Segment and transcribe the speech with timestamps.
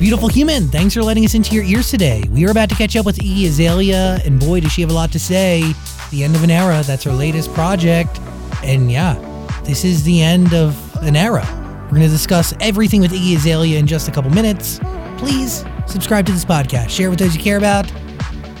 [0.00, 2.24] Beautiful human, thanks for letting us into your ears today.
[2.30, 4.94] We are about to catch up with Iggy Azalea, and boy, does she have a
[4.94, 5.74] lot to say.
[6.10, 8.18] The end of an era, that's her latest project.
[8.64, 9.14] And yeah,
[9.62, 10.74] this is the end of
[11.04, 11.44] an era.
[11.84, 14.80] We're going to discuss everything with Iggy Azalea in just a couple minutes.
[15.18, 17.92] Please subscribe to this podcast, share it with those you care about,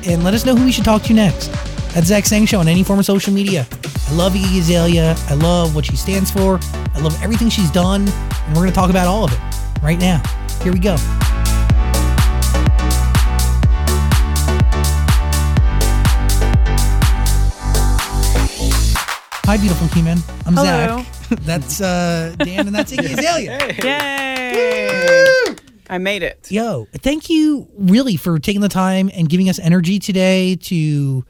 [0.06, 1.46] and let us know who we should talk to next.
[1.94, 3.66] That's Zach Sang Show on any form of social media.
[4.08, 5.16] I love Iggy Azalea.
[5.30, 6.60] I love what she stands for.
[6.94, 8.06] I love everything she's done.
[8.06, 9.40] And we're going to talk about all of it
[9.82, 10.22] right now.
[10.62, 10.98] Here we go.
[19.50, 20.18] Hi, beautiful human.
[20.46, 21.02] I'm Hello.
[21.02, 21.06] Zach.
[21.40, 23.58] That's uh, Dan, and that's Iggy Azalea.
[23.82, 25.56] Yay!
[25.88, 26.46] I made it.
[26.52, 31.24] Yo, thank you really for taking the time and giving us energy today to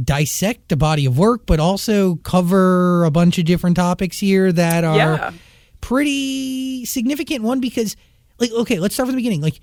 [0.00, 4.84] dissect the body of work, but also cover a bunch of different topics here that
[4.84, 5.32] are Yeah.
[5.80, 7.42] pretty significant.
[7.42, 7.96] One, because,
[8.38, 9.40] like, okay, let's start from the beginning.
[9.40, 9.58] Like,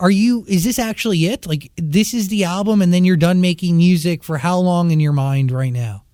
[0.00, 1.46] are you, is this actually it?
[1.46, 5.00] Like, this is the album, and then you're done making music for how long in
[5.00, 6.04] your mind right now?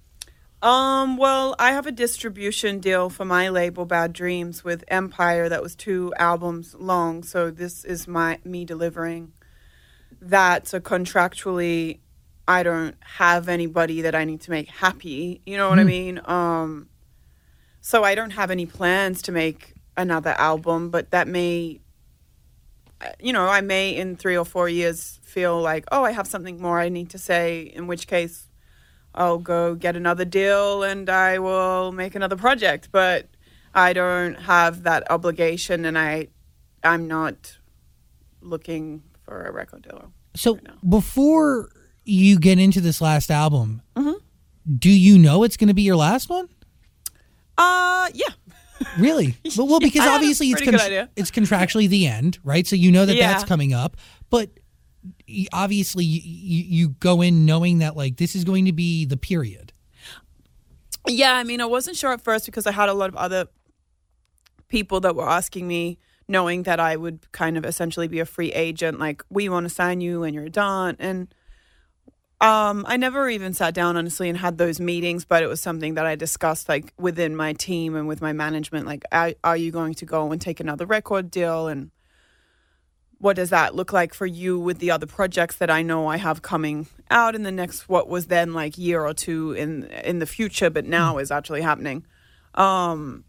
[0.61, 5.63] Um, well, I have a distribution deal for my label Bad Dreams with Empire that
[5.63, 9.33] was two albums long, so this is my me delivering
[10.21, 10.67] that.
[10.67, 12.01] So contractually
[12.49, 15.43] I don't have anybody that I need to make happy.
[15.47, 16.21] You know what I mean?
[16.25, 16.89] Um
[17.81, 21.81] so I don't have any plans to make another album, but that may
[23.01, 26.27] uh, you know, I may in 3 or 4 years feel like, "Oh, I have
[26.27, 28.48] something more I need to say," in which case
[29.15, 32.89] I'll go get another deal and I will make another project.
[32.93, 33.29] But
[33.75, 36.29] I don't have that obligation, and I,
[36.83, 37.59] I'm not
[38.41, 40.13] looking for a record deal.
[40.35, 40.75] So, now.
[40.89, 41.71] before
[42.05, 44.13] you get into this last album, Mm-hmm.
[44.79, 46.49] do you know it's going to be your last one?
[47.57, 48.29] Uh, yeah,
[48.99, 49.35] Really?
[49.57, 51.09] But well, because a obviously it's idea.
[51.17, 52.67] it's contractually the end, right?
[52.67, 53.33] So you know that Yeah.
[53.33, 53.97] that's coming up,
[54.31, 54.51] but
[55.53, 59.73] obviously you, you go in knowing that like this is going to be the period.
[61.07, 61.35] yeah.
[61.35, 63.49] I mean, I wasn't sure at first because I had a lot of other
[64.69, 68.53] people that were asking me, knowing that I would kind of essentially be a free
[68.53, 71.33] agent, like we want to sign you and you're done, and.
[72.41, 75.95] Um, I never even sat down honestly and had those meetings, but it was something
[75.95, 78.87] that I discussed like within my team and with my management.
[78.87, 81.91] Like, are, are you going to go and take another record deal, and
[83.19, 86.17] what does that look like for you with the other projects that I know I
[86.19, 90.21] have coming out in the next what was then like year or two in in
[90.21, 92.07] the future, but now is actually happening.
[92.55, 93.25] Um,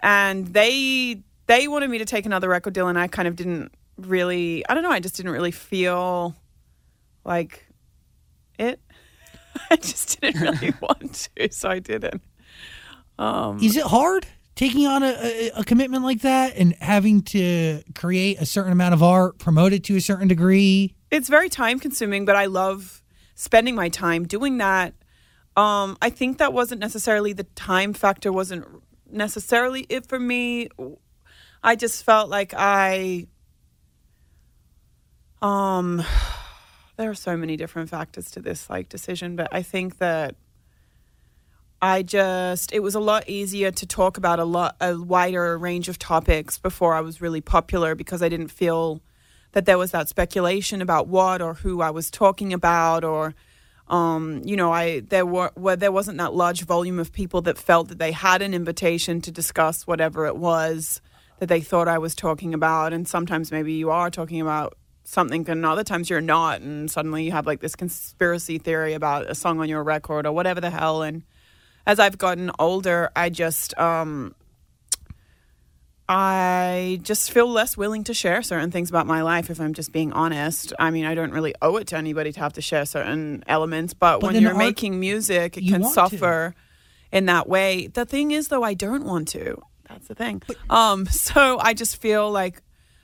[0.00, 3.72] and they they wanted me to take another record deal, and I kind of didn't
[3.96, 4.66] really.
[4.68, 4.90] I don't know.
[4.90, 6.36] I just didn't really feel
[7.24, 7.66] like
[8.58, 8.80] it.
[9.70, 12.22] I just didn't really want to, so I didn't.
[13.18, 18.40] Um, Is it hard taking on a, a, commitment like that and having to create
[18.40, 20.94] a certain amount of art, promote it to a certain degree?
[21.14, 23.02] it's very time consuming, but I love
[23.36, 24.94] spending my time doing that.
[25.56, 28.66] Um, I think that wasn't necessarily the time factor wasn't
[29.08, 30.68] necessarily it for me.
[31.62, 33.28] I just felt like I
[35.40, 36.04] um
[36.96, 40.34] there are so many different factors to this like decision, but I think that
[41.84, 45.90] I just it was a lot easier to talk about a lot a wider range
[45.90, 49.02] of topics before I was really popular because I didn't feel
[49.52, 53.34] that there was that speculation about what or who I was talking about or
[53.88, 57.58] um, you know I there were where there wasn't that large volume of people that
[57.58, 61.02] felt that they had an invitation to discuss whatever it was
[61.38, 62.94] that they thought I was talking about.
[62.94, 66.62] And sometimes maybe you are talking about something and other times you're not.
[66.62, 70.32] And suddenly you have like this conspiracy theory about a song on your record or
[70.32, 71.02] whatever the hell.
[71.02, 71.24] And
[71.86, 74.34] as I've gotten older I just um
[76.08, 79.90] I just feel less willing to share certain things about my life if I'm just
[79.90, 80.74] being honest.
[80.78, 83.94] I mean, I don't really owe it to anybody to have to share certain elements,
[83.94, 86.08] but, But when you're making music, it can want to.
[86.10, 86.54] suffer
[87.10, 87.86] in that way.
[87.86, 89.62] The thing is though, I don't want to.
[89.88, 90.42] That's the thing.
[90.68, 92.60] Um so I just feel like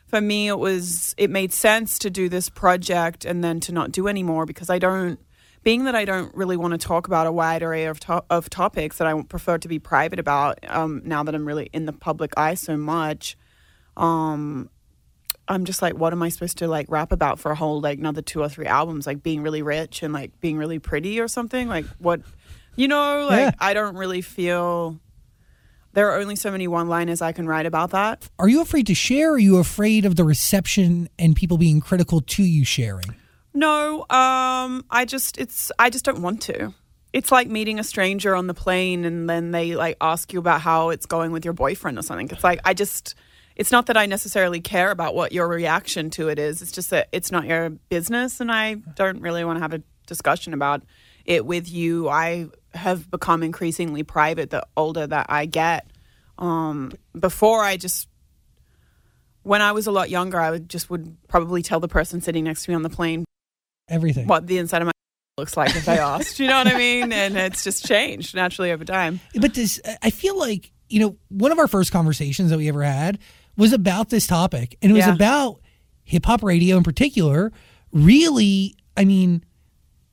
[0.09, 3.93] for me it was it made sense to do this project and then to not
[3.93, 5.19] do anymore because I don't
[5.63, 8.49] being that I don't really want to talk about a wide array of to- of
[8.51, 11.93] topics that I prefer to be private about um, now that I'm really in the
[11.93, 13.37] public eye so much
[13.97, 14.71] um
[15.49, 17.99] I'm just like what am I supposed to like rap about for a whole like
[17.99, 21.29] another two or three albums like being really rich and like being really pretty or
[21.29, 22.21] something like what
[22.77, 23.51] you know like Yeah.
[23.59, 25.01] I don't really feel
[25.93, 28.87] there are only so many one liners I can write about that Are you afraid
[28.87, 29.31] to share?
[29.31, 33.17] Or are you afraid of the reception and people being critical to you sharing?
[33.53, 36.75] No, um, I just it's I just don't want to.
[37.13, 40.61] It's like meeting a stranger on the plane and then they like ask you about
[40.61, 42.29] how it's going with your boyfriend or something.
[42.31, 43.17] It's like I just
[43.57, 46.63] it's not that I necessarily care about what your reaction to it is.
[46.63, 49.83] It's just that it's not your business, and I don't really want to have a
[50.07, 50.83] discussion about
[51.25, 52.09] it with you.
[52.09, 55.91] I have become increasingly private the older that I get.
[56.39, 58.09] Um, before, I just
[59.43, 62.45] when I was a lot younger, I would just would probably tell the person sitting
[62.45, 63.25] next to me on the plane
[63.91, 64.27] Everything.
[64.27, 64.93] what the inside of my
[65.39, 66.39] looks like if they asked.
[66.41, 67.13] You know what I mean?
[67.13, 69.21] And it's just changed naturally over time.
[69.35, 72.83] But this, I feel like, you know, one of our first conversations that we ever
[72.83, 73.19] had
[73.57, 74.77] was about this topic.
[74.83, 75.15] And it was Yeah.
[75.15, 75.61] about
[76.05, 77.53] hip hop radio in particular.
[77.93, 79.45] Really, I mean,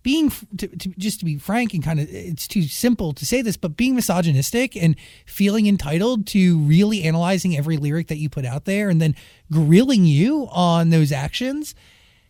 [0.03, 3.41] being, to, to, just to be frank and kind of, it's too simple to say
[3.41, 4.95] this, but being misogynistic and
[5.25, 9.15] feeling entitled to really analyzing every lyric that you put out there and then
[9.51, 11.75] grilling you on those actions.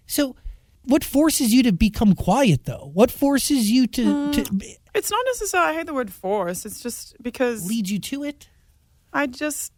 [0.07, 0.35] So,
[0.88, 2.92] what forces you to become quiet though?
[2.94, 4.42] What forces you to, uh, to
[4.95, 6.66] It's not necessarily, I hate the word force.
[6.66, 8.50] It's just because lead you to it?
[9.13, 9.74] I just,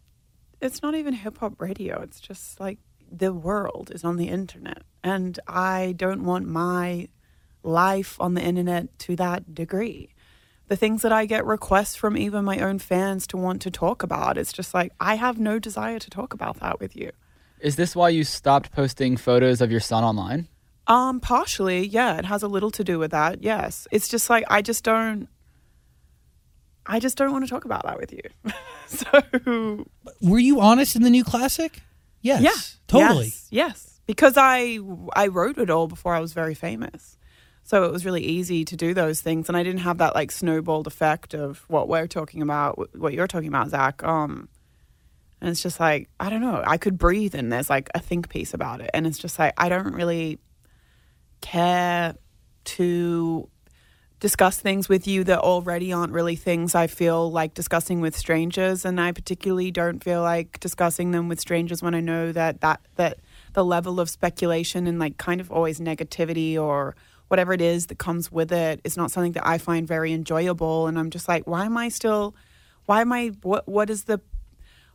[0.60, 2.00] it's not even hip hop radio.
[2.00, 2.78] It's just like
[3.10, 4.82] the world is on the internet.
[5.02, 7.08] And I don't want my
[7.62, 10.14] life on the internet to that degree.
[10.68, 14.04] The things that I get requests from even my own fans to want to talk
[14.04, 17.10] about, it's just like, I have no desire to talk about that with you.
[17.58, 20.46] Is this why you stopped posting photos of your son online?
[20.90, 23.44] Um, partially, yeah, it has a little to do with that.
[23.44, 25.28] Yes, it's just like I just don't,
[26.84, 28.22] I just don't want to talk about that with you.
[28.88, 29.86] so
[30.20, 31.82] Were you honest in the new classic?
[32.22, 32.42] Yes.
[32.42, 32.52] yeah,
[32.88, 33.26] Totally.
[33.26, 34.80] yes, yes, because I
[35.14, 37.16] I wrote it all before I was very famous,
[37.62, 40.32] so it was really easy to do those things, and I didn't have that like
[40.32, 44.02] snowballed effect of what we're talking about, what you're talking about, Zach.
[44.02, 44.48] Um,
[45.40, 48.28] and it's just like I don't know, I could breathe, and there's like a think
[48.28, 50.40] piece about it, and it's just like I don't really
[51.40, 52.14] care
[52.64, 53.48] to
[54.20, 58.84] discuss things with you that already aren't really things I feel like discussing with strangers.
[58.84, 62.80] And I particularly don't feel like discussing them with strangers when I know that that
[62.96, 63.18] that
[63.54, 66.94] the level of speculation and like kind of always negativity or
[67.28, 70.86] whatever it is that comes with it is not something that I find very enjoyable.
[70.86, 72.34] And I'm just like why am I still
[72.84, 74.20] why am I what what is the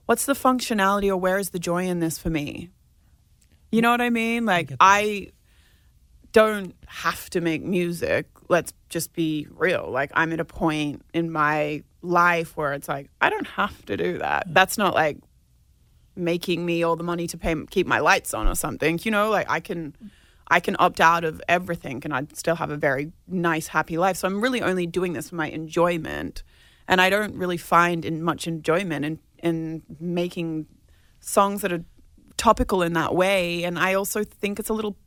[0.05, 2.69] what's the functionality or where is the joy in this for me?
[3.71, 4.45] You know what I mean?
[4.45, 4.71] Like.
[4.79, 5.31] I
[6.35, 8.27] don't have to make music.
[8.49, 9.89] Let's just be real.
[9.89, 13.95] Like I'm at a point in my life where it's like I don't have to
[13.95, 14.43] do that.
[14.47, 15.17] That's not like
[16.17, 18.99] making me all the money to pay keep my lights on or something.
[19.03, 19.95] You know, like I can
[20.49, 24.17] I can opt out of everything and I'd still have a very nice happy life.
[24.17, 26.43] So I'm really only doing this for my enjoyment.
[26.85, 30.65] And I don't really find in much enjoyment in in making
[31.21, 31.85] songs that are
[32.35, 34.97] topical in that way and I also think it's a little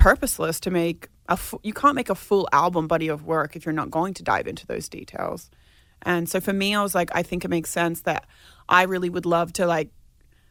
[0.00, 3.72] purposeless to make a you can't make a full album body of work if you're
[3.72, 5.50] not going to dive into those details.
[6.02, 8.26] And so for me I was like I think it makes sense that
[8.68, 9.90] I really would love to like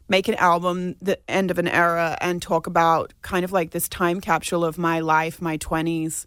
[0.08, 3.88] make an album the end of an era and talk about kind of like this
[3.88, 6.26] time capsule of my life, my 20s.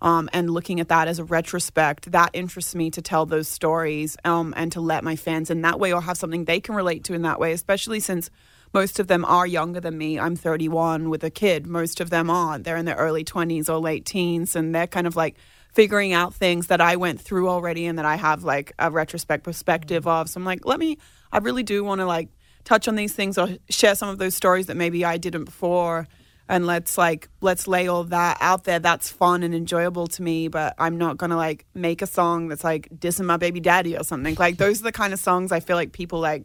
[0.00, 4.16] Um, and looking at that as a retrospect, that interests me to tell those stories
[4.24, 7.04] um, and to let my fans in that way or have something they can relate
[7.04, 8.28] to in that way, especially since
[8.74, 10.18] most of them are younger than me.
[10.18, 11.66] I'm 31 with a kid.
[11.66, 12.64] Most of them aren't.
[12.64, 15.36] They're in their early 20s or late teens, and they're kind of like
[15.72, 19.44] figuring out things that I went through already and that I have like a retrospect
[19.44, 20.28] perspective of.
[20.28, 20.98] So I'm like, let me,
[21.32, 22.28] I really do want to like
[22.64, 26.06] touch on these things or share some of those stories that maybe I didn't before.
[26.48, 28.78] And let's like, let's lay all that out there.
[28.78, 32.64] That's fun and enjoyable to me, but I'm not to like make a song that's
[32.64, 34.34] like dissing my baby daddy or something.
[34.38, 36.44] Like, those are the kind of songs I feel like people like,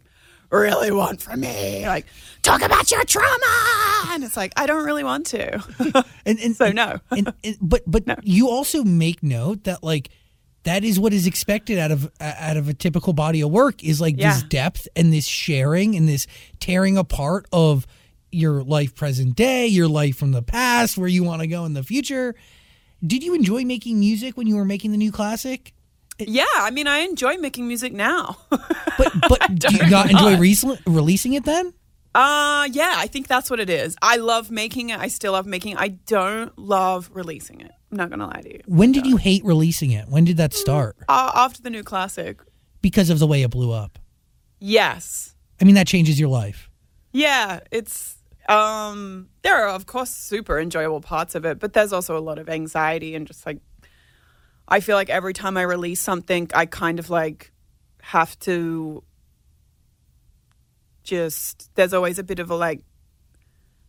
[0.50, 1.86] really want from me.
[1.86, 2.06] Like,
[2.42, 3.36] talk about your trauma.
[4.08, 5.62] And it's like, I don't really want to.
[6.26, 6.98] And, and So no.
[7.10, 10.10] and, and but but you also make note that like
[10.64, 14.00] that is what is expected out of out of a typical body of work is
[14.00, 16.26] like this depth and this sharing and this
[16.60, 17.86] tearing apart of
[18.30, 21.72] your life present day, your life from the past, where you want to go in
[21.72, 22.34] the future.
[23.04, 25.72] Did you enjoy making music when you were making the new classic?
[26.26, 26.44] Yeah.
[26.56, 28.36] I mean, I enjoy making music now.
[28.98, 31.72] But but do you not enjoy re- releasing it then?
[32.14, 33.96] Uh yeah, I think that's what it is.
[34.02, 34.98] I love making it.
[35.00, 35.78] I still love making it.
[35.80, 37.70] I don't love releasing it.
[37.90, 38.60] I'm not gonna lie to you.
[38.66, 40.08] When did you hate releasing it?
[40.08, 40.96] When did that start?
[41.08, 42.40] Uh, after the new classic,
[42.82, 43.98] Because of the way it blew up.
[44.58, 46.68] yes, I mean, that changes your life.
[47.12, 48.16] yeah, it's
[48.48, 49.28] um.
[49.42, 52.48] There are of course super enjoyable parts of it, but there's also a lot of
[52.48, 53.60] anxiety and just like
[54.70, 57.52] I feel like every time I release something, I kind of like
[58.02, 59.02] have to
[61.02, 61.74] just.
[61.74, 62.82] There's always a bit of a like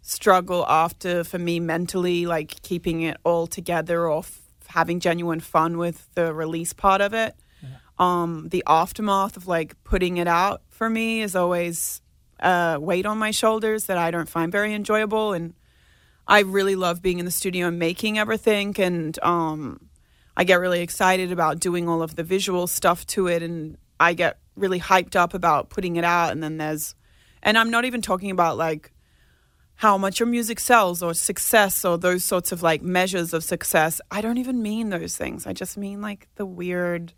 [0.01, 5.77] struggle after for me mentally, like keeping it all together or f- having genuine fun
[5.77, 7.35] with the release part of it.
[8.00, 12.01] Um, the aftermath of like putting it out for me is always
[12.39, 15.33] a weight on my shoulders that I don't find very enjoyable.
[15.33, 15.53] And
[16.27, 18.75] I really love being in the studio and making everything.
[18.79, 19.90] And um,
[20.35, 23.43] I get really excited about doing all of the visual stuff to it.
[23.43, 26.31] And I get really hyped up about putting it out.
[26.31, 26.95] And then there's,
[27.43, 28.91] and I'm not even talking about like
[29.75, 34.00] how much your music sells or success or those sorts of like measures of success.
[34.11, 35.47] I don't even mean those things.
[35.47, 37.13] I just mean like the weird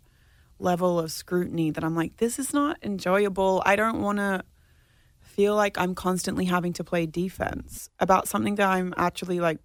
[0.58, 3.62] level of scrutiny that I'm like, this is not enjoyable.
[3.66, 4.42] I don't want to
[5.20, 9.58] feel like I'm constantly having to play defense about something that I'm actually like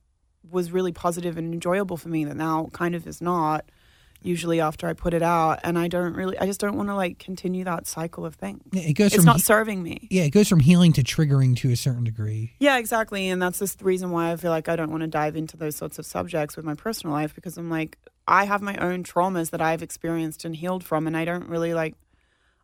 [0.52, 3.66] was really positive and enjoyable for me that now kind of is not
[4.22, 6.96] usually after I put it out and I don't really I just don't want to
[6.96, 8.62] like continue that cycle of things.
[8.74, 10.08] Yeah, it goes It's from not he- serving me.
[10.12, 12.54] yeah, it goes from healing to triggering to a certain degree.
[12.60, 13.30] Yeah, exactly.
[13.30, 15.78] And that's the reason why I feel like I don't want to dive into those
[15.78, 19.52] sorts of subjects with my personal life because I'm like, I have my own traumas
[19.52, 21.96] that I've experienced and healed from, and I don't really like,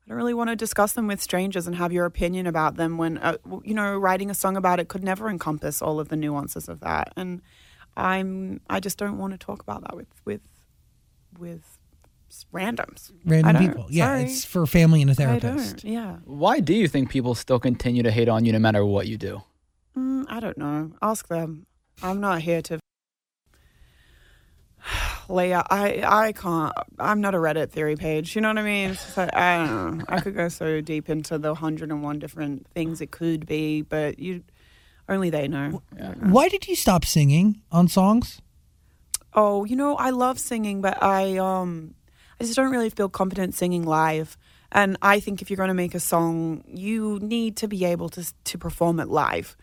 [0.06, 2.98] I don't really want to discuss them with strangers and have your opinion about them
[2.98, 6.15] when, uh, you know, writing a song about it could never encompass all of the
[6.18, 7.13] nuances of that.
[7.15, 7.42] And
[7.98, 10.42] I'm, I just don't want to talk about that with, with,
[11.38, 11.78] with
[12.54, 13.12] randoms.
[13.25, 13.86] Random people.
[13.90, 14.24] Yeah, Sorry.
[14.24, 15.84] it's for family and a therapist.
[15.84, 16.18] Yeah.
[16.25, 19.18] Why do you think people still continue to hate on you no matter what you
[19.18, 19.44] do?
[19.98, 20.92] Mm, I don't know.
[21.02, 21.66] Ask them.
[22.04, 22.80] I'm not here to
[25.30, 25.68] lay out.
[25.70, 26.74] I I can't.
[27.00, 28.36] I'm not a Reddit theory page.
[28.36, 28.90] You know what I mean?
[28.92, 30.06] It's just like, I don't know.
[30.10, 33.82] I could go so deep into the hundred and one different things it could be,
[33.82, 34.44] but you
[35.08, 35.82] only they know.
[36.20, 38.42] Why did you stop singing on songs?
[39.34, 41.96] Oh, you know, I love singing, but I um
[42.40, 44.38] I just don't really feel confident singing live.
[44.72, 48.10] And I think if you're going to make a song, you need to be able
[48.10, 49.56] to to perform it live.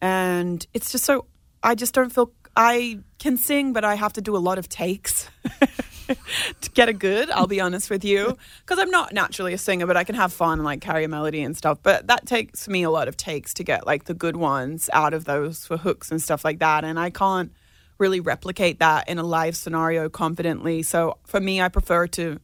[0.00, 1.26] And it's just so
[1.62, 4.68] I just don't feel I can sing, but I have to do a lot of
[4.68, 5.28] takes
[6.60, 7.30] to get a good.
[7.30, 10.32] I'll be honest with you, because I'm not naturally a singer, but I can have
[10.32, 11.78] fun and like carry a melody and stuff.
[11.82, 15.14] But that takes me a lot of takes to get like the good ones out
[15.14, 16.84] of those for hooks and stuff like that.
[16.84, 17.52] And I can't
[17.98, 20.82] really replicate that in a live scenario confidently.
[20.82, 22.40] So for me, I prefer to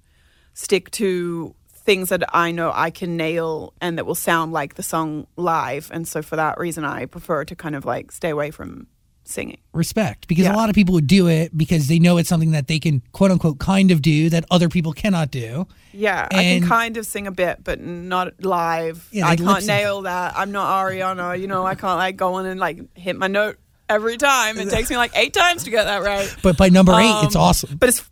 [0.52, 4.83] stick to things that I know I can nail and that will sound like the
[4.83, 5.90] song live.
[5.92, 8.87] And so for that reason, I prefer to kind of like stay away from
[9.24, 9.58] singing.
[9.72, 12.68] Respect, because a lot of people would do it because they know it's something that
[12.68, 15.66] they can quote unquote kind of do that other people cannot do.
[15.92, 19.08] Yeah, I can kind of sing a bit, but not live.
[19.12, 20.34] Yeah, I can't nail that.
[20.36, 21.40] I'm not Ariana.
[21.40, 23.56] You know, I can't like go on and like hit my note
[23.88, 24.58] every time.
[24.58, 26.34] It takes me like eight times to get that right.
[26.42, 27.76] But by number eight, it's Um, awesome.
[27.76, 28.08] But it's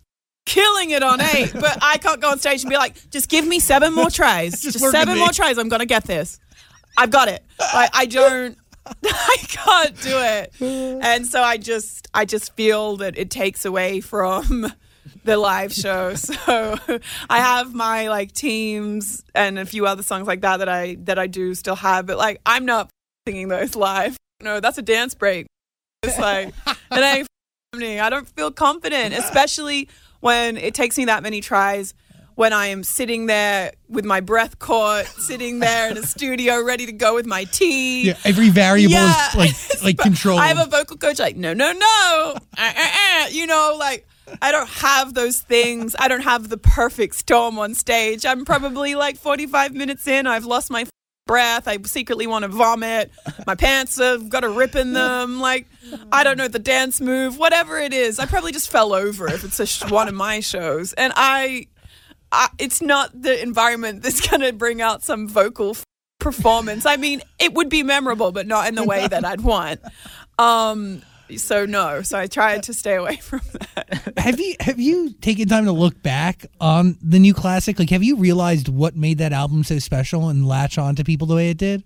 [0.46, 1.52] killing it on eight.
[1.60, 4.60] but I can't go on stage and be like, just give me seven more tries.
[4.60, 5.58] Just just seven more tries.
[5.58, 6.38] I'm gonna get this.
[6.96, 7.42] I've got it.
[7.58, 8.56] Like I don't.
[9.04, 14.00] I can't do it, and so I just, I just feel that it takes away
[14.00, 14.72] from
[15.24, 16.14] the live show.
[16.22, 16.78] So
[17.30, 21.18] I have my like teams and a few other songs like that that I that
[21.18, 22.90] I do still have, but like I'm not
[23.26, 24.16] singing those live.
[24.40, 25.46] No, that's a dance break.
[26.02, 26.52] It's like
[26.92, 27.28] ain't
[27.76, 28.00] me.
[28.00, 29.88] I don't feel confident, especially
[30.20, 31.94] when it takes me that many tries.
[32.42, 36.86] When I am sitting there with my breath caught, sitting there in a studio, ready
[36.86, 38.08] to go with my tea.
[38.08, 39.28] Yeah, every variable Yeah.
[39.28, 40.40] is like like controlled.
[40.40, 42.34] I have a vocal coach like, no, no, no.
[42.58, 42.88] Uh, uh,
[43.22, 43.26] uh.
[43.30, 44.08] You know, like,
[44.42, 45.94] I don't have those things.
[45.96, 48.26] I don't have the perfect storm on stage.
[48.26, 50.26] I'm probably like 45 minutes in.
[50.26, 50.84] I've lost my
[51.28, 51.68] breath.
[51.68, 53.12] I secretly want to vomit.
[53.46, 55.38] My pants have got a rip in them.
[55.38, 55.66] Like,
[56.10, 58.18] I don't know the dance move, whatever it is.
[58.18, 60.92] I probably just fell over if it's a sh- one of my shows.
[60.94, 61.68] And I,
[62.32, 65.84] I, it's not the environment that's going to bring out some vocal f-
[66.18, 66.86] performance.
[66.86, 69.80] I mean, it would be memorable, but not in the way that I'd want.
[70.38, 71.02] Um,
[71.36, 73.40] so no, so I tried to stay away from
[73.74, 74.14] that.
[74.16, 77.78] have you have you taken time to look back on the new classic?
[77.78, 81.26] Like, have you realized what made that album so special and latch on to people
[81.26, 81.84] the way it did?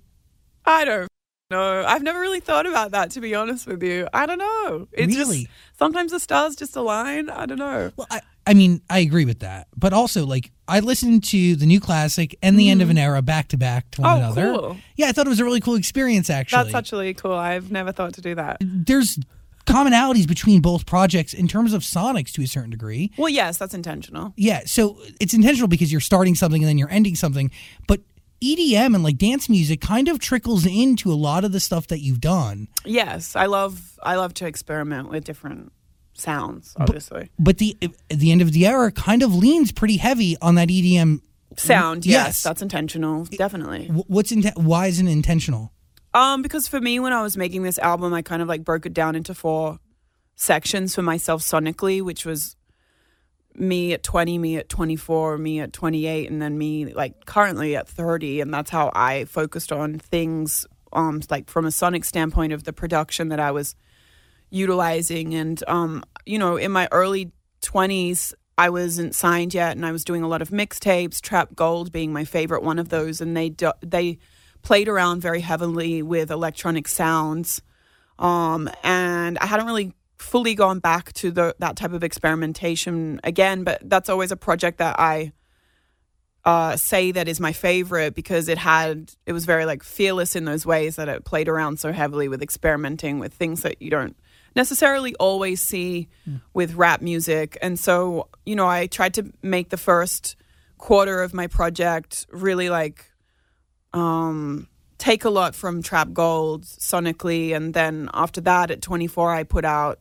[0.64, 1.08] I don't
[1.50, 1.84] know.
[1.86, 4.08] I've never really thought about that, to be honest with you.
[4.12, 4.88] I don't know.
[4.92, 5.44] It's Really?
[5.44, 7.30] just sometimes the stars just align.
[7.30, 7.92] I don't know.
[7.96, 11.66] Well, I, I mean, I agree with that, but also like I listened to the
[11.66, 13.00] new classic and the end of an mm.
[13.02, 14.54] era back to back to one Oh, another.
[14.54, 14.76] cool.
[14.96, 16.30] Yeah, I thought it was a really cool experience.
[16.30, 17.32] Actually, That's actually cool.
[17.32, 18.58] I've never thought to do that.
[18.60, 19.18] there's
[19.66, 23.10] commonalities between both projects in terms of sonics to a certain degree.
[23.16, 24.32] Well, yes, that's intentional.
[24.36, 27.50] Yeah, so it's intentional because you're starting something and then you're ending something,
[27.88, 28.00] but
[28.42, 32.00] EDM and like dance music kind of trickles into a lot of the stuff that
[32.00, 32.68] you've done.
[32.84, 35.72] Yes, I love I love to experiment with different
[36.14, 36.74] sounds.
[36.78, 37.76] Obviously, But the
[38.08, 41.20] the end of the era kind of leans pretty heavy on that EDM.
[41.56, 42.04] sound.
[42.04, 42.42] Yes, Yes.
[42.42, 43.24] that's intentional.
[43.24, 43.86] Definitely.
[43.88, 45.72] What's in, why is it intentional?
[46.12, 48.84] Um, because for me, when I was making this album, I kind of like broke
[48.86, 49.78] it down into four
[50.34, 52.56] sections for myself sonically, which was
[53.58, 57.88] me at 20, me at 24, me at 28, and then me like currently at
[57.88, 58.40] 30.
[58.40, 62.72] And that's how I focused on things, um, like from a sonic standpoint of the
[62.72, 63.74] production that I was
[64.50, 65.34] utilizing.
[65.34, 67.32] And, um, you know, in my early
[67.62, 71.20] 20s, I wasn't signed yet, and I was doing a lot of mixtapes.
[71.20, 74.18] Trap Gold being my favorite one of those, and they do, they
[74.62, 77.60] played around very heavily with electronic sounds,
[78.18, 83.64] um, and I hadn't really fully gone back to the that type of experimentation again.
[83.64, 85.32] But that's always a project that I
[86.46, 90.44] uh, say that is my favorite because it had it was very like fearless in
[90.44, 94.16] those ways that it played around so heavily with experimenting with things that you don't
[94.54, 96.40] necessarily always see mm.
[96.54, 97.58] with rap music.
[97.60, 100.36] And so, you know, I tried to make the first
[100.78, 103.06] quarter of my project really like
[103.92, 104.68] um
[104.98, 109.64] take a lot from Trap Gold sonically and then after that at 24 I put
[109.64, 109.98] out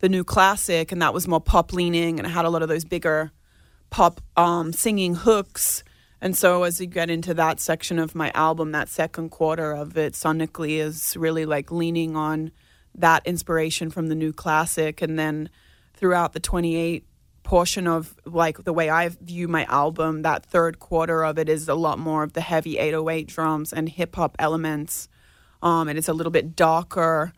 [0.00, 2.68] the new classic and that was more pop leaning and it had a lot of
[2.68, 3.32] those bigger
[3.90, 5.82] pop um singing hooks.
[6.20, 9.96] And so as you get into that section of my album that second quarter of
[9.96, 12.50] it sonically is really like leaning on
[12.94, 15.00] that inspiration from the new classic.
[15.00, 15.48] And then
[15.94, 17.04] throughout the 28
[17.48, 21.66] portion of like the way I view my album that third quarter of it is
[21.66, 25.08] a lot more of the heavy 808 drums and hip hop elements.
[25.62, 27.32] Um, and it's a little bit darker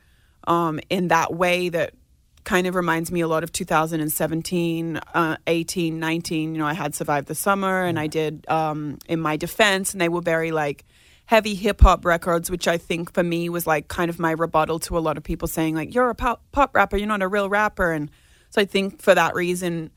[0.49, 1.95] um, in that way that
[2.45, 6.95] kind of reminds me a lot of 2017 uh, 18 19 you know I had
[6.95, 10.85] survived the summer and I did um, in my defense and they were very like
[11.31, 14.81] heavy hip hop records, which I think for me was like kind of my rebuttal
[14.81, 17.29] to a lot of people saying like you're a pop, pop rapper, you're not a
[17.29, 18.11] real rapper, and
[18.51, 19.93] so I think for that reason,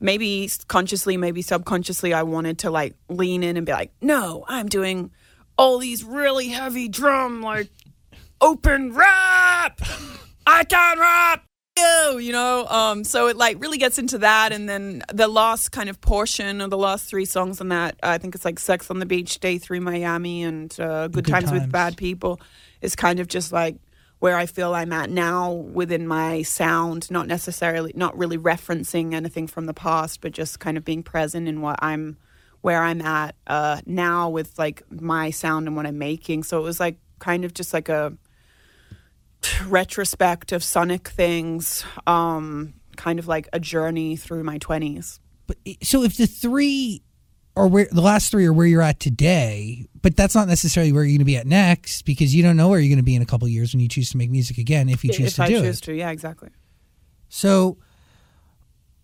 [0.00, 4.68] maybe consciously, maybe subconsciously, I wanted to like lean in and be like, no, I'm
[4.68, 5.12] doing
[5.56, 7.70] all these really heavy drum like
[8.40, 9.80] open rap.
[10.48, 11.44] I can rap
[11.76, 12.66] you, you know.
[12.66, 16.60] Um, so it like really gets into that, and then the last kind of portion
[16.60, 19.40] of the last three songs on that, I think it's like "Sex on the Beach,"
[19.40, 22.40] "Day Three," Miami, and uh, "Good, Good times, times with Bad People,"
[22.80, 23.76] is kind of just like
[24.18, 29.48] where I feel I'm at now within my sound, not necessarily, not really referencing anything
[29.48, 32.16] from the past, but just kind of being present in what I'm,
[32.60, 36.44] where I'm at uh, now with like my sound and what I'm making.
[36.44, 38.12] So it was like kind of just like a
[39.66, 45.18] retrospect of sonic things, um, kind of like a journey through my 20s.
[45.46, 47.02] But so if the three
[47.56, 51.04] are where the last three are where you're at today, but that's not necessarily where
[51.04, 53.14] you're going to be at next because you don't know where you're going to be
[53.14, 55.34] in a couple years when you choose to make music again if you choose if
[55.36, 55.84] to I do choose it.
[55.84, 56.50] To, yeah, exactly.
[57.28, 57.78] So,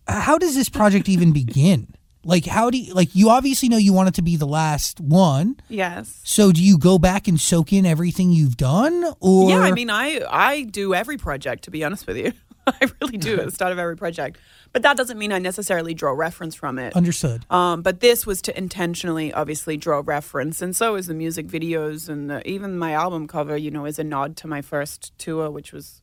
[0.07, 1.93] how does this project even begin?
[2.23, 4.99] Like, how do you, like, you obviously know you want it to be the last
[4.99, 5.57] one.
[5.69, 6.19] Yes.
[6.23, 9.49] So do you go back and soak in everything you've done or?
[9.49, 12.33] Yeah, I mean, I, I do every project, to be honest with you.
[12.67, 14.37] I really do at the start of every project.
[14.71, 16.95] But that doesn't mean I necessarily draw reference from it.
[16.95, 17.45] Understood.
[17.49, 22.07] Um, but this was to intentionally, obviously, draw reference, and so is the music videos
[22.07, 23.57] and the, even my album cover.
[23.57, 26.01] You know, is a nod to my first tour, which was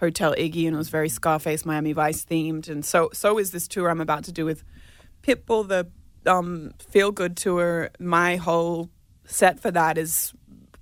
[0.00, 3.68] Hotel Iggy, and it was very Scarface, Miami Vice themed, and so so is this
[3.68, 4.64] tour I'm about to do with
[5.28, 5.86] Pitbull, the
[6.30, 8.88] um, Feel Good tour, my whole
[9.26, 10.32] set for that is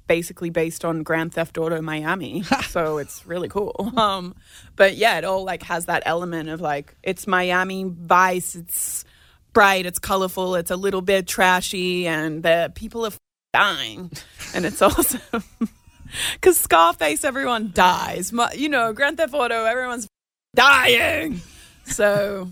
[0.06, 2.42] basically based on Grand Theft Auto Miami.
[2.68, 3.92] so it's really cool.
[3.96, 4.36] Um,
[4.76, 8.54] but yeah, it all like has that element of like it's Miami Vice.
[8.54, 9.04] It's
[9.52, 9.84] bright.
[9.84, 10.54] It's colorful.
[10.54, 13.12] It's a little bit trashy, and the people are
[13.52, 14.12] dying,
[14.54, 15.20] and it's awesome.
[16.34, 18.32] Because Scarface, everyone dies.
[18.54, 20.06] You know, Grand Theft Auto, everyone's
[20.54, 21.40] dying.
[21.84, 22.48] So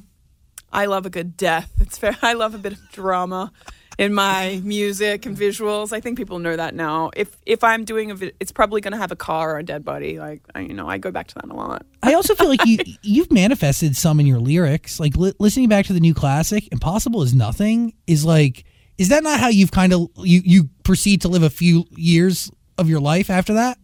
[0.75, 1.71] I love a good death.
[1.81, 2.17] It's fair.
[2.23, 3.53] I love a bit of drama
[3.97, 5.93] in my music and visuals.
[5.93, 7.11] I think people know that now.
[7.17, 9.85] If if I'm doing a, it's probably going to have a car or a dead
[9.85, 10.19] body.
[10.19, 11.87] Like I, you know, I go back to that a lot.
[12.03, 14.99] I also feel like you you've manifested some in your lyrics.
[14.99, 18.65] Like li- listening back to the new classic, "Impossible is Nothing" is like.
[18.97, 22.49] Is that not how you've kind of you you proceed to live a few years
[22.79, 23.77] of your life after that?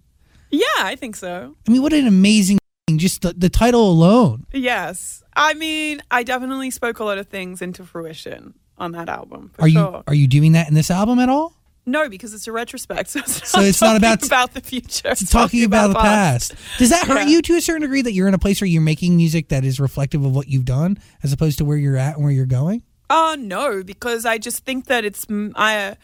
[0.50, 1.56] Yeah, I think so.
[1.66, 2.59] I mean, what an amazing
[2.98, 4.46] just the, the title alone.
[4.52, 5.22] Yes.
[5.34, 9.52] I mean, I definitely spoke a lot of things into fruition on that album.
[9.58, 9.90] are sure.
[9.92, 11.54] you are you doing that in this album at all?
[11.86, 13.10] No, because it's a retrospect.
[13.10, 15.08] So it's, so it's not about about the future.
[15.08, 16.50] It's, it's talking, talking, about, about the past.
[16.54, 16.78] past.
[16.78, 17.26] Does that hurt yeah.
[17.26, 19.64] you to a certain degree that you're in a place where you're making music that
[19.64, 22.46] is reflective of what you've done, as opposed to where you're at and where you're
[22.46, 22.82] going?
[23.08, 25.96] Uh, no, because I just think that it's I.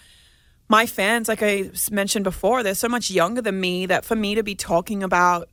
[0.69, 4.35] My fans, like I mentioned before, they're so much younger than me that for me
[4.35, 5.49] to be talking about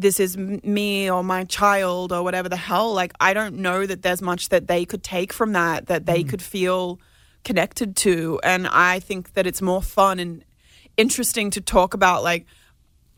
[0.00, 4.02] this is me or my child or whatever the hell like i don't know that
[4.02, 6.28] there's much that they could take from that that they mm.
[6.28, 7.00] could feel
[7.44, 10.44] connected to and i think that it's more fun and
[10.96, 12.46] interesting to talk about like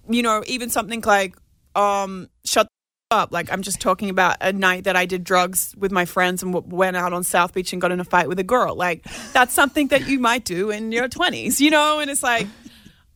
[0.08, 1.36] you know even something like
[1.74, 2.66] um shut
[3.10, 3.32] up.
[3.32, 6.52] Like I'm just talking about a night that I did drugs with my friends and
[6.52, 8.76] w- went out on South Beach and got in a fight with a girl.
[8.76, 11.98] Like that's something that you might do in your 20s, you know?
[11.98, 12.46] And it's like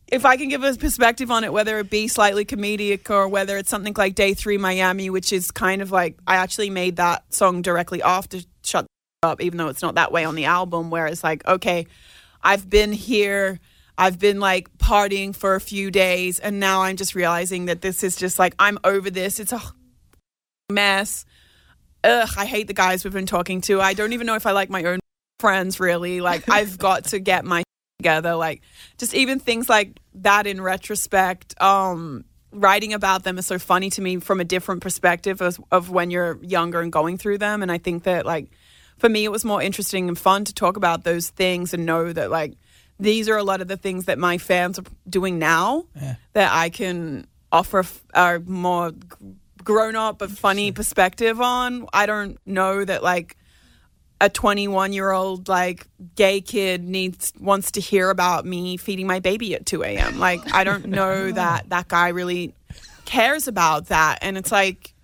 [0.07, 3.57] if I can give a perspective on it, whether it be slightly comedic or whether
[3.57, 7.33] it's something like Day Three Miami, which is kind of like I actually made that
[7.33, 8.85] song directly after Shut
[9.23, 11.87] Up, even though it's not that way on the album, where it's like, okay,
[12.43, 13.59] I've been here.
[13.97, 18.03] I've been like partying for a few days, and now I'm just realizing that this
[18.03, 19.39] is just like I'm over this.
[19.39, 19.61] It's a
[20.71, 21.25] mess.
[22.03, 23.81] Ugh, I hate the guys we've been talking to.
[23.81, 24.99] I don't even know if I like my own
[25.39, 26.21] friends really.
[26.21, 27.63] Like I've got to get my
[27.99, 28.35] together.
[28.35, 28.61] Like
[28.97, 31.59] just even things like that in retrospect.
[31.61, 35.89] Um, writing about them is so funny to me from a different perspective of, of
[35.89, 37.61] when you're younger and going through them.
[37.61, 38.51] And I think that like
[38.97, 42.13] for me, it was more interesting and fun to talk about those things and know
[42.13, 42.53] that like
[42.97, 46.15] these are a lot of the things that my fans are doing now Yeah.
[46.33, 48.91] that I can offer a more
[49.63, 51.87] grown up but funny perspective on.
[51.91, 53.35] I don't know that like
[54.25, 55.85] a 21 year old like
[56.15, 60.17] gay kid needs wants to hear about me feeding my baby at 2 a.m.
[60.17, 62.55] Like I don't know that that guy really
[63.05, 64.95] cares about that, and it's like,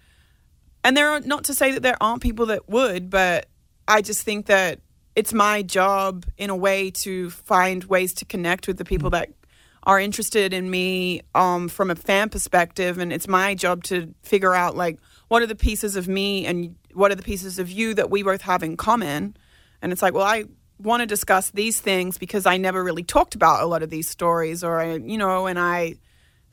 [0.84, 3.46] and there are not to say that there aren't people that would, but
[3.88, 4.80] I just think that
[5.16, 9.30] it's my job in a way to find ways to connect with the people that
[9.84, 14.56] are interested in me um, from a fan perspective, and it's my job to figure
[14.56, 17.94] out like what are the pieces of me and what are the pieces of you
[17.96, 19.36] that we both have in common.
[19.82, 20.46] And it's like, well, I
[20.80, 24.10] want to discuss these things because I never really talked about a lot of these
[24.10, 25.96] stories, or I, you know, and I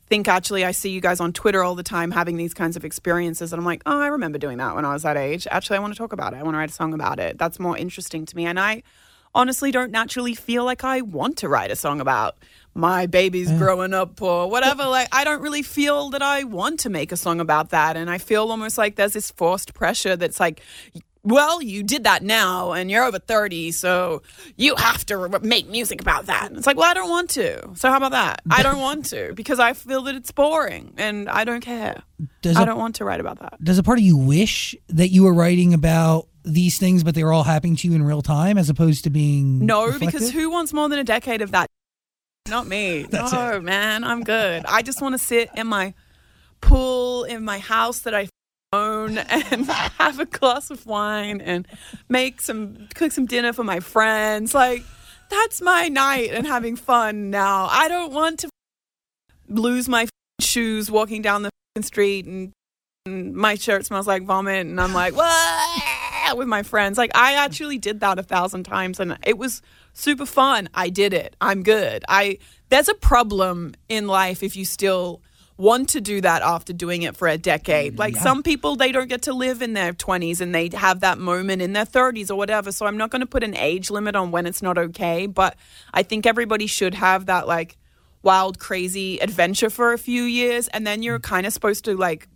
[0.07, 2.85] think actually I see you guys on Twitter all the time having these kinds of
[2.85, 5.47] experiences, and I'm like, oh, I remember doing that when I was that age.
[5.51, 6.37] Actually, I want to talk about it.
[6.37, 7.39] I want to write a song about it.
[7.39, 8.83] That's more interesting to me, and I
[9.35, 12.37] honestly don't naturally feel like I want to write a song about
[12.75, 14.85] my baby's growing up or whatever.
[14.85, 17.97] Like, I don't really feel that I want to make a song about that.
[17.97, 20.63] And I feel almost like there's this forced pressure that's like,
[21.23, 24.23] well, you did that now and you're over 30, so
[24.57, 26.47] you have to re- make music about that.
[26.49, 27.75] And it's like, well, I don't want to.
[27.75, 28.43] So, how about that?
[28.51, 32.03] I don't want to because I feel that it's boring and I don't care.
[32.43, 33.63] Does I a, don't want to write about that.
[33.63, 37.25] does a part of you wish that you were writing about these things, but they
[37.25, 40.13] were all happening to you in real time, as opposed to being No, reflective?
[40.13, 41.67] because who wants more than a decade of that?
[42.49, 43.07] Not me.
[43.13, 44.65] No, man, I'm good.
[44.67, 45.93] I just want to sit in my
[46.61, 48.29] pool in my house that I
[48.73, 49.19] and
[49.99, 51.67] have a glass of wine and
[52.09, 54.55] make some cook some dinner for my friends.
[54.55, 54.85] Like
[55.31, 57.69] that's my night and having fun now.
[57.71, 58.51] I don't want to
[59.49, 60.07] lose my
[60.41, 61.51] shoes walking down the
[61.83, 62.53] street and
[63.07, 66.37] and my shirt smells like vomit and I'm like, what?
[66.37, 66.99] With my friends.
[66.99, 69.63] Like, I actually did that a thousand times and it was
[69.95, 70.69] super fun.
[70.75, 71.35] I did it.
[71.41, 72.05] I'm good.
[72.07, 72.37] I,
[72.69, 75.23] there's a problem in life if you still
[75.59, 77.99] want to do that after doing it for a decade.
[77.99, 81.19] Like, some people, they don't get to live in their 20s and they have that
[81.19, 82.71] moment in their 30s or whatever.
[82.73, 85.27] So I'm not going to put an age limit on when it's not okay.
[85.27, 85.57] But
[85.93, 87.77] I think everybody should have that, like,
[88.23, 90.69] wild, crazy adventure for a few years.
[90.69, 92.29] And then you're kind of supposed to, like,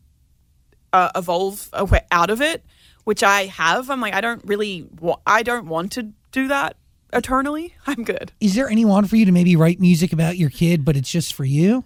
[0.93, 1.71] uh, evolve
[2.11, 2.65] out of it,
[3.05, 3.89] which I have.
[3.89, 6.77] I'm like, I don't really, wa- I don't want to do that
[7.13, 7.75] eternally.
[7.87, 8.33] I'm good.
[8.41, 11.35] Is there anyone for you to maybe write music about your kid, but it's just
[11.35, 11.85] for you?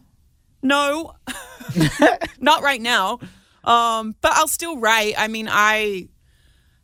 [0.67, 1.13] No,
[2.41, 3.21] not right now.
[3.65, 5.15] Um, but I'll still write.
[5.19, 6.09] I mean, I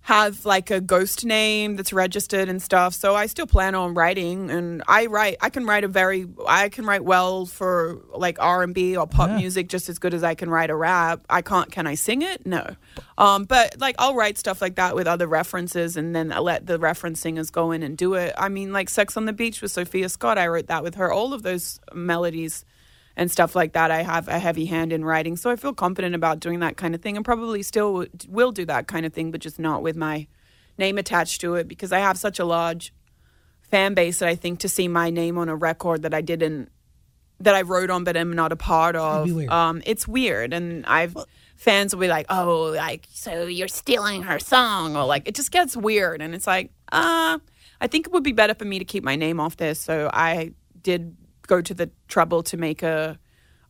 [0.06, 4.50] have like a ghost name that's registered and stuff, so I still plan on writing.
[4.50, 5.36] And I write.
[5.40, 6.26] I can write a very.
[6.48, 9.36] I can write well for like R and B or pop Yeah.
[9.38, 11.20] music just as good as I can write a rap.
[11.30, 11.70] I can't.
[11.70, 12.44] Can I sing it?
[12.44, 12.66] No.
[13.16, 16.66] Um, but like I'll write stuff like that with other references, and then I let
[16.66, 18.34] the reference singers go in and do it.
[18.36, 20.36] I mean, like Sex on the Beach with Sophia Scott.
[20.36, 21.12] I wrote that with her.
[21.12, 22.64] All of those melodies
[23.16, 23.90] and stuff like that.
[23.90, 26.94] I have a heavy hand in writing, so I feel confident about doing that kind
[26.94, 29.96] of thing, and probably still will do that kind of thing, but just not with
[29.96, 30.26] my
[30.78, 32.92] name attached to it because I have such a large
[33.62, 36.70] fan base that I think to see my name on a record that I didn't
[37.40, 39.50] that I wrote on but am not a part of, weird.
[39.50, 41.16] um, it's weird, and I've.
[41.56, 45.52] Fans will be like, "Oh, like so you're stealing her song," or like it just
[45.52, 47.38] gets weird, and it's like, uh,
[47.80, 49.78] I think it would be better for me to keep my name off this.
[49.78, 51.16] So I did
[51.52, 53.18] go to the trouble to make a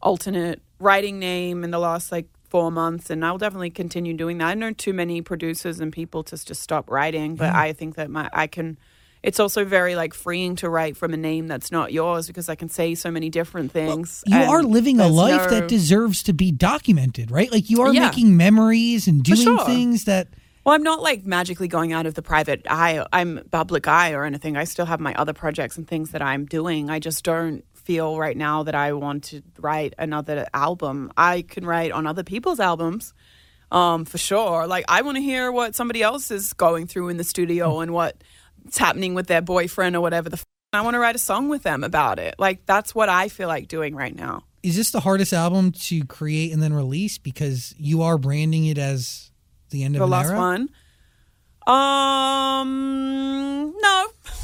[0.01, 4.47] alternate writing name in the last like four months, and I'll definitely continue doing that.
[4.49, 8.09] I know too many producers and people to just stop writing, but I think that
[8.11, 8.79] my I can.
[9.23, 12.57] It's also very like freeing to write from a name that's not yours because I
[12.57, 14.23] can say so many different things.
[14.27, 17.51] You are living a life no- that deserves to be documented, right?
[17.53, 18.07] Like you are Yeah.
[18.07, 19.65] making memories and doing sure.
[19.65, 20.27] things that
[20.65, 23.05] Well, I'm not like magically going out of the private eye.
[23.13, 24.57] I'm public eye or anything.
[24.57, 26.91] I still have my other projects and things that I'm doing.
[26.91, 31.13] I just don't feel right now that I want to write another album.
[31.17, 33.13] I can write on other people's albums.
[33.71, 34.67] um, for sure.
[34.67, 37.93] Like I want to hear what somebody else is going through in the studio and
[37.93, 40.29] what's happening with their boyfriend or whatever.
[40.29, 42.35] The f- I want to write a song with them about it.
[42.39, 44.45] Like that's what I feel like doing right now.
[44.63, 48.79] Is this the hardest album to create and then release because you are branding it
[48.79, 49.31] as
[49.71, 50.39] the end of the last era?
[50.39, 50.69] one.
[51.67, 54.07] Um, no,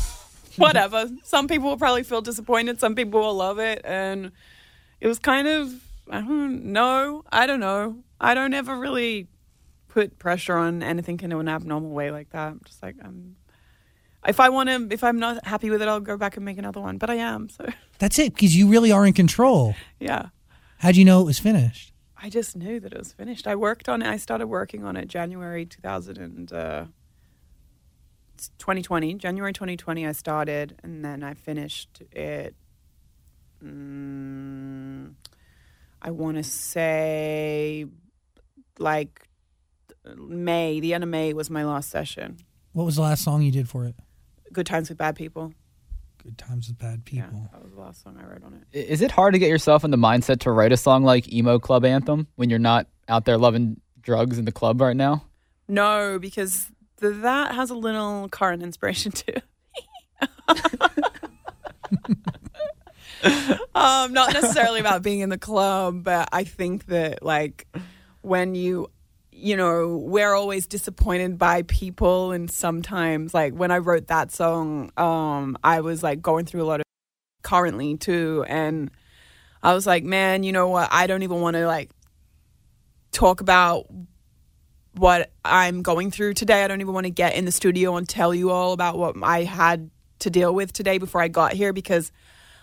[0.66, 1.08] whatever.
[1.22, 2.80] Some people will probably feel disappointed.
[2.80, 4.32] Some people will love it, and
[5.00, 5.72] it was kind of
[6.10, 7.24] I don't know.
[7.30, 7.98] I don't know.
[8.20, 9.28] I don't ever really
[9.88, 12.48] put pressure on anything in an abnormal way like that.
[12.48, 13.36] I'm just like I'm.
[14.26, 16.58] If I want to, if I'm not happy with it, I'll go back and make
[16.58, 16.98] another one.
[16.98, 17.66] But I am, so
[17.98, 19.74] That's it because you really are in control.
[20.00, 20.26] yeah.
[20.78, 21.92] How'd you know it was finished?
[22.20, 23.46] I just knew that it was finished.
[23.46, 24.08] I worked on it.
[24.08, 26.84] I started working on it January 2000 and uh,
[28.58, 29.14] 2020.
[29.14, 32.54] January 2020, I started, and then I finished it.
[33.64, 35.14] Mm,
[36.00, 37.86] I want to say
[38.78, 39.28] like
[40.16, 40.80] May.
[40.80, 42.38] The end of May was my last session.
[42.72, 43.94] What was the last song you did for it?
[44.52, 45.52] Good times with bad people.
[46.22, 47.28] Good Times with Bad People.
[47.28, 47.48] Yeah, People.
[47.52, 48.76] that was the last song I wrote on it.
[48.76, 51.58] Is it hard to get yourself in the mindset to write a song like Emo
[51.60, 55.24] Club Anthem when you're not out there loving drugs in the club right now?
[55.68, 59.34] No, because th- that has a little current inspiration too.
[63.74, 67.66] um, not necessarily about being in the club, but I think that like
[68.22, 68.90] when you
[69.40, 74.90] you know, we're always disappointed by people and sometimes like when I wrote that song,
[74.96, 76.84] um, I was like going through a lot of
[77.44, 78.90] currently too and
[79.62, 80.88] I was like, man, you know what?
[80.90, 81.90] I don't even want to like
[83.12, 83.86] talk about
[84.98, 86.64] what I'm going through today.
[86.64, 89.16] I don't even want to get in the studio and tell you all about what
[89.22, 92.10] I had to deal with today before I got here because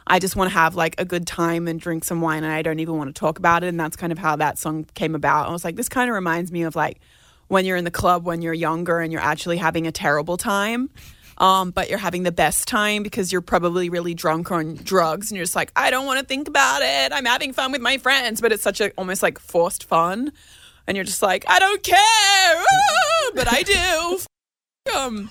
[0.08, 2.62] I just want to have like a good time and drink some wine and I
[2.62, 3.68] don't even want to talk about it.
[3.68, 5.50] And that's kind of how that song came about.
[5.50, 7.00] I was like, this kind of reminds me of like
[7.48, 10.90] when you're in the club when you're younger and you're actually having a terrible time.
[11.38, 15.36] Um, but you're having the best time because you're probably really drunk on drugs and
[15.36, 17.12] you're just like, I don't want to think about it.
[17.12, 20.32] I'm having fun with my friends, but it's such a almost like forced fun.
[20.88, 24.20] And you're just like, I don't care, ah, but I do.
[24.96, 25.30] Um,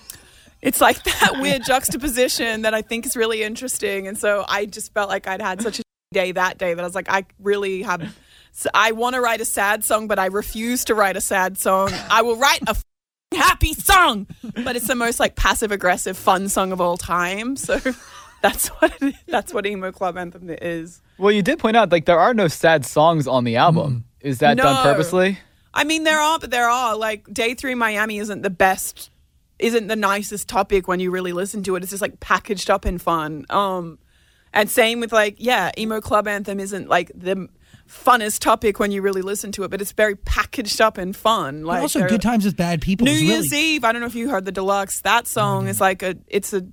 [0.63, 4.09] it's like that weird juxtaposition that I think is really interesting.
[4.09, 6.85] And so I just felt like I'd had such a day that day that I
[6.87, 8.17] was like, I really have.
[8.53, 11.57] so I want to write a sad song, but I refuse to write a sad
[11.59, 11.91] song.
[12.11, 12.85] I will write a f-
[13.33, 14.27] happy song,
[14.65, 17.57] but it's the most like passive aggressive fun song of all time.
[17.57, 17.79] So
[18.43, 19.15] that's what it is.
[19.29, 21.01] that's what emo club anthem is.
[21.19, 24.05] Well, you did point out like there are no sad songs on the album.
[24.25, 25.39] Is that done purposely?
[25.73, 26.97] I mean, there are, but there are.
[26.97, 29.11] Like, Day Three Miami isn't the best,
[29.59, 31.83] isn't the nicest topic when you really listen to it.
[31.83, 33.45] It's just like packaged up in fun.
[33.51, 33.99] Um,
[34.53, 37.49] and same with like, yeah, emo club anthem isn't like the
[37.89, 41.63] funnest topic when you really listen to it, but it's very packaged up and fun.
[41.63, 43.85] But Like, also, Good Times with Bad People New is Year's really Eve.
[43.85, 45.01] I don't know if you heard the deluxe.
[45.03, 46.17] That song is like a.
[46.29, 46.67] It's a.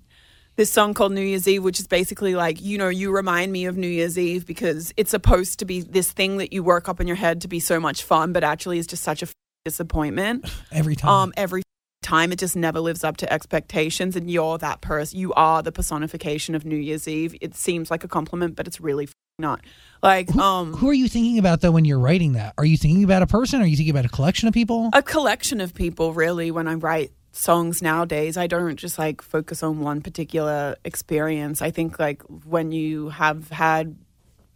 [0.57, 3.65] This song called New Year's Eve, which is basically like you know you remind me
[3.65, 6.99] of New Year's Eve because it's supposed to be this thing that you work up
[6.99, 9.33] in your head to be so much fun, but actually is just such a f-
[9.65, 10.45] disappointment.
[10.71, 11.09] every time.
[11.09, 11.63] Um, every
[12.03, 15.17] time it just never lives up to expectations, and you're that person.
[15.17, 17.35] You are the personification of New Year's Eve.
[17.39, 19.61] It seems like a compliment, but it's really f- not.
[20.03, 22.55] Like um, Who are you thinking about though when you're writing that?
[22.57, 23.61] Are you thinking about a person?
[23.61, 24.89] Are you thinking about a collection of people?
[24.93, 29.63] a collection of people really when i write songs nowadays i don't just like focus
[29.63, 31.61] on one particular experience.
[31.61, 33.95] I think like when you have had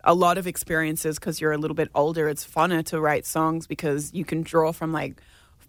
[0.04, 3.66] a lot of experiences because you're a little bit older it's funner to write songs
[3.66, 5.22] because you can draw from like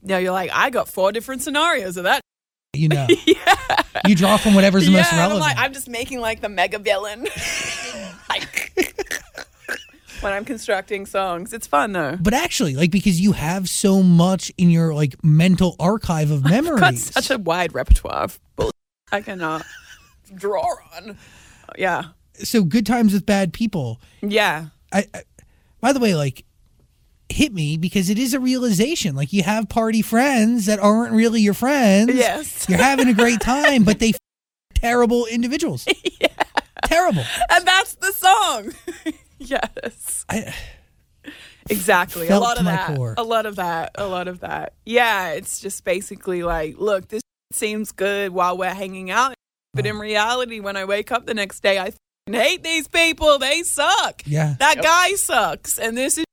[0.03, 2.21] you know you're like i got four different scenarios of that.
[2.75, 3.07] You know,
[4.07, 5.41] you draw from whatever's the yeah most and I'm relevant.
[5.49, 7.27] like i'm just making like the mega villain.
[8.29, 8.96] Like
[10.23, 14.51] when i'm constructing songs it's fun though but actually, like because you have so much
[14.59, 16.81] in your like mental archive of memories.
[16.81, 18.71] got such a wide repertoire of bull
[19.13, 19.65] I cannot
[20.35, 20.65] draw
[20.97, 21.17] on.
[21.79, 22.05] Yeah.
[22.35, 24.01] so good times with bad people.
[24.21, 24.67] Yeah.
[24.93, 25.23] I, I
[25.81, 26.45] by the way, like
[27.29, 29.15] hit me because it is a realization.
[29.15, 32.15] Like you have party friends that aren't really your friends.
[32.15, 32.67] Yes.
[32.69, 34.19] You're having a great time, but they f-
[34.75, 35.87] terrible individuals.
[36.21, 36.29] Yeah.
[36.85, 37.25] Terrible.
[37.51, 38.73] And that's the song.
[39.51, 40.25] yes.
[40.29, 40.55] I,
[41.69, 42.29] Exactly.
[42.29, 42.97] A lot of that.
[42.97, 43.15] core.
[43.19, 43.93] A lot of that.
[43.97, 44.75] A lot of that.
[44.85, 45.31] Yeah.
[45.31, 47.23] It's just basically like, look, this
[47.53, 49.35] seems good while we're hanging out.
[49.75, 51.93] But in reality, when I wake up the next day, I
[52.31, 53.39] hate these people.
[53.39, 54.23] They suck.
[54.25, 54.55] yeah.
[54.59, 55.79] That guy sucks.
[55.79, 56.25] And this is,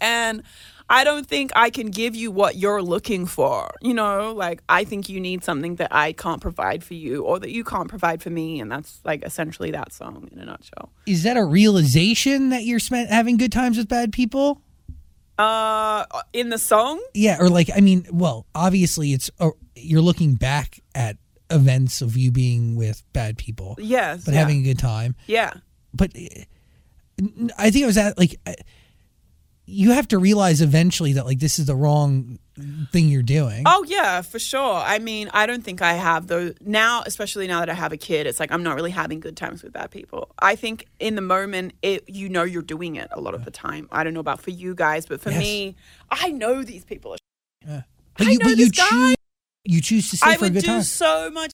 [0.00, 0.42] and
[0.90, 3.70] I don't think I can give you what you're looking for.
[3.80, 7.38] You know, like I think you need something that I can't provide for you or
[7.38, 8.60] that you can't provide for me.
[8.60, 10.90] And that's like essentially that song in a nutshell.
[11.06, 14.60] Is that a realization that you're spent having good times with bad people?
[15.38, 20.34] Uh, in the song, Yeah, or like I mean, well, obviously it's uh, you're looking
[20.34, 21.16] back at
[21.50, 24.40] events of you being with bad people, yes, but yeah.
[24.40, 25.14] having a good time.
[25.26, 25.54] yeah.
[25.94, 26.12] But
[27.56, 28.38] I think it was at like
[29.70, 32.38] you have to realize eventually that like this is the wrong
[32.92, 33.62] thing you're doing.
[33.66, 34.74] Oh yeah, for sure.
[34.74, 37.96] I mean, I don't think I have those now, especially now that I have a
[37.96, 38.26] kid.
[38.26, 40.30] It's like I'm not really having good times with bad people.
[40.40, 43.50] I think in the moment, it you know you're doing it a lot of the
[43.50, 43.88] time.
[43.92, 45.40] I don't know about for you guys, but for Yes.
[45.40, 45.76] me,
[46.10, 47.12] I know these people.
[47.12, 47.18] Are
[47.66, 47.82] Yeah.
[48.18, 49.14] but I you but you choose
[49.64, 50.82] you choose to stay I for a would good do time.
[50.82, 51.52] so much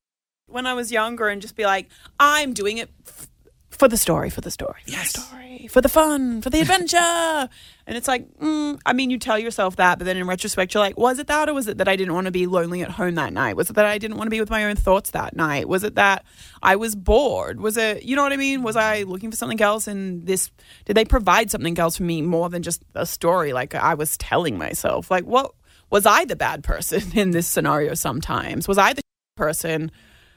[0.48, 3.28] when I was younger and just be like, I'm doing it f-
[3.76, 5.12] for the story, for the story, for Yes.
[5.12, 6.96] the story, for the fun, for the adventure.
[7.86, 10.82] and it's like, mm, I mean, you tell yourself that, but then in retrospect, you're
[10.82, 12.90] like, was it that or was it that I didn't want to be lonely at
[12.90, 13.56] home that night?
[13.56, 15.68] Was it that I didn't want to be with my own thoughts that night?
[15.68, 16.24] Was it that
[16.62, 17.60] I was bored?
[17.60, 18.62] Was it, you know what I mean?
[18.62, 20.50] Was I looking for something else and this,
[20.84, 24.16] did they provide something else for me more than just a story like I was
[24.16, 25.10] telling myself?
[25.10, 25.52] Like, what?
[25.88, 28.66] Was I the bad person in this scenario sometimes?
[28.66, 29.02] Was I the
[29.36, 29.92] person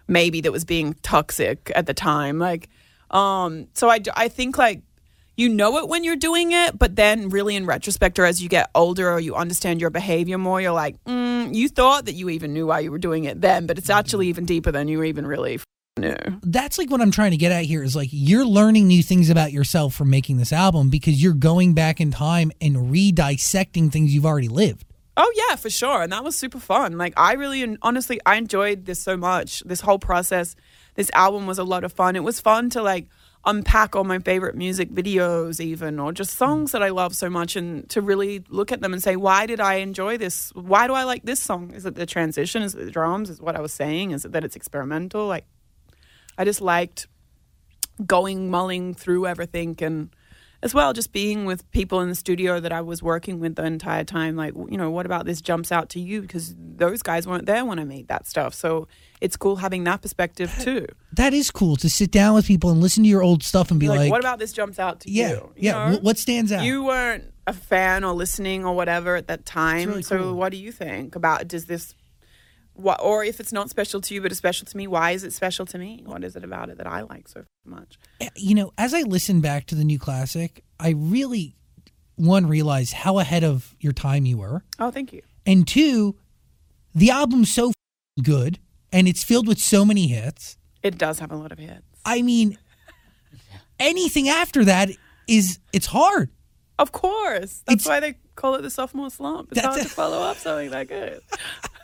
[0.07, 2.37] maybe that was being toxic at the time?
[2.37, 2.69] Like,
[3.11, 4.81] um, so I, I think like
[5.37, 8.49] you know it when you're doing it, but then really in retrospect or as you
[8.49, 12.29] get older or you understand your behavior more, you're like, mm, you thought that you
[12.29, 15.01] even knew why you were doing it then, but it's actually even deeper than you
[15.03, 15.63] even really f-
[15.97, 16.15] knew.
[16.43, 19.29] that's like what I'm trying to get at here is like you're learning new things
[19.29, 24.13] about yourself from making this album because you're going back in time and re-dissecting things
[24.13, 24.85] you've already lived.
[25.15, 26.97] Oh yeah, for sure, and that was super fun.
[26.97, 29.61] Like I really, and honestly, I enjoyed this so much.
[29.65, 30.55] This whole process,
[30.99, 32.17] this album was a lot of fun.
[32.17, 33.07] It was fun to like
[33.45, 37.55] unpack all my favorite music videos, even or just songs that I love so much,
[37.55, 40.51] and to really look at them and say, why did I enjoy this?
[40.53, 41.71] Why do I like this song?
[41.71, 42.63] Is it the transition?
[42.63, 43.29] Is it the drums?
[43.29, 44.11] Is what I was saying?
[44.11, 45.25] Is it that it's experimental?
[45.25, 45.45] Like,
[46.37, 47.07] I just liked
[48.05, 50.09] going mulling through everything and
[50.61, 53.63] as well just being with people in the studio that I was working with the
[53.63, 57.27] entire time like you know what about this jumps out to you because those guys
[57.27, 58.87] weren't there when I made that stuff so
[59.21, 62.81] it's cool having that perspective too That is cool to sit down with people and
[62.81, 65.11] listen to your old stuff and be like, like, what about this jumps out to
[65.11, 65.97] yeah, you, You yeah, know?
[65.99, 66.63] what stands out?
[66.63, 70.33] you weren't a fan or listening or whatever at that time really so cool.
[70.35, 71.95] what do you think about does this
[72.79, 75.23] what or if it's not special to you but it's special to me why is
[75.23, 78.29] it special to me what is it about it that I like so much eh,
[78.35, 81.55] you know, as I listen back to the new classic, I really
[82.15, 86.15] one realize how ahead of your time you were, oh thank you and two,
[86.93, 87.71] the album's so
[88.23, 88.59] good
[88.91, 90.57] and it's filled with so many hits.
[90.83, 92.57] it does have a lot of hits I mean,
[93.79, 94.89] anything after that
[95.27, 96.29] is it's hard.
[96.79, 97.61] Of course.
[97.67, 99.51] That's It's- why they call it the sophomore slump.
[99.51, 101.21] It's hard to follow up something that good.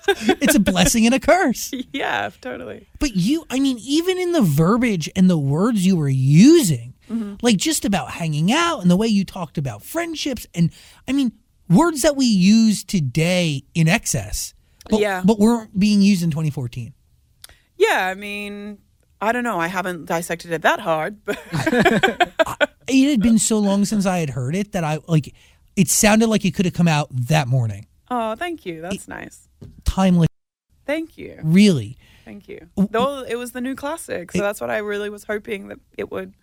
[0.08, 1.72] It's a blessing and a curse.
[1.94, 2.88] yeah, totally.
[3.00, 7.36] But you, I mean, even in the verbiage and the words you were using, mm-hmm.
[7.42, 10.72] like just about hanging out and the way you talked about friendships, and
[11.08, 11.32] I mean,
[11.70, 14.54] words that we use today in excess,
[14.90, 15.24] but, Yeah.
[15.26, 16.94] but weren't being used in 2014.
[17.78, 18.78] Yeah, I mean,
[19.22, 19.60] I don't know.
[19.60, 21.38] I haven't dissected it that hard, but
[22.88, 25.34] It had been so long since I had heard it that I like
[25.76, 27.88] it sounded like it could have come out that morning.
[28.10, 28.82] Oh, thank you.
[28.82, 29.48] That's nice.
[29.84, 30.28] Timeless,
[30.86, 31.40] Thank you.
[31.44, 31.98] really.
[32.26, 32.68] Thank you.
[32.76, 36.12] Though it was the new classic, so that's what I really was hoping that it
[36.12, 36.34] would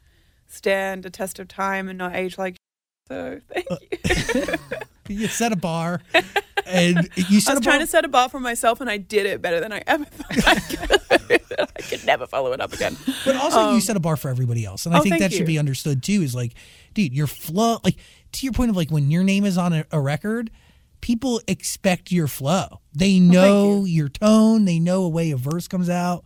[0.47, 2.57] stand a test of time and not age like.
[3.09, 4.55] So thank Uh, you.
[5.09, 6.01] You set a bar,
[6.67, 7.61] and you I set was a bar.
[7.61, 10.05] trying to set a bar for myself, and I did it better than I ever
[10.05, 11.43] thought I could.
[11.59, 12.97] I could never follow it up again.
[13.25, 15.45] But also, you set a bar for everybody else, and I oh, think that should
[15.47, 16.23] be understood too.
[16.23, 16.55] Is like,
[16.95, 17.97] dude, your flow, like
[18.31, 20.51] to your point of like when your name is on a, a record,
[21.03, 22.81] people expect your flow.
[22.95, 24.65] They know your tone.
[24.65, 26.25] They know a way a verse comes out.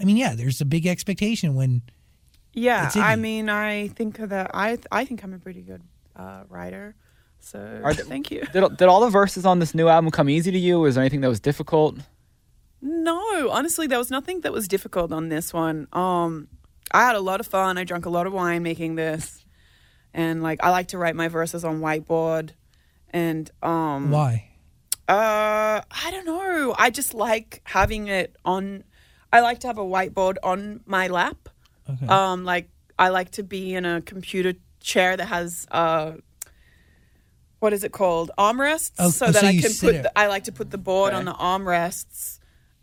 [0.00, 1.82] I mean, yeah, there's a big expectation when
[2.52, 5.82] Yeah, It's I mean, I think that I I think I'm a pretty good
[6.16, 6.96] uh, writer.
[7.38, 8.42] So Are thank you.
[8.52, 10.80] Did, did all the verses on this new album come easy to you?
[10.80, 11.98] Was there anything that was difficult?
[12.82, 15.88] No, honestly, there was nothing that was difficult on this one.
[15.92, 16.48] Um,
[16.90, 17.78] I had a lot of fun.
[17.78, 19.44] I drank a lot of wine making this,
[20.12, 22.50] and like I like to write my verses on whiteboard.
[23.10, 24.50] And um, why?
[25.08, 26.74] Uh, I don't know.
[26.78, 28.84] I just like having it on.
[29.32, 31.48] I like to have a whiteboard on my lap.
[31.88, 32.06] Okay.
[32.06, 36.12] Um, like I like to be in a computer chair that has uh,
[37.60, 38.30] what is it called?
[38.38, 40.02] Armrests, Oh, so oh, that so I can put.
[40.02, 42.38] The, I like to put the board on the armrests,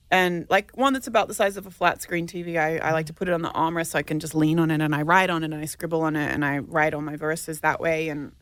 [0.10, 2.58] and like one that's about the size of a flat screen TV.
[2.58, 4.72] I, I like to put it on the armrest so I can just lean on
[4.72, 7.02] it and I write on it and I scribble on it and I write all
[7.02, 8.10] my verses that way.
[8.10, 8.34] And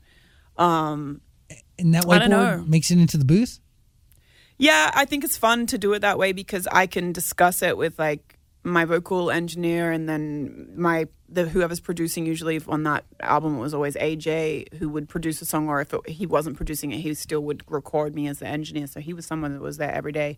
[0.57, 1.21] um,
[1.77, 3.59] and that whiteboard makes it into the booth.
[4.57, 7.77] Yeah, I think it's fun to do it that way because I can discuss it
[7.77, 13.57] with like my vocal engineer and then my the whoever's producing usually on that album
[13.57, 16.97] was always AJ who would produce a song or if it, he wasn't producing it
[16.97, 18.85] he still would record me as the engineer.
[18.85, 20.37] So he was someone that was there every day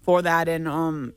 [0.00, 0.48] for that.
[0.48, 1.12] And um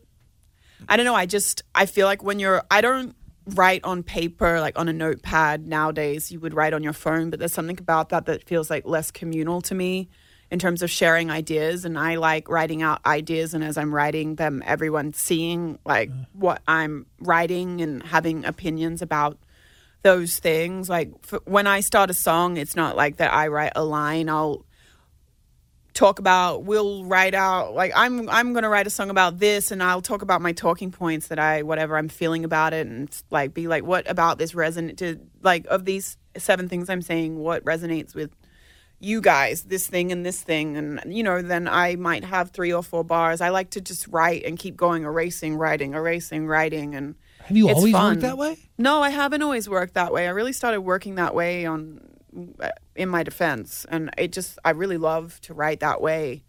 [0.90, 3.16] I don't know I just I feel like when you're I don't
[3.48, 7.38] write on paper like on a notepad nowadays you would write on your phone but
[7.38, 10.10] there's something about that that feels like less communal to me
[10.52, 14.36] in terms of sharing ideas and I like writing out ideas and as I'm writing
[14.36, 19.38] them everyone seeing like what I'm writing and having opinions about
[20.04, 20.88] those things.
[20.88, 24.30] Like f when I start a song it's not like that I write a line
[24.30, 24.65] I'll
[25.96, 29.72] talk about we'll write out like I'm I'm going to write a song about this
[29.72, 33.10] and I'll talk about my talking points that I whatever I'm feeling about it and
[33.32, 37.40] like be like what about this resonate to like of these seven things I'm saying
[37.40, 38.30] what resonates with
[39.00, 42.74] you guys this thing and this thing and you know then I might have three
[42.74, 46.94] or four bars I like to just write and keep going erasing writing erasing writing
[46.94, 47.16] and
[47.46, 48.16] Have you always fun.
[48.16, 48.58] worked that way?
[48.78, 50.28] no, I haven't always worked that way.
[50.28, 52.02] I really started working that way on
[52.96, 56.44] in my defense, and it just I really love to write that way.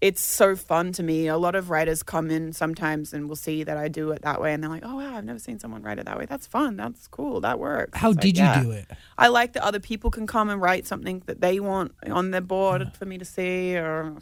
[0.00, 1.28] It's so fun to me.
[1.28, 4.40] A lot of writers come in sometimes and will see that I do it that
[4.40, 6.26] way, and they're like, "Oh wow, I've never seen someone write it that way.
[6.26, 6.76] That's fun.
[6.76, 7.40] That's cool.
[7.40, 8.62] That works." How It's like, did you yeah.
[8.62, 8.90] do it?
[9.16, 12.40] I like that other people can come and write something that they want on their
[12.40, 14.16] board for me to see, or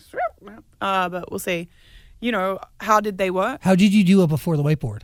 [0.80, 1.68] uh, but we'll see.
[2.20, 3.62] You know, how did they work?
[3.62, 5.02] How did you do it before the whiteboard?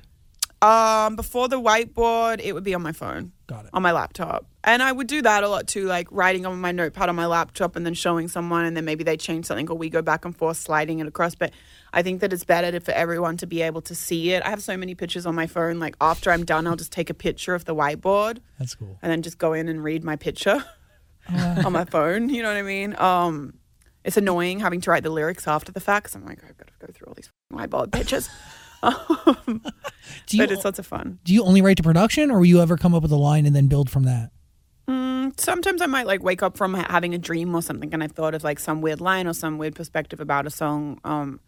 [0.63, 3.71] Um, before the whiteboard, it would be on my phone Got it.
[3.75, 4.47] on my laptop.
[4.65, 7.27] And I would do that a lot too, like writing on my notepad on my
[7.27, 10.25] laptop and then showing someone, and then maybe they change something or we go back
[10.25, 11.35] and forth sliding it across.
[11.35, 11.53] But
[11.93, 14.43] I think that it's better to, for everyone to be able to see it.
[14.45, 15.79] I have so many pictures on my phone.
[15.79, 18.99] Like after I'm done, I'll just take a picture of the whiteboard That's cool.
[19.03, 20.65] and then just go in and read my picture
[21.65, 22.31] on my phone.
[22.31, 22.97] You know what I mean?
[22.99, 23.55] Um,
[24.05, 26.69] it's annoying having to write the lyrics after the fact because I'm like, I've got
[26.69, 28.29] to go through all these whiteboard pictures.
[28.87, 29.63] Um,
[30.27, 31.19] Do you, but it's lots of fun.
[31.25, 33.47] do you only write to production, or will you ever come up with a line
[33.47, 34.31] and then build from that?
[34.89, 38.13] Mm, sometimes I might like wake up from having a dream or something, and I've
[38.13, 41.01] thought of like some weird line or some weird perspective about a song.
[41.05, 41.41] Um,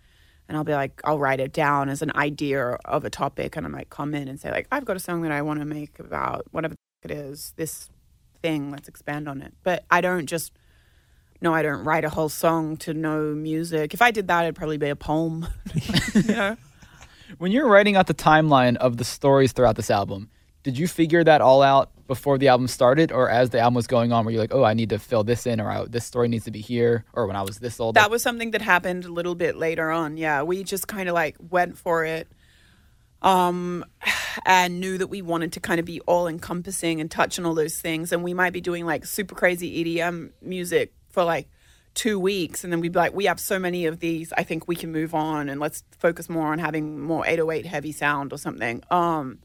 [0.49, 3.67] and I'll be like, I'll write it down as an idea of a topic, and
[3.67, 5.67] I might come in and say like, I've got a song that I want to
[5.67, 7.91] make about whatever the f- it is, this
[8.43, 8.71] thing.
[8.71, 9.55] Let's expand on it.
[9.63, 10.53] But I don't just.
[11.41, 13.95] No, I don't write a whole song to no music.
[13.95, 15.47] If I did that, it'd probably be a poem.
[16.15, 16.57] you know?
[17.37, 20.31] When you're writing out the timeline of the stories throughout this album,
[20.63, 23.87] did you figure that all out before the album started, or as the album was
[23.87, 26.07] going on, were you like, "Oh, I need to fill this in," or I, "This
[26.07, 27.97] story needs to be here," or when I was this old?
[27.97, 30.17] That was something that happened a little bit later on.
[30.17, 32.29] Yeah, we just kind of like went for it,
[33.21, 33.85] um,
[34.47, 37.55] and knew that we wanted to kind of be all encompassing and touch on all
[37.55, 38.11] those things.
[38.11, 41.49] And we might be doing like super crazy EDM music for like
[41.95, 44.33] two weeks, and then we'd be like, we have so many of these.
[44.37, 47.93] I think we can move on and let's focus more on having more 808 heavy
[47.93, 48.83] sound or something.
[48.91, 49.39] Um,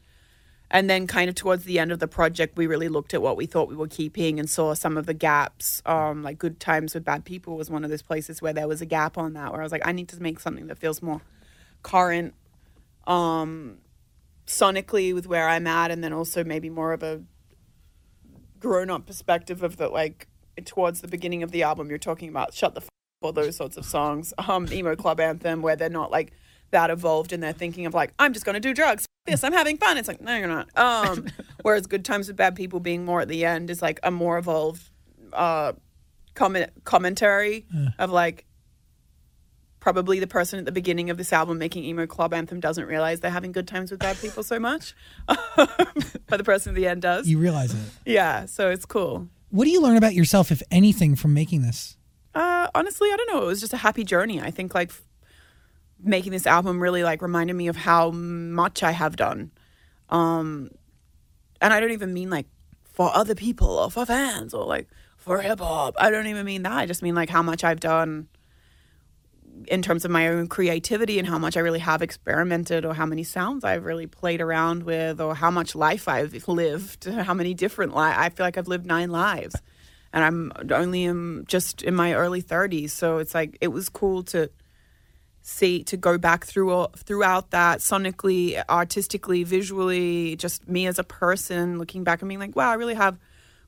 [0.70, 3.36] and then kind of towards the end of the project we really looked at what
[3.36, 6.94] we thought we were keeping and saw some of the gaps um, like good times
[6.94, 9.52] with bad people was one of those places where there was a gap on that
[9.52, 11.20] where i was like i need to make something that feels more
[11.82, 12.34] current
[13.06, 13.78] um,
[14.46, 17.22] sonically with where i'm at and then also maybe more of a
[18.58, 20.26] grown-up perspective of the like
[20.64, 22.90] towards the beginning of the album you're talking about shut the f- up
[23.22, 26.32] or those sorts of songs um, emo club anthem where they're not like
[26.70, 29.06] that evolved and they're thinking of like i'm just going to do drugs.
[29.26, 29.42] This.
[29.42, 29.96] I'm having fun.
[29.96, 30.68] It's like no you're not.
[30.76, 31.28] Um
[31.62, 34.36] whereas good times with bad people being more at the end is like a more
[34.36, 34.82] evolved
[35.32, 35.72] uh
[36.34, 37.64] comment commentary
[37.98, 38.44] of like
[39.80, 43.20] probably the person at the beginning of this album making emo club anthem doesn't realize
[43.20, 44.94] they're having good times with bad people so much
[45.26, 47.26] but the person at the end does.
[47.28, 47.80] You realize it.
[48.04, 51.96] yeah so it's cool What do you learn about yourself, if anything, from making this?
[52.34, 53.42] Uh, honestly, I don't know.
[53.44, 54.40] It was just a happy journey.
[54.40, 54.90] I think like
[56.02, 59.52] making this album really like reminded me of how much I have done.
[60.10, 60.70] Um,
[61.60, 62.46] and I don't even mean like
[62.82, 64.88] for other people or for fans or like
[65.18, 65.94] for hip hop.
[65.98, 66.72] I don't even mean that.
[66.72, 68.26] I just mean like how much I've done
[69.68, 73.06] in terms of my own creativity and how much I really have experimented or how
[73.06, 77.54] many sounds I've really played around with or how much life I've lived, how many
[77.54, 78.16] different lives.
[78.18, 79.56] I feel like I've lived nine lives
[80.12, 82.90] and I'm only in just in my early 30s.
[82.90, 84.50] So it's like it was cool to
[85.42, 91.78] see to go back through throughout that sonically, artistically, visually, just me as a person
[91.78, 93.18] looking back and being like, wow, I really have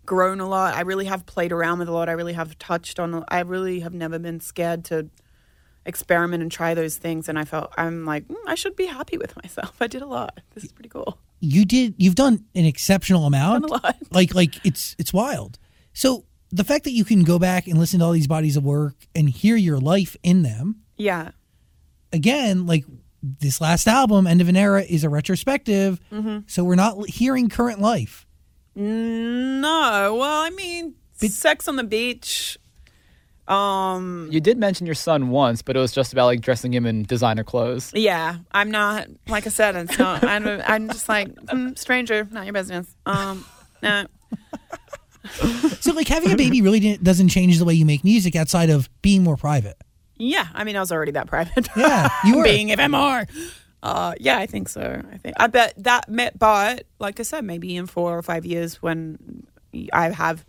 [0.06, 0.74] grown a lot.
[0.74, 2.08] I really have played around with a lot.
[2.08, 3.24] I really have touched on.
[3.28, 5.08] I really have never been scared to
[5.86, 7.28] experiment and try those things.
[7.28, 9.76] And I felt I'm like mm, I should be happy with myself.
[9.80, 10.40] I did a lot.
[10.54, 11.18] This is pretty cool.
[11.40, 11.94] You did.
[11.98, 13.62] You've done an exceptional amount.
[13.68, 13.96] Done a lot.
[14.10, 15.58] Like, like it's it's wild.
[15.92, 18.64] So the fact that you can go back and listen to all these bodies of
[18.64, 21.30] work and hear your life in them Yeah.
[22.12, 22.84] again, like
[23.22, 25.98] this last album, End of an Era, is a retrospective.
[26.12, 26.40] Mm-hmm.
[26.46, 28.24] So we're not hearing current life.
[28.74, 32.56] No, well, I mean, sex on the beach.
[33.48, 36.84] Um, You did mention your son once, but it was just about like dressing him
[36.86, 37.92] in designer clothes.
[37.94, 39.06] yeah, I'm not.
[39.28, 40.24] Like I said, it's not.
[40.24, 42.94] I'm, I'm just like mm, stranger, not your business.
[43.06, 43.44] Um,
[43.82, 44.06] no.
[45.80, 48.70] So, like, having a baby really didn't, doesn't change the way you make music outside
[48.70, 49.76] of being more private.
[50.16, 51.66] Yeah, I mean, I was already that private.
[51.76, 52.44] Yeah, you were.
[52.44, 53.28] being FMR.
[53.82, 55.02] Uh, yeah, I think so.
[55.12, 58.46] I think I bet that met, but like I said, maybe in four or five
[58.46, 59.46] years when
[59.92, 60.44] I have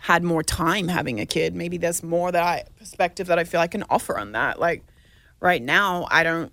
[0.00, 3.60] had more time having a kid, maybe there's more that I perspective that I feel
[3.60, 4.58] I can offer on that.
[4.58, 4.84] Like
[5.40, 6.52] right now, I don't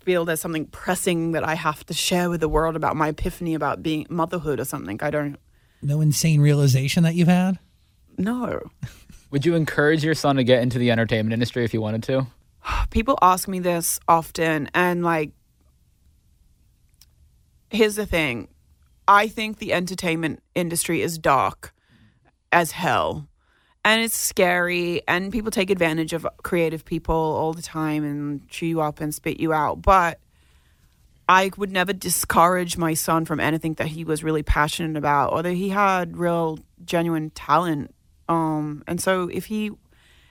[0.00, 3.54] feel there's something pressing that I have to share with the world about my epiphany
[3.54, 4.98] about being motherhood or something.
[5.02, 5.38] I don't
[5.82, 7.58] No insane realization that you've had.
[8.16, 8.70] No.
[9.30, 12.26] Would you encourage your son to get into the entertainment industry if he wanted to?
[12.90, 15.30] people ask me this often and like
[17.70, 18.48] here's the thing
[19.08, 21.74] i think the entertainment industry is dark
[22.54, 23.28] as hell.
[23.84, 28.66] And it's scary and people take advantage of creative people all the time and chew
[28.66, 29.82] you up and spit you out.
[29.82, 30.20] But
[31.26, 35.42] i would never discourage my son from anything that he was really passionate about or
[35.42, 37.94] that he had real genuine talent.
[38.28, 39.72] Um and so if he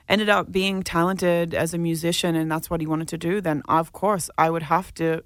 [0.09, 3.61] ended up being talented as a musician and that's what he wanted to do, then
[3.67, 5.23] of course I would have to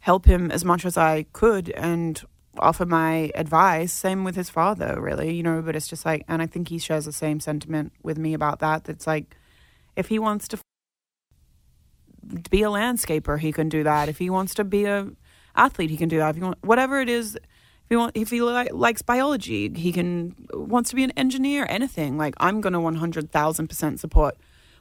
[0.00, 2.22] help him as much as I could and
[2.58, 3.92] offer my advice.
[3.92, 6.78] Same with his father, really, you know, but it's just like, and I think he
[6.78, 8.84] shares the same sentiment with me about that.
[8.84, 9.36] That's like,
[9.96, 14.08] if he wants to f- be a landscaper, he can do that.
[14.08, 15.08] If he wants to be a
[15.56, 16.30] athlete, he can do that.
[16.30, 19.92] If he want, whatever it is, if he want, if he li- likes biology, he
[19.92, 21.66] can wants to be an engineer.
[21.68, 24.36] Anything like I'm hundred thousand percent support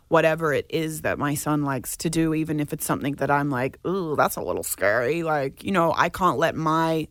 [0.10, 3.52] whatever it is that my son likes to do, even if it's something that I'm
[3.52, 5.24] like, ooh, that's a little scary.
[5.24, 7.08] Like you know, I can't let my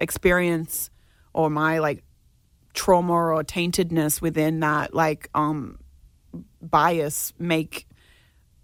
[0.00, 0.90] experience
[1.32, 2.02] or my like
[2.74, 5.78] trauma or taintedness within that like um
[6.60, 7.86] bias make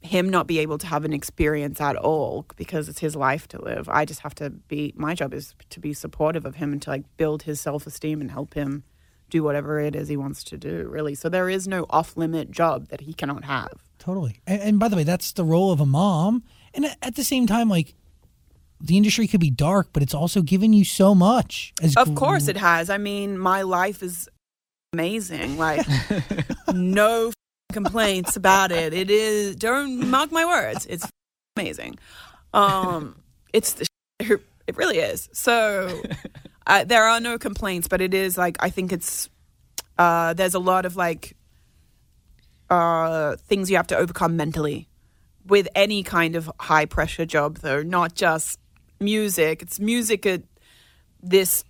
[0.00, 3.62] him not be able to have an experience at all because it's his life to
[3.62, 3.88] live.
[3.88, 6.90] I just have to be my job is to be supportive of him and to
[6.90, 8.82] like build his self-esteem and help him
[9.30, 11.14] do whatever it is he wants to do, really.
[11.14, 13.72] So there is no off-limit job that he cannot have.
[13.98, 14.40] Totally.
[14.46, 16.42] And, and by the way, that's the role of a mom.
[16.74, 17.94] And at- at the same time, like,
[18.82, 21.72] the industry could be dark, but it's also given you so much.
[21.80, 22.90] As Of course it has.
[22.90, 24.28] I mean, my life is
[24.92, 25.56] amazing.
[25.56, 25.86] Like
[26.74, 27.34] no f-
[27.72, 28.92] complaints about it.
[28.92, 30.86] It is don't mock my words.
[30.86, 31.06] It's
[31.56, 31.98] amazing.
[32.52, 33.22] Um
[33.52, 33.84] it's the
[34.22, 34.32] sh-
[34.66, 35.28] it really is.
[35.32, 36.02] So
[36.66, 39.30] uh, there are no complaints, but it is like I think it's
[39.96, 41.36] uh there's a lot of like
[42.68, 44.88] uh things you have to overcome mentally
[45.46, 48.58] with any kind of high pressure job though, not just
[49.03, 49.62] music.
[49.62, 50.42] It's music at
[51.22, 51.64] this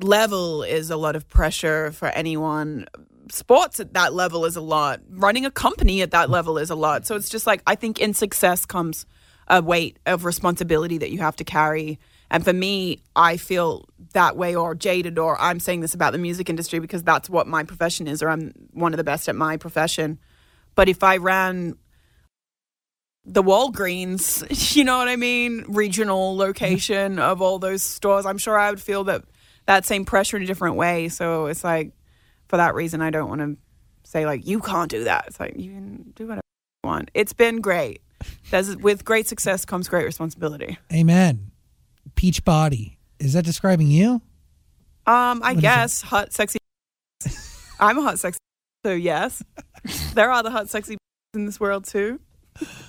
[0.00, 2.86] level is a lot of pressure for anyone.
[3.30, 5.00] Sports at that level is a lot.
[5.10, 7.06] Running a company at that level is a lot.
[7.06, 9.06] So it's just like I think in success comes
[9.48, 11.98] a weight of responsibility that you have to carry.
[12.30, 16.18] And for me, I feel that way or jaded or I'm saying this about the
[16.18, 19.36] music industry because that's what my profession is or I'm one of the best at
[19.36, 20.18] my profession.
[20.74, 21.76] But if I ran
[23.26, 28.58] the Walgreens, you know what I mean, regional location of all those stores, I'm sure
[28.58, 29.24] I would feel that
[29.66, 31.08] that same pressure in a different way.
[31.08, 31.90] So it's like
[32.46, 33.56] for that reason, I don't want to
[34.04, 35.24] say like you can't do that.
[35.26, 36.40] It's like you can do whatever
[36.84, 37.10] you want.
[37.14, 38.00] It's been great.
[38.50, 40.78] There's, with great success comes great responsibility.
[40.92, 41.50] Amen.
[42.14, 42.98] Peach body.
[43.18, 44.22] Is that describing you?
[45.06, 46.58] Um, I What guess hot, sexy.
[47.80, 48.38] I'm a hot, sexy.
[48.84, 49.42] So yes,
[50.14, 50.96] there are the hot, sexy
[51.34, 52.20] in this world too.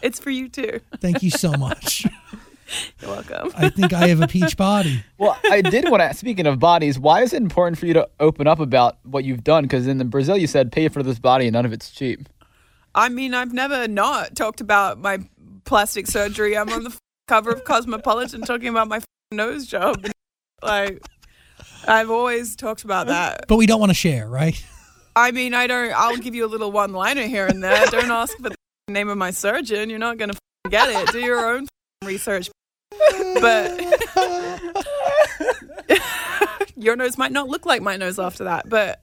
[0.02, 0.80] It's for you too.
[1.00, 2.06] Thank you so much.
[3.02, 3.52] You're welcome.
[3.56, 5.04] I think I have a peach body.
[5.18, 6.14] Well, I did want to.
[6.14, 9.44] Speaking of bodies, why is it important for you to open up about what you've
[9.44, 9.64] done?
[9.64, 12.28] Because in the Brazil, you said pay for this body and none of it's cheap.
[12.94, 15.20] I mean, I've never not talked about my
[15.64, 16.58] plastic surgery.
[16.58, 16.98] I'm on the
[17.28, 19.02] cover of Cosmopolitan talking about my
[19.32, 20.06] nose job.
[20.62, 21.02] Like,
[21.88, 23.46] I've always talked about that.
[23.48, 24.62] But we don't want to share, right?
[25.16, 25.94] I mean, I don't.
[25.94, 27.86] I'll give you a little one-liner here and there.
[27.88, 28.57] Don't ask for the f-
[28.90, 29.90] name of my surgeon.
[29.90, 31.12] You're not gonna f- get it.
[31.12, 31.68] Do your own
[32.06, 32.50] research.
[33.42, 33.82] But
[36.78, 38.70] your nose might not look like my nose after that.
[38.70, 39.02] But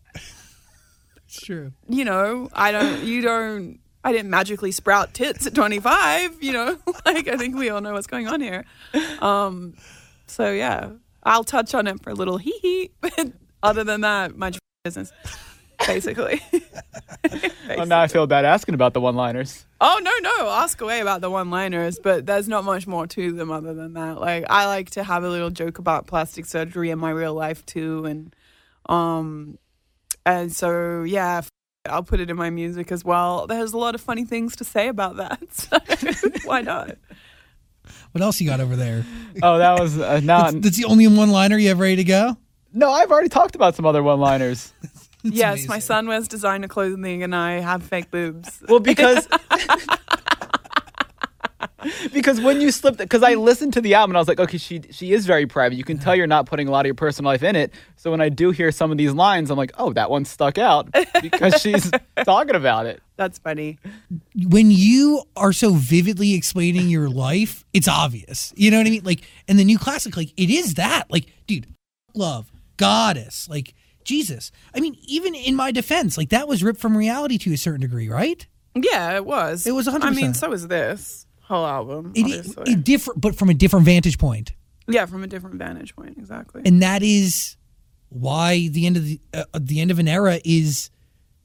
[1.27, 1.73] It's true.
[1.89, 6.79] you know, I don't, you don't, I didn't magically sprout tits at 25, you know,
[7.07, 8.65] like I think we all know what's going on here.
[9.21, 9.75] Um,
[10.27, 10.91] so yeah,
[11.23, 13.33] I'll touch on it for a little hee hee, but
[13.63, 14.51] other than that, my
[14.83, 15.13] business.
[15.87, 16.41] Basically.
[17.67, 19.65] Well, now I feel bad asking about the one-liners.
[19.81, 23.51] Oh no, no, ask away about the one-liners, but there's not much more to them
[23.51, 24.21] other than that.
[24.21, 27.65] Like I like to have a little joke about plastic surgery in my real life
[27.65, 28.37] too, and
[28.89, 29.59] um,
[30.27, 31.49] and so yeah, f-
[31.87, 33.47] I'll put it in my music as well.
[33.47, 35.79] There's a lot of funny things to say about that, so
[36.45, 36.97] why not?
[38.13, 39.05] What else you got over there?
[39.43, 40.51] Oh, that was uh, now.
[40.51, 42.37] That's, that's the only one liner you have ready to go?
[42.73, 44.03] No, I've already talked about some other
[45.31, 45.61] one-liners.
[45.61, 48.63] yes, my son wears designer clothing, and I have fake boobs.
[48.69, 49.27] Well, because
[52.13, 54.59] because when you slipped, because I listened to the album and I was like, okay,
[54.59, 55.77] she she is very private.
[55.77, 56.17] You can tell uh-huh.
[56.17, 57.73] you're not putting a lot of your personal life in it.
[57.97, 60.59] So when I do hear some of these lines, I'm like, oh, that one stuck
[60.59, 61.91] out because she's
[62.25, 63.03] talking about it.
[63.17, 63.79] That's funny.
[64.49, 68.53] when you are so vividly explaining your life, it's obvious.
[68.57, 69.05] You know what I mean?
[69.05, 71.05] Like, and the new classic, like, it is that.
[71.11, 71.67] Like, dude,
[72.15, 73.75] love, goddess, like,
[74.05, 74.53] Jesus.
[74.75, 77.81] I mean, even in my defense, like, that was ripped from reality to a certain
[77.81, 78.47] degree, right?
[78.75, 79.67] Yeah, it was.
[79.67, 82.13] It was I mean, so is this whole album.
[82.15, 84.53] It, it different, but from a different vantage point.
[84.89, 86.63] yeah, from a different vantage point, exactly.
[86.65, 87.57] And that is
[88.09, 90.91] why the end of the, uh, the end of an era is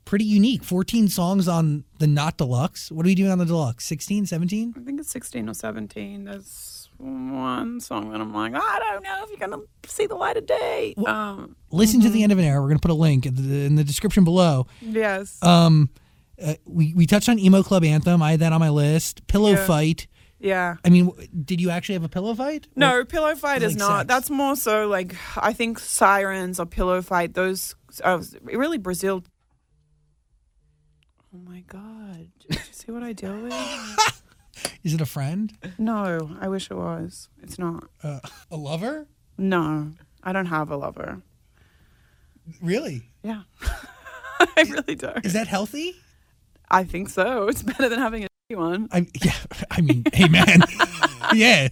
[0.05, 0.63] pretty unique.
[0.63, 2.91] 14 songs on the not deluxe.
[2.91, 3.85] What are we doing on the deluxe?
[3.85, 4.73] 16, 17?
[4.75, 6.25] I think it's 16 or 17.
[6.25, 10.37] There's one song that I'm like, I don't know if you're to see the light
[10.37, 10.93] of day.
[11.05, 12.61] Um, Listen to the end of an era.
[12.61, 14.67] We're to put a link in the, in the description below.
[14.81, 15.41] yes.
[15.43, 15.89] Um,
[16.41, 18.21] uh, we we touched on emo club anthem.
[18.21, 19.27] I had that on my list.
[19.27, 19.65] Pillow Yeah.
[19.65, 20.07] fight.
[20.39, 20.75] yeah.
[20.85, 22.67] I mean, w- did you actually have a pillow fight?
[22.77, 23.99] No, Pillow Fight Like is not.
[24.01, 24.07] sex.
[24.07, 27.75] That's more so like, I think Sirens or Pillow Fight, those,
[28.05, 29.23] uh, really Brazil.
[31.35, 32.29] Oh my God.
[32.39, 33.53] Did you see what I deal with?
[34.83, 35.53] Is it a friend?
[35.77, 37.29] No, I wish it was.
[37.41, 37.85] It's not.
[38.03, 38.19] Uh,
[38.51, 39.07] a lover?
[39.37, 39.93] No,
[40.23, 41.21] I don't have a lover.
[42.61, 43.03] Really?
[43.23, 43.43] Yeah.
[44.39, 45.25] I really don't.
[45.25, 45.95] Is that healthy?
[46.69, 47.47] I think so.
[47.47, 48.89] It's better than having a one.
[48.91, 49.33] I yeah.
[49.71, 50.61] I mean, hey man.
[51.33, 51.69] yeah.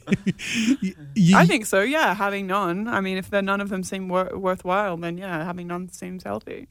[1.34, 1.82] I think so.
[1.82, 2.88] Yeah, having none.
[2.88, 6.24] I mean, if they're none of them seem wor- worthwhile, then yeah, having none seems
[6.24, 6.68] healthy.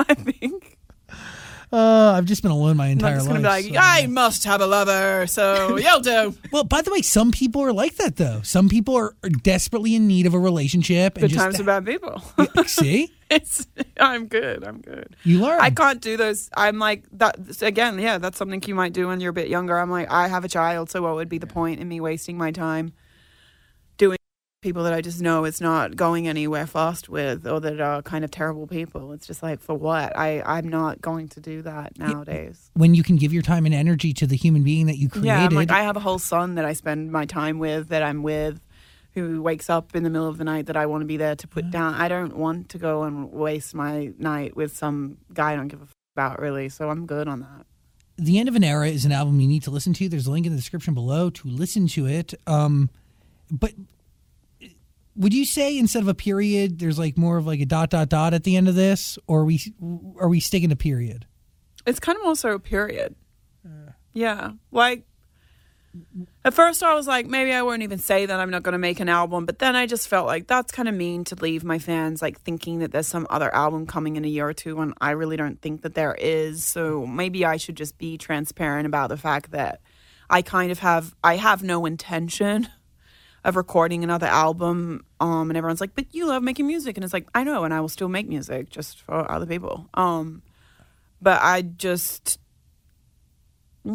[0.00, 0.67] I think.
[1.70, 3.42] Uh, I've just been alone my entire I'm just life.
[3.42, 6.34] gonna be like, so- I must have a lover, so you'll do.
[6.50, 8.40] Well, by the way, some people are like that though.
[8.42, 11.16] Some people are, are desperately in need of a relationship.
[11.16, 12.22] And Good just, times for bad people.
[12.66, 13.66] See, it's.
[14.00, 14.64] I'm good.
[14.64, 15.14] I'm good.
[15.24, 15.60] you learn.
[15.60, 16.48] I can't do those.
[16.56, 17.98] I'm like that again.
[17.98, 19.78] Yeah, that's something you might do when you're a bit younger.
[19.78, 22.38] I'm like, I have a child, so what would be the point in me wasting
[22.38, 22.92] my time
[24.60, 28.24] people that I just know it's not going anywhere fast with, or that are kind
[28.24, 29.12] of terrible people?
[29.12, 30.16] It's just like, for what?
[30.16, 32.70] I I'm not going to do that nowadays.
[32.74, 35.26] when you can give your time and energy to the human being that you created.
[35.26, 38.02] Yeah, I'm like, I have a whole son that I spend my time with, that
[38.02, 38.60] I'm with.
[39.14, 41.34] Who wakes up in the middle of the night that I want to be there
[41.34, 41.94] to put down?
[41.94, 45.80] I don't want to go and waste my night with some guy I don't give
[45.80, 46.68] a f- about, really.
[46.68, 47.66] So I'm good on that.
[48.16, 50.08] The End of an Era is an album you need to listen to.
[50.08, 52.34] There's a link in the description below to listen to it.
[52.46, 52.90] Um,
[53.50, 53.72] but
[55.18, 58.08] would you say instead of a period, there's like more of like a dot dot
[58.08, 59.60] dot at the end of this, or are we
[60.18, 61.26] are we sticking to a period?
[61.84, 63.14] It's kind of also a period.
[64.12, 64.52] Yeah.
[64.72, 65.04] Like,
[66.44, 68.78] at first I was like, maybe I won't even say that I'm not going to
[68.78, 69.46] make an album.
[69.46, 72.40] But then I just felt like that's kind of mean to leave my fans like
[72.40, 75.36] thinking that there's some other album coming in a year or two when I really
[75.36, 76.64] don't think that there is.
[76.64, 79.80] So maybe I should just be transparent about the fact that
[80.28, 82.68] I kind of have, I have no intention
[83.44, 85.04] of recording another album.
[85.20, 86.96] Um, and everyone's like, but you love making music.
[86.96, 89.88] And it's like, I know, and I will still make music just for other people.
[89.94, 90.42] Um,
[91.20, 92.38] but I just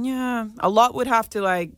[0.01, 1.71] yeah, a lot would have to like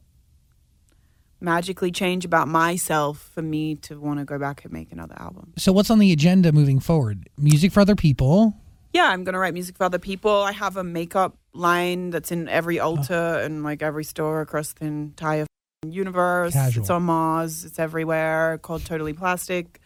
[1.42, 5.54] magically change about myself for me to want to go back and make another album.
[5.58, 7.30] So what's on the agenda moving forward?
[7.38, 8.56] Music for other people.
[8.94, 10.32] Yeah, I'm gonna write music for other people.
[10.32, 14.86] I have a makeup line that's in every Ulta and like every store across the
[14.86, 15.46] entire
[15.92, 16.54] universe.
[16.54, 16.82] Casual.
[16.84, 17.66] It's on Mars.
[17.66, 18.58] It's everywhere.
[18.62, 19.80] Called Totally Plastic.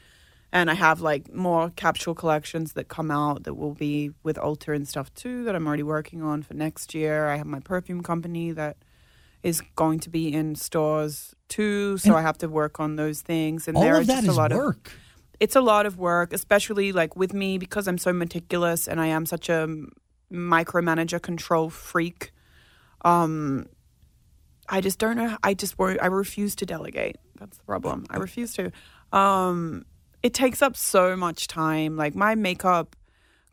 [0.51, 4.75] And I have like more capsule collections that come out that will be with Ulta
[4.75, 7.27] and stuff too that I'm already working on for next year.
[7.27, 8.77] I have my perfume company that
[9.43, 13.21] is going to be in stores too, so And I have to work on those
[13.21, 13.67] things.
[13.67, 14.91] And All there of are that just is a lot of work.
[15.39, 19.07] it's a lot of work, especially like with me because I'm so meticulous and I
[19.07, 19.67] am such a
[20.31, 22.31] micromanager control freak.
[23.05, 23.67] Um,
[24.69, 25.35] I just don't know.
[25.43, 25.99] I just worry.
[25.99, 27.17] I refuse to delegate.
[27.39, 28.05] That's the problem.
[28.09, 28.71] I refuse to.
[29.11, 29.85] Um,
[30.21, 31.97] it takes up so much time.
[31.97, 32.95] Like my makeup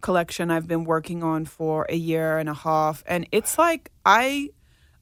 [0.02, 4.50] collection, I've been working on for a year and a half, and it's like I.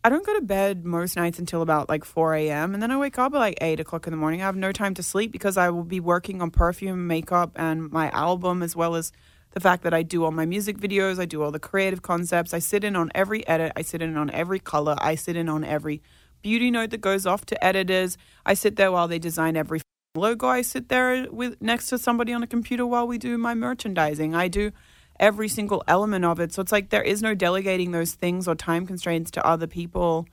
[0.07, 2.75] I don't go to bed most nights until about like 4 a.m.
[2.75, 4.43] and then I wake up at like 8 o'clock in the morning.
[4.43, 7.91] I have no time to sleep because I will be working on perfume, makeup, and
[7.91, 9.13] my album as well as
[9.55, 12.53] the fact that I do all my music videos, I do all the creative concepts,
[12.53, 15.49] I sit in on every edit, I sit in on every color, I sit in
[15.49, 16.03] on every
[16.43, 18.19] beauty note that goes off to editors.
[18.45, 19.81] I sit there while they design every
[20.15, 20.47] logo.
[20.47, 24.35] I sit there with next to somebody on a computer while we do my merchandising.
[24.35, 24.73] I do
[25.19, 26.53] every single element of it.
[26.53, 30.27] So it's like there is no delegating those things or time constraints to other people.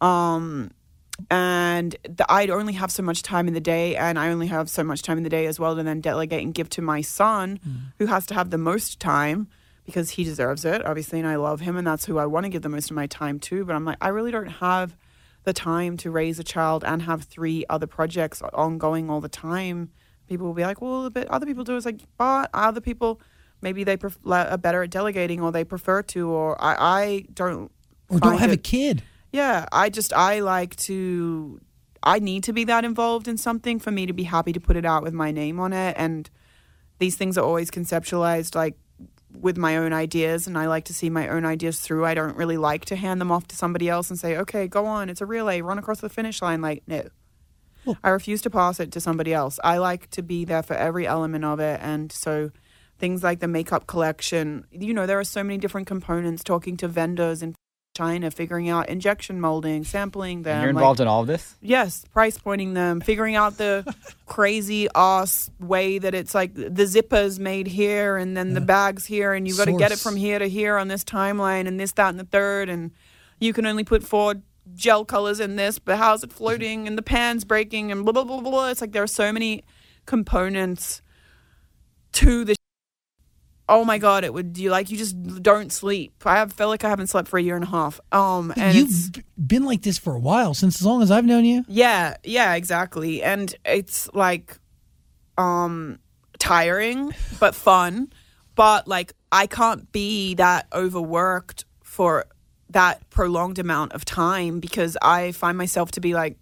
[0.00, 0.70] Um,
[1.30, 4.68] and the, I'd only have so much time in the day, and I only have
[4.68, 7.00] so much time in the day as well to then delegate and give to my
[7.02, 7.76] son, Mm.
[7.98, 9.48] who has to have the most time
[9.86, 12.50] because he deserves it, obviously, and I love him, and that's who I want to
[12.50, 13.64] give the most of my time to.
[13.64, 14.96] But I'm like, I really don't have
[15.44, 19.90] the time to raise a child and have three other projects ongoing all the time.
[20.26, 21.76] People will be like, well, but other people do.
[21.76, 23.20] It's like, but other people,
[23.60, 27.70] maybe they pref- are better at delegating, or they prefer to, or I, I don't.
[28.08, 29.02] Or don't have a kid.
[29.34, 31.60] Yeah, I just I like to
[32.04, 34.76] I need to be that involved in something for me to be happy to put
[34.76, 36.30] it out with my name on it and
[37.00, 38.76] these things are always conceptualized like
[39.32, 42.04] with my own ideas and I like to see my own ideas through.
[42.04, 44.86] I don't really like to hand them off to somebody else and say, "Okay, go
[44.86, 47.02] on, it's a relay, run across the finish line." Like, no.
[47.84, 49.58] Well- I refuse to pass it to somebody else.
[49.64, 52.52] I like to be there for every element of it and so
[53.00, 56.86] things like the makeup collection, you know, there are so many different components talking to
[56.86, 57.56] vendors in
[57.94, 60.56] China, figuring out injection molding, sampling them.
[60.56, 61.54] And you're like- involved in all of this?
[61.60, 63.94] Yes, price pointing them, figuring out the
[64.26, 69.32] crazy ass way that it's like the zippers made here and then the bags here,
[69.32, 71.92] and you've got to get it from here to here on this timeline and this,
[71.92, 72.90] that, and the third, and
[73.38, 74.34] you can only put four
[74.74, 78.24] gel colors in this, but how's it floating and the pan's breaking and blah blah
[78.24, 78.50] blah blah.
[78.50, 78.68] blah.
[78.70, 79.62] It's like there are so many
[80.06, 81.00] components
[82.12, 82.56] to the.
[83.68, 84.24] Oh my god!
[84.24, 86.14] It would do you like you just don't sleep.
[86.26, 87.98] I have felt like I haven't slept for a year and a half.
[88.12, 91.44] Um, and You've been like this for a while, since as long as I've known
[91.44, 91.64] you.
[91.68, 93.22] yeah, yeah, exactly.
[93.22, 94.58] And it's like
[95.38, 95.98] um
[96.38, 98.12] tiring but fun.
[98.54, 102.26] But like I can't be that overworked for
[102.70, 106.36] that prolonged amount of time because I find myself to be like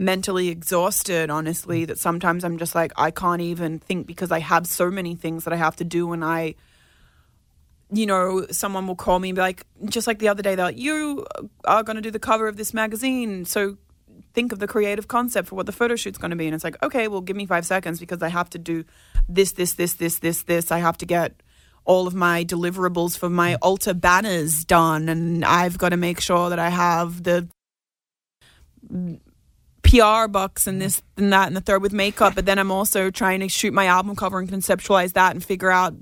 [0.00, 1.86] mentally exhausted honestly mm.
[1.86, 5.44] that sometimes I'm just like I can't even think because I have so many things
[5.44, 6.54] that I have to do and I
[7.92, 10.66] you know, someone will call me and be like, just like the other day, they're
[10.66, 11.26] like, you
[11.64, 13.44] are going to do the cover of this magazine.
[13.44, 13.78] So
[14.32, 16.46] think of the creative concept for what the photo shoot's going to be.
[16.46, 18.84] And it's like, okay, well, give me five seconds because I have to do
[19.28, 20.70] this, this, this, this, this, this.
[20.70, 21.42] I have to get
[21.84, 23.58] all of my deliverables for my mm.
[23.58, 25.08] Ulta banners done.
[25.08, 27.48] And I've got to make sure that I have the
[29.82, 32.34] PR bucks and this and that and the third with makeup.
[32.34, 35.70] But then I'm also trying to shoot my album cover and conceptualize that and figure
[35.70, 35.94] out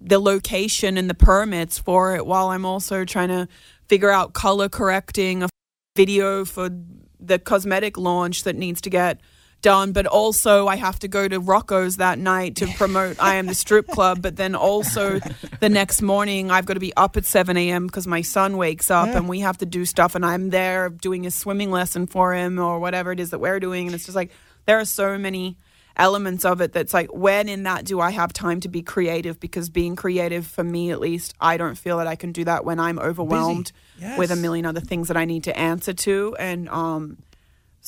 [0.00, 3.48] the location and the permits for it while I'm also trying to
[3.88, 5.48] figure out color correcting a
[5.96, 6.70] video for
[7.18, 9.20] the cosmetic launch that needs to get
[9.62, 13.46] done but also I have to go to Rocco's that night to promote I am
[13.46, 15.18] the strip club but then also
[15.60, 17.86] the next morning I've got to be up at 7 a.m.
[17.86, 19.16] because my son wakes up Yeah.
[19.18, 22.58] and we have to do stuff and I'm there doing a swimming lesson for him
[22.58, 24.30] or whatever it is that we're doing and it's just like
[24.66, 25.56] there are so many
[25.96, 29.40] elements of it that's like when in that do I have time to be creative
[29.40, 32.64] because being creative for me at least I don't feel that I can do that
[32.64, 33.72] when I'm overwhelmed
[34.16, 37.16] with a million other things that I need to answer to and um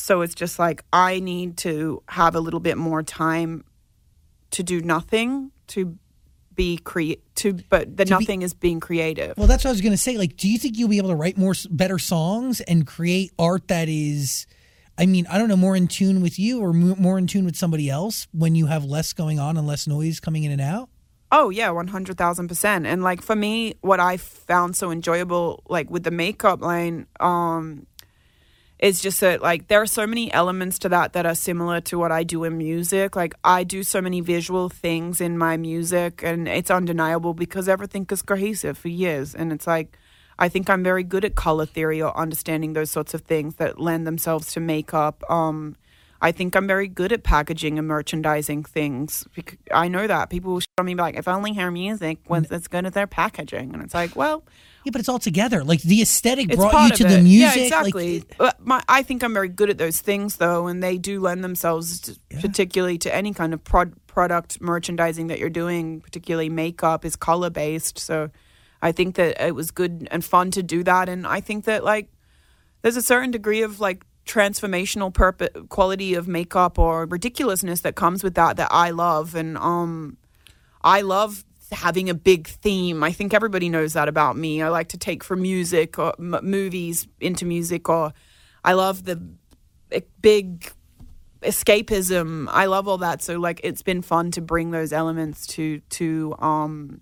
[0.01, 3.65] so it's just like I need to have a little bit more time
[4.53, 5.99] to do nothing to
[6.55, 9.73] be create to but the To be- nothing is being creative Well, that's what I
[9.73, 10.17] was going to say.
[10.19, 13.69] Like, do you think you'll be able to write more better songs and create art
[13.69, 14.47] that is,
[14.99, 17.45] I mean, I don't know, more in tune with you or mo- more in tune
[17.45, 20.61] with somebody else when you have less going on and less noise coming in and
[20.61, 20.89] out?
[21.33, 22.87] Oh yeah, one hundred thousand percent.
[22.87, 27.87] And like for me, what I found so enjoyable, like with the makeup line, um,
[28.81, 31.99] is just that like there are so many elements to that that are similar to
[31.99, 33.15] what I do in music.
[33.15, 38.07] Like I do so many visual things in my music, and it's undeniable because everything
[38.11, 39.35] is cohesive for years.
[39.35, 39.99] And it's like
[40.39, 43.79] I think I'm very good at color theory or understanding those sorts of things that
[43.79, 45.23] lend themselves to makeup.
[45.31, 45.77] Um,
[46.23, 49.27] I think I'm very good at packaging and merchandising things.
[49.71, 52.69] I know that people will show me like, if I only her music was as
[52.69, 54.45] good as their packaging, and it's like, well,
[54.85, 55.63] Yeah, but it's all together.
[55.63, 57.23] Like the aesthetic it's brought you to the it.
[57.23, 57.71] music.
[57.71, 58.25] Yeah, like, exactly.
[58.39, 61.45] But my, I think I'm very good at those things though, and they do lend
[61.45, 66.01] themselves to, particularly to any kind of prod, product merchandising that you're doing.
[66.01, 68.31] Particularly makeup is color based, so
[68.81, 71.09] I think that it was good and fun to do that.
[71.09, 72.09] And I think that like
[72.83, 78.23] there's a certain degree of like transformational purpose quality of makeup or ridiculousness that comes
[78.23, 80.19] with that that I love and um
[80.83, 83.03] I love having a big theme.
[83.03, 84.63] I think everybody knows that about me.
[84.63, 88.13] I like to take from music or m- movies into music or
[88.65, 89.21] I love the
[90.21, 90.73] big
[91.43, 92.47] escapism.
[92.51, 93.23] I love all that.
[93.23, 97.01] So like it's been fun to bring those elements to to um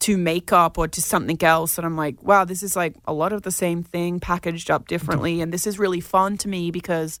[0.00, 3.32] to makeup or to something else and I'm like, wow, this is like a lot
[3.32, 7.18] of the same thing packaged up differently and this is really fun to me because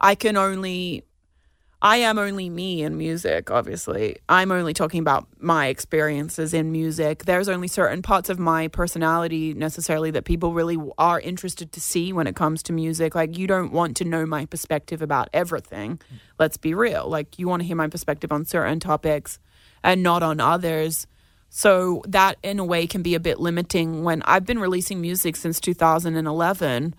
[0.00, 1.04] I can only
[1.84, 4.16] I am only me in music, obviously.
[4.26, 7.26] I'm only talking about my experiences in music.
[7.26, 12.10] There's only certain parts of my personality necessarily that people really are interested to see
[12.10, 13.14] when it comes to music.
[13.14, 16.00] Like, you don't want to know my perspective about everything.
[16.38, 17.06] Let's be real.
[17.06, 19.38] Like, you want to hear my perspective on certain topics
[19.82, 21.06] and not on others.
[21.50, 25.36] So, that in a way can be a bit limiting when I've been releasing music
[25.36, 26.94] since 2011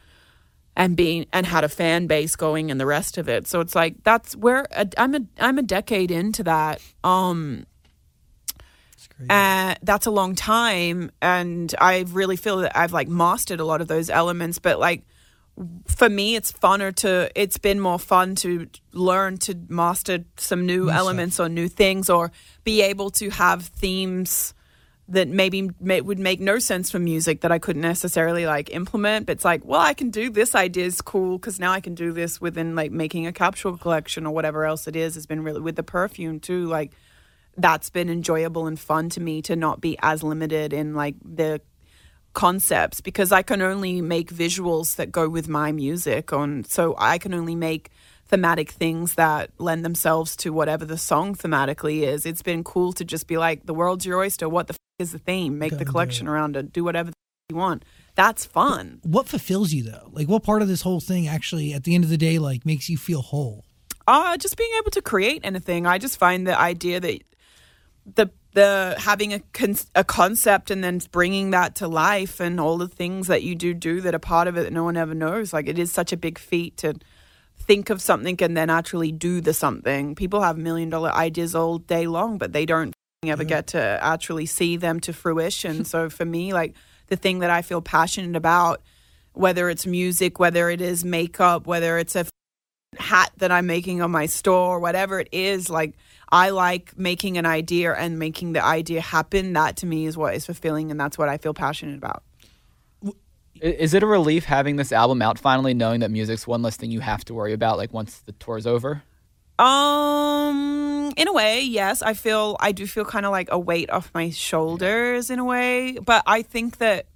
[0.75, 3.47] and being and had a fan base going and the rest of it.
[3.47, 6.81] So it's like that's where i am a I'm a decade into that.
[7.03, 7.65] Um
[9.29, 13.79] and that's a long time and I really feel that I've like mastered a lot
[13.79, 15.03] of those elements but like
[15.87, 20.85] for me it's funner to it's been more fun to learn to master some new,
[20.85, 22.31] new elements or new things or
[22.65, 24.53] be able to have themes
[25.07, 29.27] that maybe may, would make no sense for music that I couldn't necessarily like implement.
[29.27, 31.93] But it's like, well, I can do this idea is cool because now I can
[31.93, 35.15] do this within like making a capsule collection or whatever else it is.
[35.15, 36.67] Has been really with the perfume too.
[36.67, 36.93] Like
[37.55, 41.61] that's been enjoyable and fun to me to not be as limited in like the
[42.33, 46.63] concepts because I can only make visuals that go with my music on.
[46.65, 47.91] So I can only make
[48.27, 52.25] thematic things that lend themselves to whatever the song thematically is.
[52.25, 54.49] It's been cool to just be like, the world's your oyster.
[54.49, 55.57] What the is the theme.
[55.59, 56.71] Make the collection around it.
[56.71, 57.11] Do whatever
[57.49, 57.83] you want.
[58.15, 59.01] That's fun.
[59.03, 60.09] What fulfills you though?
[60.11, 62.65] Like what part of this whole thing actually at the end of the day like
[62.65, 63.65] makes you feel whole?
[64.07, 65.85] Uh just being able to create anything.
[65.85, 67.23] I just find the idea that
[68.15, 72.77] the the having a con- a concept and then bringing that to life and all
[72.77, 75.13] the things that you do do that are part of it that no one ever
[75.13, 75.51] knows.
[75.51, 76.95] Like it is such a big feat to
[77.57, 80.15] think of something and then actually do the something.
[80.15, 82.93] People have million dollar ideas all day long, but they don't
[83.29, 83.49] ever yeah.
[83.49, 85.85] get to actually see them to fruition.
[85.85, 86.75] so for me, like
[87.07, 88.81] the thing that I feel passionate about,
[89.33, 92.25] whether it's music, whether it is makeup, whether it's a
[92.97, 95.95] hat that I'm making on my store, whatever it is, like
[96.29, 99.53] I like making an idea and making the idea happen.
[99.53, 102.23] That to me is what is fulfilling, and that's what I feel passionate about.
[103.61, 106.91] Is it a relief having this album out finally, knowing that music's one less thing
[106.91, 109.03] you have to worry about, like once the tour's over?
[109.57, 112.01] Um, in a way, yes.
[112.01, 115.45] I feel I do feel kind of like a weight off my shoulders in a
[115.45, 117.07] way, but I think that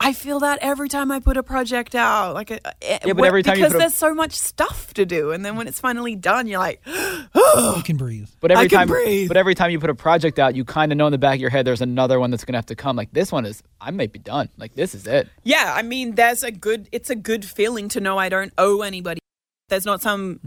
[0.00, 3.12] I feel that every time I put a project out, like, a, uh, eh, yeah,
[3.12, 5.78] but every time because a, there's so much stuff to do, and then when it's
[5.80, 8.28] finally done, you're like, oh, you can breathe.
[8.40, 9.28] But every I time, breathe.
[9.28, 11.36] but every time you put a project out, you kind of know in the back
[11.36, 12.96] of your head there's another one that's gonna have to come.
[12.96, 14.48] Like this one is, I might be done.
[14.58, 15.28] Like this is it.
[15.44, 16.88] Yeah, I mean, there's a good.
[16.90, 19.20] It's a good feeling to know I don't owe anybody.
[19.68, 20.40] There's not some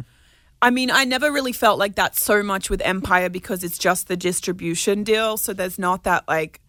[0.62, 4.08] I mean, I never really felt like that so much with Empire because it's just
[4.08, 5.38] the distribution deal.
[5.38, 6.62] So there's not that like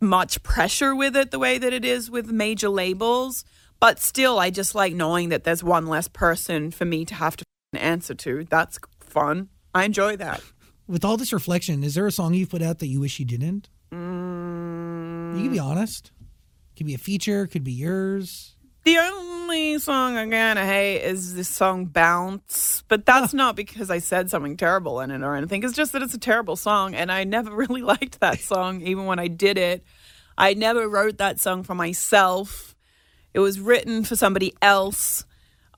[0.00, 3.44] much pressure with it the way that it is with major labels.
[3.78, 7.36] But still, I just like knowing that there's one less person for me to have
[7.36, 7.44] to
[7.74, 8.44] answer to.
[8.44, 9.48] That's fun.
[9.74, 10.42] I enjoy that.
[10.88, 13.24] With all this reflection, is there a song you've put out that you wish you
[13.24, 13.68] didn't?
[13.92, 15.36] Mm.
[15.36, 16.10] You can be honest.
[16.76, 18.51] Could be a feature, could be yours.
[18.84, 23.98] The only song I'm gonna hate is this song Bounce, but that's not because I
[23.98, 25.62] said something terrible in it or anything.
[25.62, 29.06] It's just that it's a terrible song, and I never really liked that song, even
[29.06, 29.84] when I did it.
[30.36, 32.74] I never wrote that song for myself.
[33.32, 35.26] It was written for somebody else,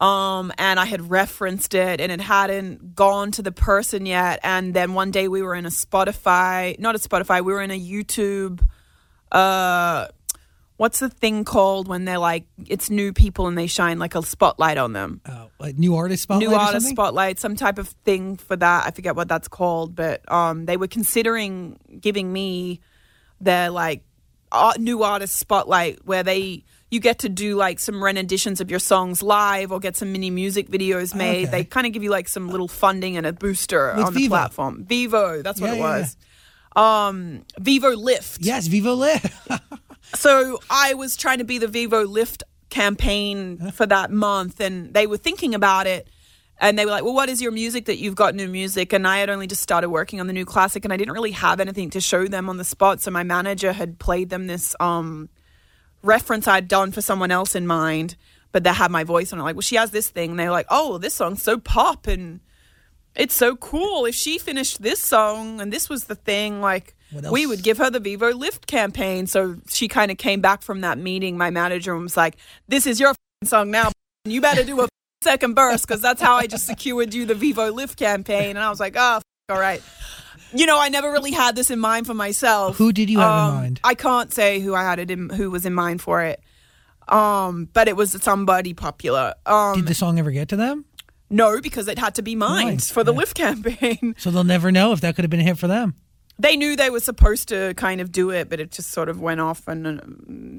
[0.00, 4.40] um, and I had referenced it, and it hadn't gone to the person yet.
[4.42, 7.70] And then one day we were in a Spotify, not a Spotify, we were in
[7.70, 8.66] a YouTube.
[9.30, 10.06] Uh,
[10.76, 14.22] what's the thing called when they're like it's new people and they shine like a
[14.22, 15.20] spotlight on them?
[15.24, 16.48] Uh, like new artist spotlight.
[16.48, 18.86] New artist spotlight, some type of thing for that.
[18.86, 22.80] I forget what that's called, but um, they were considering giving me
[23.40, 24.02] their like
[24.50, 28.78] art, new artist spotlight where they you get to do like some renditions of your
[28.78, 31.48] songs live or get some mini music videos made.
[31.48, 31.58] Okay.
[31.58, 34.28] They kind of give you like some little funding and a booster With on the
[34.28, 34.84] platform.
[34.84, 36.16] Vevo, that's what yeah, it was.
[36.76, 37.06] Yeah.
[37.06, 38.40] Um, Vevo Lift.
[38.42, 39.26] Yes, Vevo Lift.
[40.14, 45.06] So I was trying to be the Vevo Lift campaign for that month, and they
[45.06, 46.08] were thinking about it.
[46.58, 48.92] And they were like, Well, what is your music that you've got new music?
[48.92, 51.32] And I had only just started working on the new classic, and I didn't really
[51.32, 53.00] have anything to show them on the spot.
[53.00, 55.28] So my manager had played them this um,
[56.02, 58.16] reference I'd done for someone else in mind,
[58.52, 59.42] but they had my voice on it.
[59.42, 60.30] Like, well, she has this thing.
[60.30, 62.40] And they were like, Oh, this song's so pop and
[63.16, 64.04] it's so cool.
[64.04, 66.94] If she finished this song and this was the thing, like,
[67.30, 69.26] we would give her the Vevo Lift campaign.
[69.26, 71.36] So she kind of came back from that meeting.
[71.38, 72.36] My manager was like,
[72.68, 73.90] "This is your song now.
[74.24, 74.88] You better do a
[75.22, 78.50] second verse because that's how I just secured you the Vevo Lift campaign.
[78.50, 79.82] And I was like, oh, all right.
[80.52, 82.76] You know, I never really had this in mind for myself.
[82.76, 83.80] Who did you have in Um, mind?
[83.84, 86.40] I can't say who I had it in, who was in mind for it.
[87.08, 89.34] Um, but it was somebody popular.
[89.46, 90.84] Um, Did the song ever get to them?
[91.30, 93.18] no, because it had to be mine Mine, for the yeah.
[93.18, 94.14] Lift campaign.
[94.18, 95.94] So they'll never know if that could have been a hit for them.
[96.38, 99.20] They knew they were supposed to kind of do it, but it just sort of
[99.20, 99.92] went off and uh,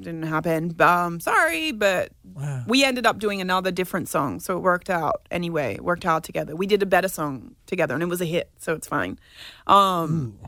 [0.04, 0.74] didn't happen.
[0.80, 2.64] Um, sorry, but Wow.
[2.66, 5.74] we ended up doing another different song, so it worked out anyway.
[5.74, 6.54] It worked out together.
[6.56, 9.18] We did a better song together, and it was a hit, so it's fine.
[9.66, 10.38] Um,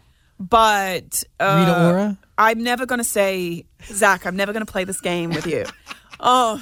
[0.41, 2.19] but uh, Rita Ora?
[2.37, 4.25] I'm never gonna say Zach.
[4.27, 5.65] I'm never gonna play this game with you.
[6.21, 6.61] oh.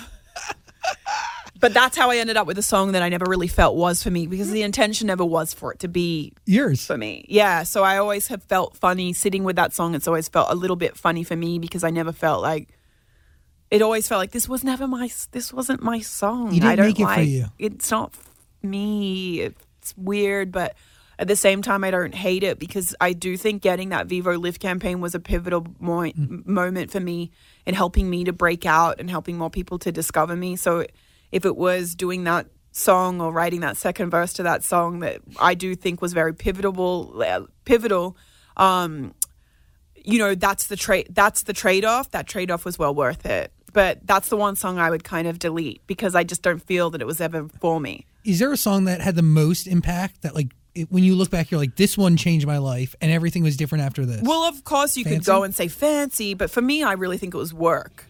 [1.60, 4.02] But that's how I ended up with a song that I never really felt was
[4.02, 6.84] for me because the intention never was for it to be Yours.
[6.86, 7.24] for me.
[7.28, 7.62] Yeah.
[7.62, 9.94] So I always have felt funny sitting with that song.
[9.94, 12.68] It's always felt a little bit funny for me because I never felt like
[13.70, 16.48] it always felt like this was never my this wasn't my song.
[16.52, 17.46] You didn't I don't make it for you.
[17.58, 18.12] it's not
[18.62, 19.40] me.
[19.40, 20.74] It's weird, but
[21.18, 24.38] at the same time I don't hate it because I do think getting that Vevo
[24.38, 26.46] Lift campaign was a pivotal mo- Mm.
[26.46, 27.30] moment for me
[27.64, 30.56] in helping me to break out and helping more people to discover me.
[30.56, 30.84] So
[31.36, 35.20] if it was doing that song or writing that second verse to that song that
[35.38, 38.16] I do think was very pivotal pivotal
[38.56, 39.14] um
[39.94, 42.10] you know that's the trade that's the trade-off.
[42.12, 43.52] That trade-off was well worth it.
[43.72, 46.88] But that's the one song I would kind of delete because I just don't feel
[46.90, 48.06] that it was ever for me.
[48.24, 51.30] Is there a song that had the most impact that like it, when you look
[51.30, 54.22] back you're like this one changed my life and everything was different after this?
[54.22, 57.34] well of course you could go and say fancy but for me I really think
[57.34, 58.06] it was work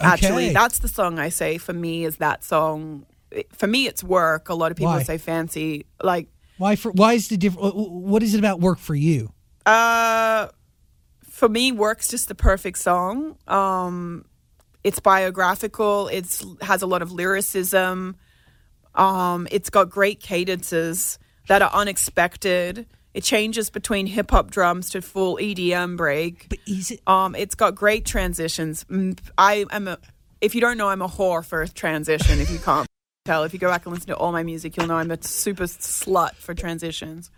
[0.00, 0.54] actually Okay.
[0.54, 3.06] that's the song I say for me is that song
[3.52, 5.02] for me it's work a lot of people Why?
[5.02, 8.94] say fancy like why for why is the different what is it about work for
[8.96, 9.32] you?
[9.64, 10.48] Uh,
[11.22, 13.36] for me, work's just the perfect song.
[13.46, 14.24] Um,
[14.82, 16.08] it's biographical.
[16.08, 18.16] It's has a lot of lyricism.
[18.96, 22.86] Um, it's got great cadences that are unexpected.
[23.14, 26.46] It changes between hip hop drums to full EDM break.
[26.48, 28.84] But is it Um, it's got great transitions.
[29.36, 29.98] I am a.
[30.40, 32.38] If you don't know, I'm a whore for transition.
[32.40, 32.86] If you can't
[33.24, 35.20] tell, if you go back and listen to all my music, you'll know I'm a
[35.22, 37.30] super slut for transitions.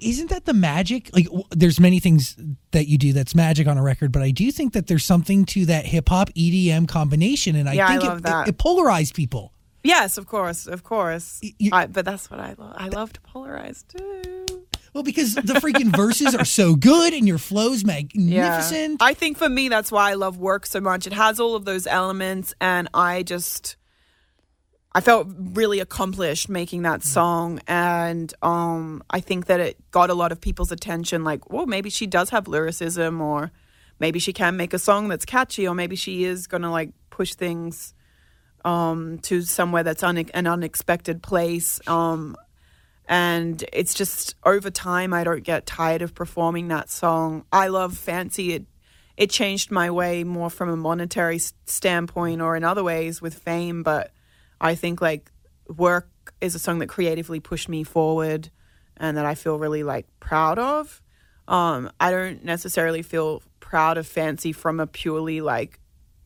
[0.00, 1.10] isn't that the magic?
[1.12, 2.36] Like, w- there's many things
[2.72, 5.44] that you do that's magic on a record, but I do think that there's something
[5.46, 8.48] to that hip hop EDM combination, and I Yeah, I think love it.
[8.48, 9.52] It, it polarized people.
[9.84, 11.40] Yes, of course, of course.
[11.58, 12.74] You- I, but that's what I love.
[12.76, 14.43] I love to polarize too.
[14.94, 17.94] Well, because the freaking verses are so good and your flow's Yeah.
[17.94, 19.02] magnificent.
[19.02, 21.06] I think for me, that's why I love work so much.
[21.06, 23.74] It has all of those elements, and I just,
[24.92, 30.14] I felt really accomplished making that song, and um, I think that it got a
[30.14, 31.24] lot of people's attention.
[31.24, 33.50] Like, well, maybe she does have lyricism, or
[33.98, 37.34] maybe she can make a song that's catchy, or maybe she is gonna like push
[37.34, 37.94] things
[38.64, 41.80] um, to somewhere that's un- an unexpected place.
[41.88, 42.36] Um,
[43.08, 47.44] and it's just over time I don't get tired of performing that song.
[47.52, 48.52] I love Fancy.
[48.52, 48.66] It
[49.16, 53.82] it changed my way more from a monetary standpoint or in other ways with fame,
[53.82, 54.10] but
[54.60, 55.30] I think like
[55.68, 56.08] work
[56.40, 58.50] is a song that creatively pushed me forward
[58.96, 61.00] and that I feel really like proud of.
[61.46, 65.78] Um, I don't necessarily feel proud of Fancy from a purely like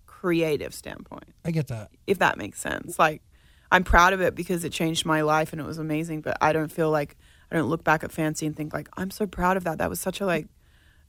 [0.06, 1.90] creative standpoint I get that.
[2.06, 2.98] if that makes sense.
[2.98, 3.22] Like,
[3.70, 6.22] I'm proud of it because it changed my life and it was amazing.
[6.22, 7.16] But I don't feel like
[7.50, 9.78] I don't look back at Fancy and think like I'm so proud of that.
[9.78, 10.48] That was such a like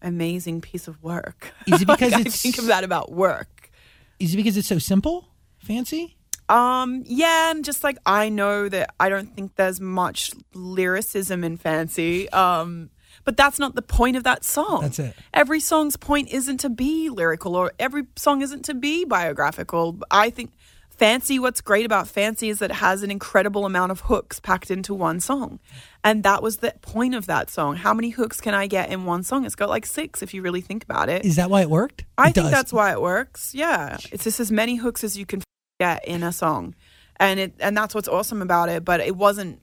[0.02, 1.54] amazing piece of work.
[1.68, 3.72] Is it because Like, I think of that about work?
[4.20, 5.30] Is it because it's so simple?
[5.60, 6.16] Fancy?
[6.50, 11.58] Um, yeah, and just like I know that I don't think there's much lyricism in
[11.58, 12.28] Fancy.
[12.30, 12.90] Um,
[13.24, 14.82] but that's not the point of that song.
[14.82, 15.16] That's it.
[15.34, 20.00] Every song's point isn't to be lyrical or every song isn't to be biographical.
[20.10, 20.52] I think
[21.00, 24.70] Fancy, what's great about Fancy is that it has an incredible amount of hooks packed
[24.70, 25.60] into one song.
[26.04, 27.78] And that was the point of that song.
[27.78, 29.46] How many hooks can I get in one song?
[29.46, 31.24] It's got like six if you really think about it.
[31.24, 32.04] Is that why it worked?
[32.18, 32.52] I It think does.
[32.52, 33.56] that's why it works.
[33.56, 35.42] Yeah, it's just as many hooks as you can
[35.80, 36.76] get in a song,
[37.16, 38.84] and it and that's what's awesome about it.
[38.84, 39.62] But it wasn't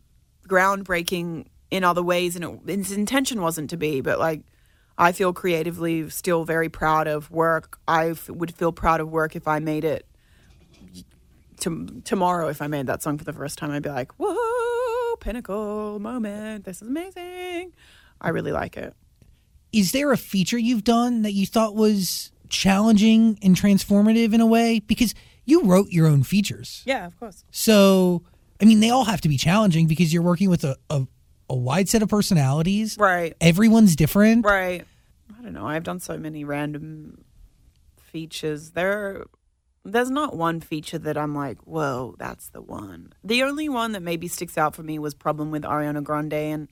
[0.48, 4.00] groundbreaking in other ways, and it, its intention wasn't to be.
[4.00, 4.40] But like,
[4.96, 7.78] I feel creatively still very proud of work.
[7.86, 10.06] I f- would feel proud of work if I made it.
[11.60, 15.16] To, tomorrow, if I made that song for the first time, I'd be like, "Whoa,
[15.16, 16.64] pinnacle moment!
[16.64, 17.72] This is amazing."
[18.20, 18.94] I really like it.
[19.72, 24.46] Is there a feature you've done that you thought was challenging and transformative in a
[24.46, 24.80] way?
[24.80, 26.82] Because you wrote your own features.
[26.86, 27.44] Yeah, of course.
[27.50, 28.22] So,
[28.60, 31.06] I mean, they all have to be challenging because you're working with a, a,
[31.48, 32.96] a wide set of personalities.
[32.98, 33.34] Right.
[33.40, 34.44] Everyone's different.
[34.44, 34.84] Right.
[35.38, 35.66] I don't know.
[35.66, 37.24] I've done so many random
[37.98, 38.70] features.
[38.70, 39.26] They're
[39.86, 43.12] there's not one feature that I'm like, whoa, that's the one.
[43.24, 46.32] The only one that maybe sticks out for me was Problem with Ariana Grande.
[46.34, 46.68] And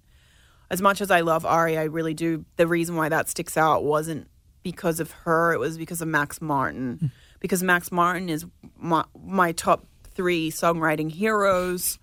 [0.71, 2.45] as much as I love Ari, I really do.
[2.57, 4.29] The reason why that sticks out wasn't
[4.63, 6.99] because of her, it was because of Max Martin.
[7.01, 7.07] Hmm.
[7.41, 8.47] Because Max Martin is
[8.77, 11.99] my, my top three songwriting heroes.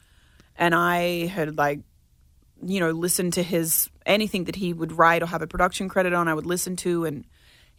[0.55, 1.80] And I had like,
[2.64, 6.14] you know, listened to his anything that he would write or have a production credit
[6.14, 7.05] on, I would listen to.
[7.05, 7.26] And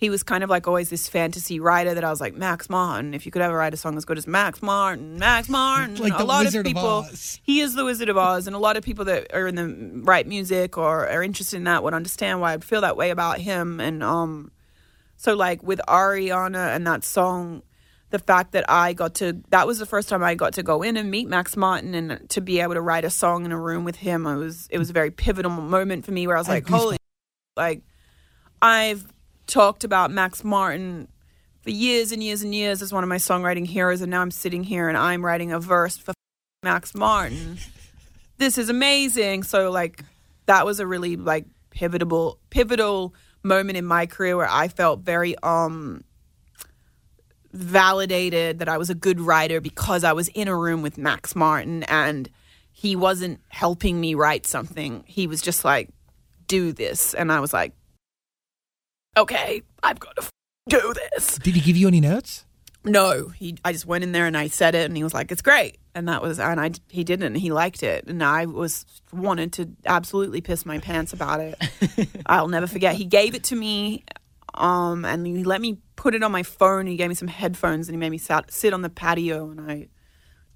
[0.02, 3.14] he was kind of like always this fantasy writer that I was like, Max Martin,
[3.14, 5.94] if you could ever write a song as good as Max Martin, Max Martin.
[5.94, 7.38] Like a the lot Wizard of of people, Oz.
[7.44, 10.02] he is the Wizard of Oz, and a lot of people that are in the
[10.02, 13.38] write music or are interested in that would understand why I'd feel that way about
[13.38, 13.78] him.
[13.78, 14.50] And um,
[15.16, 17.62] so like with Ariana and that song,
[18.10, 20.82] the fact that I got to that was the first time I got to go
[20.82, 23.58] in and meet Max Martin and to be able to write a song in a
[23.58, 26.40] room with him, it was it was a very pivotal moment for me where I
[26.40, 26.96] was I like, holy,
[27.56, 27.82] like
[28.60, 29.06] I've
[29.46, 31.08] talked about Max Martin
[31.62, 34.30] for years and years and years as one of my songwriting heroes, and now I'm
[34.30, 36.12] sitting here and I'm writing a verse for
[36.62, 37.58] Max Martin.
[38.38, 39.42] This is amazing.
[39.44, 40.04] So like
[40.46, 45.36] that was a really like pivotal pivotal moment in my career where I felt very
[45.42, 46.04] um
[47.52, 51.36] validated that I was a good writer because I was in a room with Max
[51.36, 52.30] Martin and
[52.72, 55.04] he wasn't helping me write something.
[55.06, 55.90] He was just like,
[56.46, 57.14] do this.
[57.14, 57.74] And I was like,
[59.16, 60.30] okay, I've got to f-
[60.68, 61.38] do this.
[61.38, 62.44] Did he give you any notes?
[62.84, 63.56] No, he.
[63.64, 65.78] I just went in there and I said it, and he was like, "It's great,"
[65.94, 69.70] and that was, and I he didn't, he liked it, and I was wanted to
[69.86, 71.56] absolutely piss my pants about it.
[72.26, 72.96] I'll never forget.
[72.96, 74.04] He gave it to me,
[74.54, 76.88] um, and he let me put it on my phone.
[76.88, 79.60] He gave me some headphones, and he made me sat, sit on the patio, and
[79.60, 79.88] I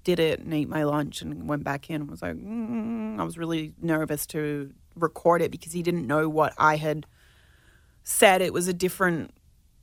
[0.03, 3.19] did it and ate my lunch and went back in and was like, mm.
[3.19, 7.05] I was really nervous to record it because he didn't know what I had
[8.07, 8.41] said.
[8.41, 9.33] It was a different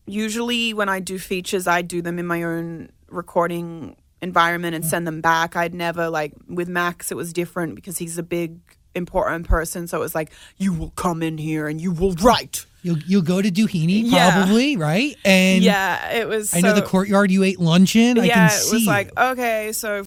[0.06, 5.06] usually when I do features, I do them in my own recording environment and send
[5.06, 5.56] them back.
[5.56, 8.58] I'd never like with Max, it was different because he's a big
[8.94, 9.86] important person.
[9.86, 12.66] So it was like, you will come in here and you will write.
[12.82, 14.32] You'll you'll go to Duhini Yeah.
[14.32, 15.16] probably, right?
[15.24, 16.54] And yeah, it was.
[16.54, 18.18] I know the courtyard you ate lunch in.
[18.18, 20.04] I yeah, it was like okay, so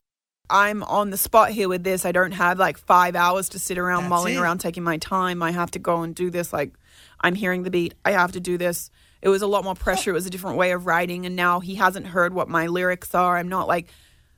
[0.49, 2.05] I'm on the spot here with this.
[2.05, 4.37] I don't have like five hours to sit around That's mulling it.
[4.39, 5.41] around taking my time.
[5.41, 6.53] I have to go and do this.
[6.53, 6.73] Like
[7.21, 7.93] I'm hearing the beat.
[8.05, 8.89] I have to do this.
[9.21, 10.11] It was a lot more pressure.
[10.11, 13.15] It was a different way of writing, and now he hasn't heard what my lyrics
[13.15, 13.37] are.
[13.37, 13.87] I'm not like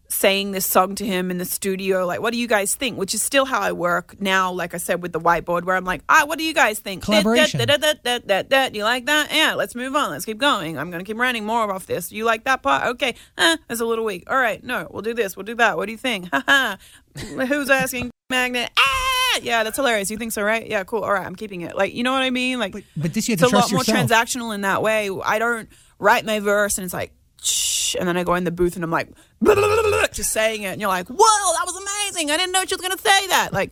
[0.09, 2.97] saying this song to him in the studio like what do you guys think?
[2.97, 5.85] Which is still how i work now like i said with the whiteboard where i'm
[5.85, 7.03] like ah what do you guys think?
[7.03, 7.59] Collaboration.
[7.59, 8.69] Da, da, da, da, da, da.
[8.73, 9.31] You like that?
[9.31, 10.09] Yeah let's move on.
[10.09, 10.77] Let's keep going.
[10.79, 12.11] I'm gonna keep writing more off this.
[12.11, 12.87] You like that part?
[12.87, 13.13] Okay.
[13.37, 14.23] Eh, it's a little weak.
[14.27, 15.37] All right no we'll do this.
[15.37, 15.77] We'll do that.
[15.77, 16.29] What do you think?
[16.33, 16.77] Haha
[17.15, 18.09] who's asking?
[18.31, 18.71] Magnet.
[18.77, 21.75] Ah yeah that's hilarious you think so right yeah cool all right i'm keeping it
[21.75, 23.59] like you know what i mean like but, but this you have it's to a
[23.59, 25.09] lot more transactional in that way.
[25.23, 27.11] I don't write my verse and it's like,
[27.41, 29.09] shh, and then I go in the booth and I'm like,
[30.13, 32.31] just saying it, and you're like, whoa, that was amazing.
[32.31, 33.49] I didn't know she was gonna say that.
[33.53, 33.71] Like,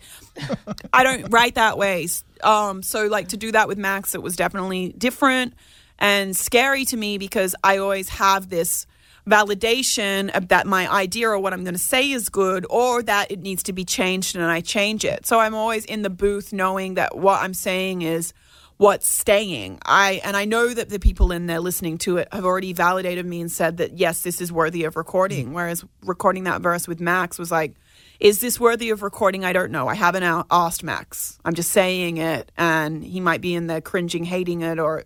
[0.93, 2.08] I don't write that way.
[2.43, 5.53] Um, so like to do that with Max, it was definitely different
[5.99, 8.86] and scary to me because I always have this
[9.28, 13.30] validation of that my idea or what I'm going to say is good or that
[13.32, 15.25] it needs to be changed and I change it.
[15.25, 18.34] So I'm always in the booth knowing that what I'm saying is
[18.78, 19.80] what's staying.
[19.86, 23.25] I and I know that the people in there listening to it have already validated
[23.25, 25.49] me and said that yes, this is worthy of recording.
[25.49, 25.53] Mm.
[25.53, 27.75] Whereas recording that verse with Max was like,
[28.19, 29.45] is this worthy of recording?
[29.45, 29.88] I don't know.
[29.88, 31.38] I haven't asked Max.
[31.45, 35.05] I'm just saying it, and he might be in there cringing, hating it, or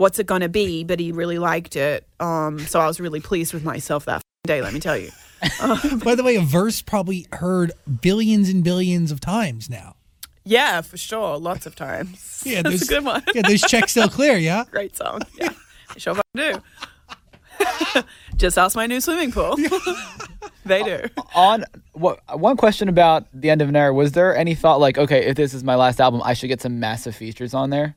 [0.00, 0.82] what's it going to be?
[0.82, 2.06] But he really liked it.
[2.18, 4.62] Um, so I was really pleased with myself that day.
[4.62, 5.10] Let me tell you.
[6.02, 9.96] By the way, a verse probably heard billions and billions of times now.
[10.44, 11.38] Yeah, for sure.
[11.38, 12.26] Lots of times.
[12.46, 13.22] Yeah, that's those- a good one.
[13.34, 14.64] Yeah, those checks still clear, yeah?
[14.70, 15.20] Great song.
[15.38, 15.50] Yeah,
[15.94, 16.54] I sure do.
[18.36, 19.56] Just ask my new swimming pool.
[20.64, 21.00] they do.
[21.34, 24.96] On what one question about the end of an era was there any thought like
[24.96, 27.94] okay if this is my last album I should get some massive features on there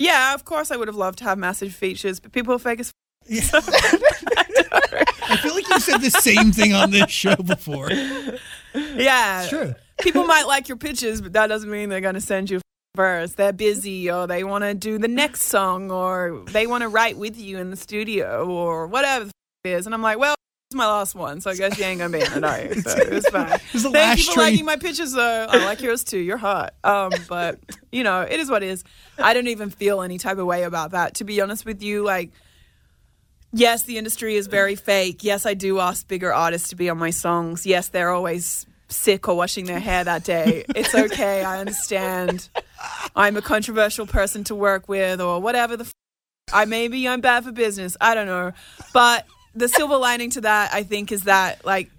[0.00, 2.80] Yeah, of course I would have loved to have massive features, but people are fake
[2.80, 2.90] as
[3.30, 7.92] I feel like you said the same thing on this show before.
[7.92, 9.42] Yeah.
[9.42, 9.74] It's true.
[10.00, 12.60] People might like your pitches, but that doesn't mean they're going to send you a
[12.96, 13.34] verse.
[13.34, 17.18] They're busy or they want to do the next song or they want to write
[17.18, 19.32] with you in the studio or whatever the f-
[19.64, 19.86] it is.
[19.86, 20.34] And I'm like, well,
[20.70, 22.80] it's my last one, so I guess you ain't to be in it, are you?
[22.80, 23.58] So it's fine.
[23.72, 25.46] was the Thank you for liking my pictures, though.
[25.48, 26.20] I like yours too.
[26.20, 26.74] You're hot.
[26.84, 27.58] Um, but,
[27.90, 28.84] you know, it is what it is.
[29.18, 31.14] I don't even feel any type of way about that.
[31.14, 32.30] To be honest with you, like,
[33.52, 35.24] yes, the industry is very fake.
[35.24, 37.66] Yes, I do ask bigger artists to be on my songs.
[37.66, 40.64] Yes, they're always sick or washing their hair that day.
[40.68, 41.42] It's okay.
[41.42, 42.48] I understand.
[43.16, 45.94] I'm a controversial person to work with or whatever the f-
[46.52, 47.96] I maybe I'm bad for business.
[48.00, 48.52] I don't know.
[48.94, 51.90] But the silver lining to that, I think, is that like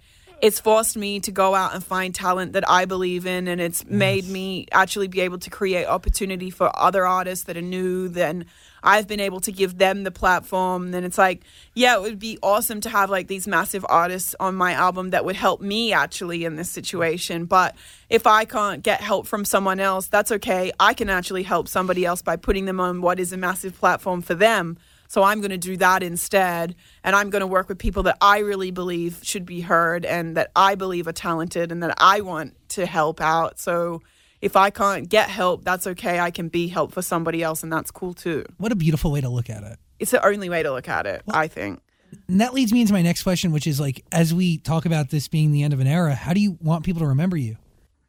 [0.42, 3.86] it's forced me to go out and find talent that I believe in, and it's
[3.86, 8.08] made me actually be able to create opportunity for other artists that are new.
[8.08, 8.46] Then
[8.82, 10.90] I've been able to give them the platform.
[10.90, 11.42] Then it's like,
[11.74, 15.24] yeah, it would be awesome to have like these massive artists on my album that
[15.24, 17.44] would help me actually in this situation.
[17.44, 17.76] But
[18.10, 20.72] if I can't get help from someone else, that's okay.
[20.80, 24.22] I can actually help somebody else by putting them on what is a massive platform
[24.22, 24.76] for them.
[25.12, 26.74] So I'm going to do that instead.
[27.04, 30.38] And I'm going to work with people that I really believe should be heard and
[30.38, 33.60] that I believe are talented and that I want to help out.
[33.60, 34.00] So
[34.40, 36.18] if I can't get help, that's okay.
[36.18, 38.46] I can be help for somebody else, and that's cool too.
[38.56, 39.78] What a beautiful way to look at it.
[39.98, 41.82] It's the only way to look at it, I think.
[42.26, 45.10] And that leads me into my next question, which is like, as we talk about
[45.10, 47.58] this being the end of an era, how do you want people to remember you?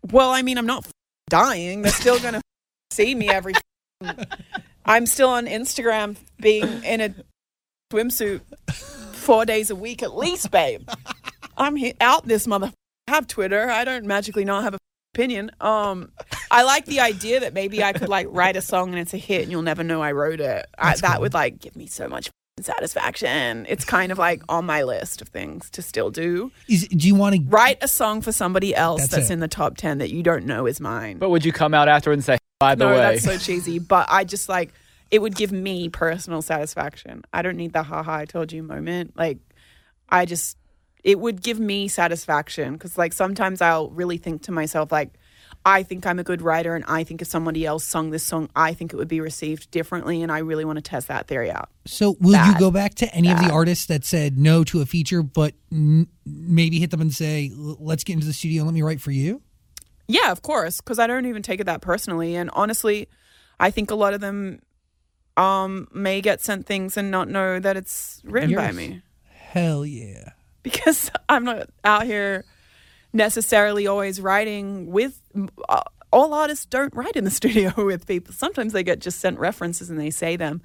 [0.10, 0.88] Well, I mean, I'm not
[1.30, 1.82] dying.
[1.82, 2.42] They're still going to
[2.92, 3.56] see me every.
[4.86, 7.16] I'm still on Instagram being in a
[7.92, 10.90] swimsuit four days a week at least, babe.
[11.58, 12.72] I'm he- out this mother.
[13.08, 13.70] I have Twitter.
[13.70, 14.78] I don't magically not have a
[15.14, 15.52] opinion.
[15.62, 16.12] Um,
[16.50, 19.18] I like the idea that maybe I could like write a song and it's a
[19.18, 20.66] hit and you'll never know I wrote it.
[20.78, 23.68] I, that would like give me so much satisfaction.
[23.70, 26.52] It's kind of like on my list of things to still do.
[26.68, 29.48] Is do you want to Write a song for somebody else That's that's, in the
[29.48, 31.20] top 10 that you don't know is mine.
[31.20, 33.80] But would you come out after and say, by the no, way, that's so cheesy.
[33.80, 34.74] But I just like
[35.12, 37.24] it would give me personal satisfaction.
[37.34, 39.18] I don't need the haha I told you moment.
[39.18, 39.40] Like
[40.08, 40.58] I just
[41.04, 45.12] it would give me satisfaction because like sometimes I'll really think to myself like
[45.66, 48.50] I think I'm a good writer and I think if somebody else sung this song,
[48.56, 51.52] I think it would be received differently and I really want to test that theory
[51.52, 51.70] out.
[51.86, 54.86] So will you go back to any of the artists that said no to a
[54.86, 58.68] feature, but n- maybe hit them and say, "L- "Let's get into the studio and
[58.68, 59.42] let me write for you"?
[60.08, 62.36] Yeah, of course, because I don't even take it that personally.
[62.36, 63.08] And honestly,
[63.60, 64.62] I think a lot of them
[65.38, 69.02] um, may get sent things and not know that it's written by me.
[69.28, 70.32] Hell yeah!
[70.64, 72.46] because I'm not out here
[73.12, 75.22] necessarily always writing with
[75.70, 75.82] uh,
[76.12, 78.34] all artists don't write in the studio with people.
[78.34, 80.62] Sometimes they get just sent references and they say them.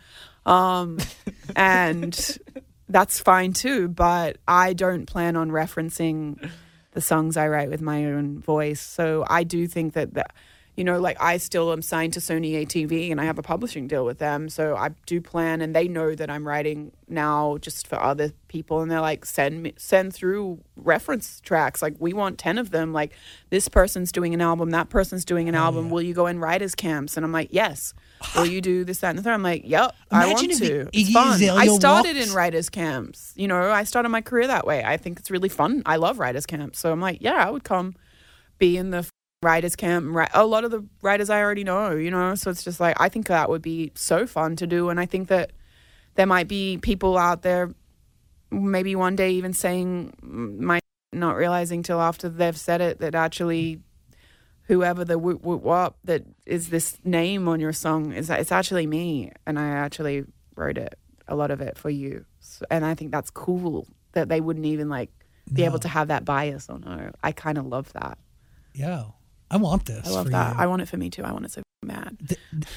[0.47, 0.99] Um,
[1.55, 2.39] and
[2.89, 6.51] that's fine too, but I don't plan on referencing
[6.93, 8.81] the songs I write with my own voice.
[8.81, 10.35] So I do think that that
[10.79, 13.89] you know, like I still am signed to Sony ATV and I have a publishing
[13.89, 14.49] deal with them.
[14.49, 18.81] So I do plan and they know that I'm writing now just for other people
[18.81, 21.83] and they're like send me send through reference tracks.
[21.83, 22.93] Like we want 10 of them.
[22.93, 23.13] Like
[23.51, 25.91] this person's doing an album, that person's doing an album.
[25.91, 27.17] Will you go in writers camps?
[27.17, 27.93] And I'm like, "Yes."
[28.37, 29.35] Will you do this that and the third?
[29.35, 31.35] I'm like, "Yep, I want to." It's fun.
[31.35, 33.33] Azalea I started walked- in writers camps.
[33.35, 34.85] You know, I started my career that way.
[34.85, 35.83] I think it's really fun.
[35.87, 36.79] I love writers camps.
[36.79, 37.97] So I'm like, "Yeah, I would come
[38.59, 39.09] be in the
[39.43, 42.35] writers camp a lot of the writers I already know, you know.
[42.35, 45.07] So it's just like I think that would be so fun to do, and I
[45.07, 45.53] think that
[46.15, 47.73] there might be people out there,
[48.51, 50.81] maybe one day even saying my
[51.13, 53.81] not realizing till after they've said it that actually
[54.65, 58.87] whoever the whoop whoop wop that is this name on your song is it's actually
[58.87, 60.25] me, and I actually
[60.57, 60.99] wrote it
[61.29, 64.67] a lot of it for you, so, and I think that's cool that they wouldn't
[64.67, 65.11] even like
[65.53, 67.13] be able to have that bias on her.
[67.23, 68.19] I kind of love that.
[68.75, 69.15] Yo,
[69.51, 70.07] I want this.
[70.07, 70.55] I love that.
[70.57, 70.63] you.
[70.63, 71.25] I want it for me too.
[71.25, 72.19] I want it so mad.
[72.21, 72.37] the,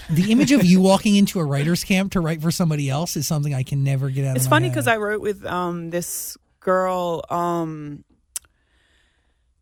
[0.10, 3.28] the image of you walking into a writer's camp to write for somebody else is
[3.28, 5.90] something I can never get out It's of my funny because I wrote with um,
[5.90, 8.04] this girl um,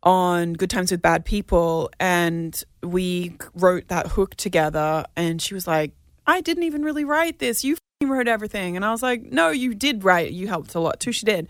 [0.02, 5.04] on Good Times with Bad People, and we wrote that hook together.
[5.16, 5.92] And she was like,
[6.26, 7.64] "I didn't even really write this.
[7.64, 10.32] You wrote everything." And I was like, "No, you did write.
[10.32, 11.12] You helped a lot too.
[11.12, 11.48] She did."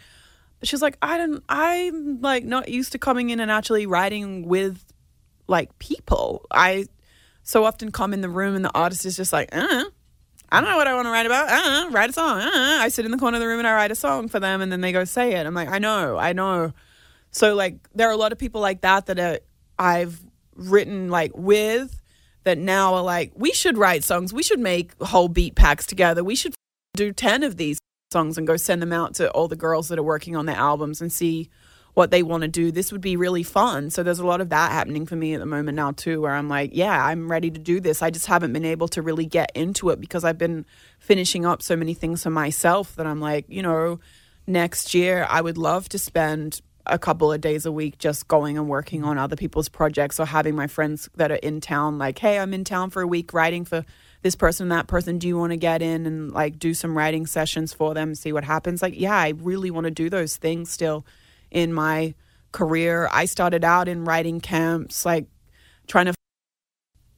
[0.58, 1.42] But she was like, "I don't.
[1.48, 4.84] I'm like not used to coming in and actually writing with
[5.50, 6.46] like people.
[6.50, 6.86] I
[7.42, 9.84] so often come in the room and the artist is just like, uh,
[10.52, 11.48] I don't know what I want to write about.
[11.48, 12.38] Uh, write a song.
[12.38, 14.40] Uh, I sit in the corner of the room and I write a song for
[14.40, 15.46] them, and then they go say it.
[15.46, 16.72] I'm like, I know, I know.
[17.30, 19.38] So like, there are a lot of people like that that are,
[19.78, 20.20] I've
[20.54, 22.00] written like with
[22.44, 24.32] that now are like, we should write songs.
[24.32, 26.24] We should make whole beat packs together.
[26.24, 26.54] We should
[26.94, 27.78] do ten of these
[28.12, 30.56] songs and go send them out to all the girls that are working on their
[30.56, 31.48] albums and see
[31.94, 32.70] what they want to do.
[32.70, 33.90] This would be really fun.
[33.90, 36.32] So there's a lot of that happening for me at the moment now too, where
[36.32, 38.02] I'm like, yeah, I'm ready to do this.
[38.02, 40.64] I just haven't been able to really get into it because I've been
[40.98, 44.00] finishing up so many things for myself that I'm like, you know,
[44.46, 48.56] next year I would love to spend a couple of days a week just going
[48.56, 52.18] and working on other people's projects or having my friends that are in town like,
[52.18, 53.84] hey, I'm in town for a week writing for
[54.22, 55.18] this person, and that person.
[55.18, 58.32] Do you want to get in and like do some writing sessions for them, see
[58.32, 58.82] what happens?
[58.82, 61.06] Like, yeah, I really want to do those things still
[61.50, 62.14] in my
[62.52, 63.08] career.
[63.12, 65.26] I started out in writing camps, like
[65.86, 66.14] trying to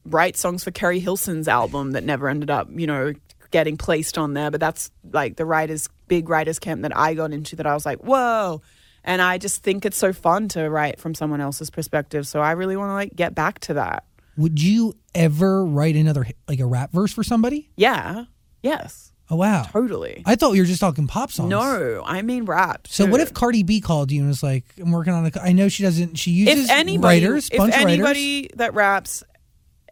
[0.05, 3.13] write songs for Keri Hilson's album that never ended up, you know,
[3.51, 7.31] getting placed on there, but that's like the writers big writers camp that I got
[7.31, 8.61] into that I was like, whoa.
[9.03, 12.27] And I just think it's so fun to write from someone else's perspective.
[12.27, 14.05] So I really want to like get back to that.
[14.37, 17.69] Would you ever write another like a rap verse for somebody?
[17.75, 18.25] Yeah.
[18.61, 19.12] Yes.
[19.33, 19.63] Oh wow.
[19.63, 20.21] Totally.
[20.27, 21.49] I thought you were just talking pop songs.
[21.49, 22.85] No, I mean rap.
[22.87, 25.53] So what if Cardi B called you and was like, "I'm working on a." I
[25.53, 26.19] know she doesn't.
[26.19, 27.93] She uses if anybody, writers, if bunch of writers.
[27.93, 29.23] anybody that raps,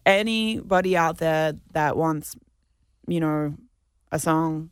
[0.06, 2.36] anybody out there that wants,
[3.08, 3.56] you know,
[4.12, 4.70] a song,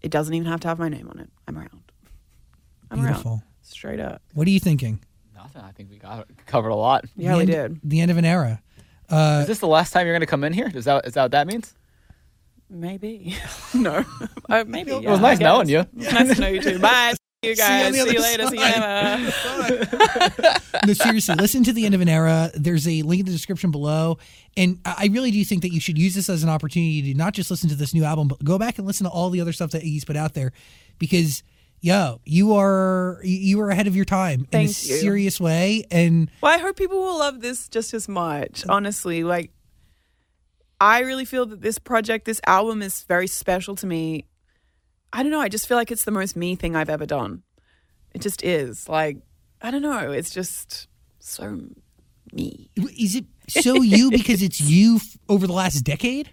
[0.00, 1.30] it doesn't even have to have my name on it.
[1.48, 1.92] I'm around.
[2.88, 3.42] I'm around.
[3.62, 4.22] Straight up.
[4.32, 5.00] What are you thinking?
[5.34, 5.62] Nothing.
[5.62, 7.04] I think we got covered a lot.
[7.16, 7.80] Yeah, the we end, did.
[7.82, 8.62] The end of an era.
[9.10, 10.70] Uh, Is this the last time you're going to come in here?
[10.72, 11.74] Is that is that what that means?
[12.72, 13.36] Maybe.
[13.74, 14.02] no.
[14.48, 14.92] Uh, maybe.
[14.92, 15.84] it was nice knowing you.
[15.92, 16.78] nice to know you too.
[16.78, 17.12] Bye.
[17.44, 17.94] See you See you guys.
[17.94, 18.46] See you later.
[18.46, 20.54] See you later.
[20.86, 22.50] no, seriously, listen to the end of an era.
[22.54, 24.18] There's a link in the description below,
[24.56, 27.18] and I I really do think that you should use this as an opportunity to
[27.18, 29.40] not just listen to this new album, but go back and listen to all the
[29.40, 30.52] other stuff that Iggy's put out there,
[30.98, 31.42] because
[31.80, 34.68] yo, you are you are ahead of your time in a you.
[34.68, 38.64] serious way, and Well, I hope people will love this just as much.
[38.68, 39.50] Honestly, like
[40.82, 44.26] I really feel that this project, this album is very special to me.
[45.12, 47.44] I don't know, I just feel like it's the most me thing I've ever done.
[48.12, 48.88] It just is.
[48.88, 49.18] Like,
[49.60, 50.88] I don't know, it's just
[51.20, 51.60] so
[52.32, 52.68] me.
[52.98, 56.30] is it so you because it's you f- over the last decade?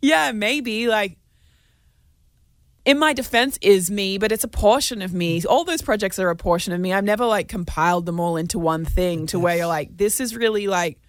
[0.00, 1.18] Yeah, maybe like
[2.84, 5.42] in my defense is me, but it's a portion of me.
[5.42, 6.92] All those projects are a portion of me.
[6.92, 10.36] I've never like compiled them all into one thing to where you're like, this is
[10.36, 11.00] really like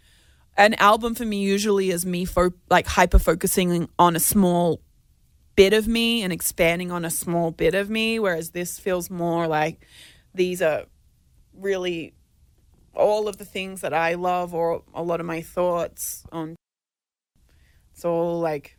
[0.66, 1.42] an album for me.
[1.42, 4.82] Usually is me fo- like hyper focusing on a small
[5.56, 9.48] bit of me and expanding on a small bit of me, whereas this feels more
[9.48, 9.86] like
[10.34, 10.86] these are
[11.54, 12.14] really
[12.96, 16.56] all of the things that I love or a lot of my thoughts on
[17.94, 18.78] it's all like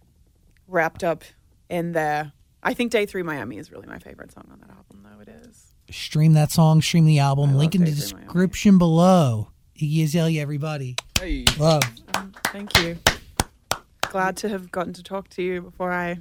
[0.67, 1.25] wrapped up
[1.69, 2.33] in there.
[2.63, 5.21] I think Day Three Miami is really my favorite song on that album, though.
[5.21, 5.75] It is.
[5.91, 7.51] Stream that song, stream the album.
[7.51, 8.25] I Link in the Daydream Miami.
[8.27, 9.49] description below.
[9.81, 10.97] Iggy Azalea, everybody.
[11.23, 11.45] Hey.
[11.57, 11.83] Love.
[12.17, 12.99] Um, thank you.
[14.11, 16.19] Glad to have gotten to talk to you before I,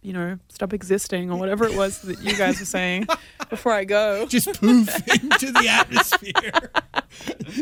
[0.00, 3.08] you know, stop existing or whatever it was that you guys were saying
[3.50, 4.26] before I go.
[4.26, 6.70] Just poof into the atmosphere.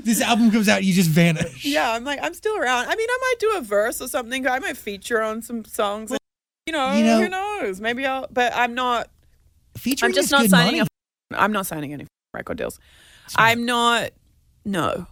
[0.04, 1.64] this album comes out, you just vanish.
[1.64, 2.88] Yeah, I'm like, I'm still around.
[2.88, 4.46] I mean, I might do a verse or something.
[4.46, 6.10] I might feature on some songs.
[6.10, 6.20] and,
[6.66, 7.80] you, know, you know- who knows?
[7.80, 8.26] Maybe I'll.
[8.30, 9.08] But I'm not.
[9.78, 10.88] Featuring I'm just is not good signing money.
[11.32, 11.40] a.
[11.40, 12.78] I'm not signing any record deals.
[13.34, 14.10] I'm not.
[14.66, 15.06] No,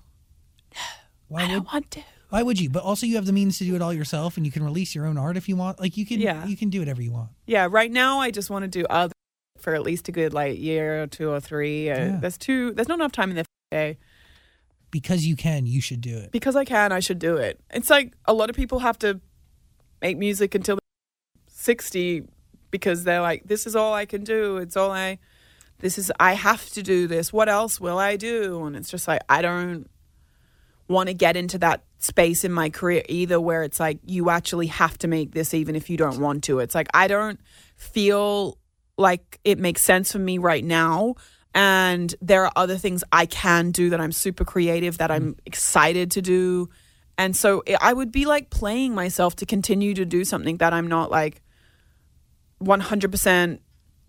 [1.35, 2.01] Why I would don't want to.
[2.31, 2.71] why would you?
[2.71, 4.95] But also you have the means to do it all yourself and you can release
[4.95, 5.81] your own art if you want.
[5.81, 6.47] Like you can Yeah.
[6.47, 7.31] you can do whatever you want.
[7.47, 9.13] Yeah, right now I just want to do other
[9.59, 11.91] for at least a good like year or two or three.
[11.91, 12.17] Uh, Yeah.
[12.21, 12.73] There's too.
[12.73, 13.99] There's not enough time in the day.
[14.91, 16.31] Because you can, you should do it.
[16.31, 17.61] because I can, I should do it.
[17.71, 19.21] It's like a lot of people have to
[20.01, 20.81] make music until they're
[21.49, 22.25] 60
[22.71, 24.57] because they're like, this is all I can do.
[24.59, 25.19] It's all I,
[25.81, 27.33] this is, I have to do this.
[27.33, 28.65] What else will I do?
[28.67, 29.89] And it's just like, I don't
[30.89, 34.67] want to get into that space in my career either where it's like, you actually
[34.67, 36.59] have to make this even if you don't want to.
[36.59, 37.41] It's like, I don't
[37.77, 38.59] feel
[38.97, 41.15] like it makes sense for me right now.
[41.55, 46.11] And there are other things I can do that I'm super creative, that I'm excited
[46.13, 46.69] to do.
[47.17, 50.73] And so it- I would be like playing myself to continue to do something that
[50.73, 51.41] I'm not like
[52.63, 53.61] 100%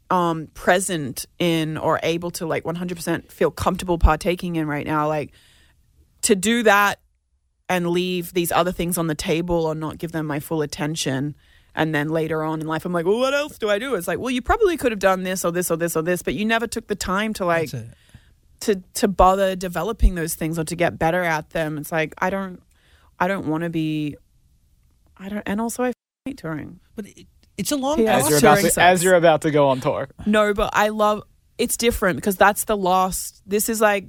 [0.10, 5.08] um, present in or able to like 100% feel comfortable partaking in right now.
[5.08, 5.34] Like
[6.26, 7.00] to do that
[7.70, 11.36] and leave these other things on the table or not give them my full attention.
[11.74, 13.96] And then later on in life, I'm like, well, what else do I do?
[13.96, 16.22] It's like, well, you probably could have done this or this or this or this,
[16.22, 17.70] but you never took the time to like
[18.62, 21.78] to to bother developing those things or to get better at them.
[21.78, 22.62] It's like I don't
[23.20, 24.16] I don't want to be
[25.18, 25.94] I don't and also I
[26.26, 26.80] hate touring.
[26.96, 27.28] But it,
[27.58, 28.18] it's a long Yeah.
[28.18, 30.08] As you're about to, as you're about to go on tour.
[30.26, 31.24] No, but I love
[31.58, 34.08] it's different because that's the last this is like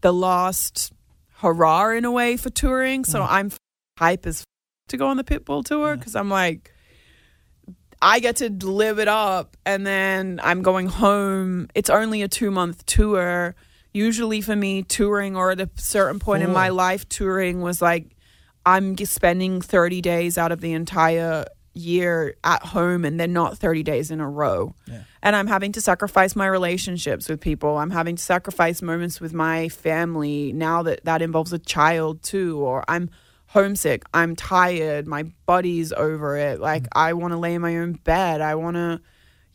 [0.00, 0.92] the last
[1.38, 3.04] hurrah in a way for touring.
[3.04, 3.26] So mm.
[3.28, 3.50] I'm
[3.98, 4.44] hype as f-
[4.88, 6.72] to go on the Pitbull tour because I'm like
[8.00, 11.68] I get to live it up and then I'm going home.
[11.74, 13.54] It's only a two month tour.
[13.92, 18.14] Usually for me, touring or at a certain point in my life, touring was like
[18.66, 21.46] I'm spending 30 days out of the entire
[21.76, 24.74] year at home and then not 30 days in a row.
[25.22, 27.78] And I'm having to sacrifice my relationships with people.
[27.78, 32.58] I'm having to sacrifice moments with my family now that that involves a child too.
[32.60, 33.10] Or I'm
[33.48, 34.04] homesick.
[34.12, 35.06] I'm tired.
[35.06, 36.60] My body's over it.
[36.60, 36.88] Like, mm.
[36.92, 38.40] I want to lay in my own bed.
[38.40, 39.00] I want to.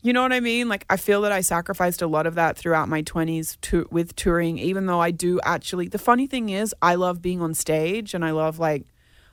[0.03, 0.67] You know what I mean?
[0.67, 4.15] Like I feel that I sacrificed a lot of that throughout my 20s to with
[4.15, 8.15] touring even though I do actually The funny thing is I love being on stage
[8.15, 8.87] and I love like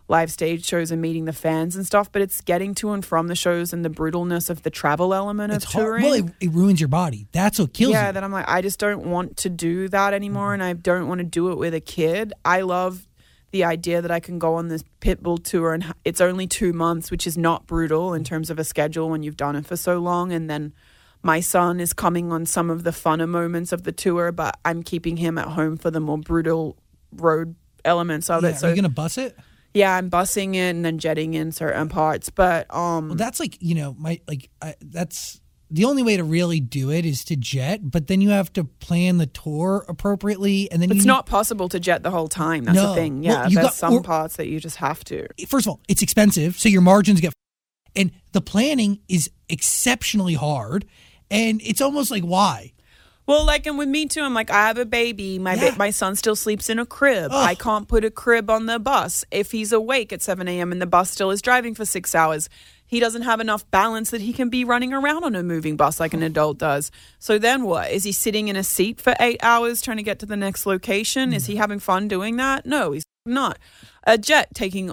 [0.08, 3.28] live stage shows and meeting the fans and stuff, but it's getting to and from
[3.28, 5.84] the shows and the brutalness of the travel element It's of hard.
[5.84, 6.04] touring.
[6.04, 7.26] Well, it, it ruins your body.
[7.32, 8.06] That's what kills yeah, you.
[8.06, 11.08] Yeah, that I'm like, I just don't want to do that anymore, and I don't
[11.08, 12.32] want to do it with a kid.
[12.44, 13.06] I love
[13.50, 17.10] the idea that I can go on this Pitbull tour, and it's only two months,
[17.10, 19.98] which is not brutal in terms of a schedule when you've done it for so
[19.98, 20.72] long, and then.
[21.20, 24.84] My son is coming on some of the funner moments of the tour, but I'm
[24.84, 26.76] keeping him at home for the more brutal
[27.10, 28.56] road elements of Yeah, it.
[28.58, 29.36] So Are you gonna bus it?
[29.78, 32.30] Yeah, I'm bussing it and then jetting in certain parts.
[32.30, 35.40] But um Well, that's like you know my like I, that's
[35.70, 38.64] the only way to really do it is to jet, but then you have to
[38.64, 42.64] plan the tour appropriately, and then it's not possible to jet the whole time.
[42.64, 42.88] That's No.
[42.88, 43.20] the thing.
[43.22, 45.26] Well, Yeah, you there's got- some or- parts that you just have to.
[45.46, 47.34] first of all, it's expensive, so your margins get,
[47.94, 50.86] and the planning is exceptionally hard,
[51.30, 52.72] and it's almost like why?
[53.28, 55.38] Well, like, and with me too, I'm like, I have a baby.
[55.38, 55.72] My Yeah.
[55.72, 57.30] ba- my son still sleeps in a crib.
[57.30, 57.46] Ugh.
[57.48, 59.22] I can't put a crib on the bus.
[59.30, 60.72] If he's awake at 7 a.m.
[60.72, 62.48] and the bus still is driving for six hours,
[62.86, 66.00] he doesn't have enough balance that he can be running around on a moving bus
[66.00, 66.90] like an adult does.
[67.18, 67.90] So then what?
[67.90, 70.64] Is he sitting in a seat for eight hours trying to get to the next
[70.64, 71.34] location?
[71.34, 71.58] Is he Mm.
[71.58, 72.64] having fun doing that?
[72.64, 73.58] No, he's not.
[74.04, 74.90] A jet taking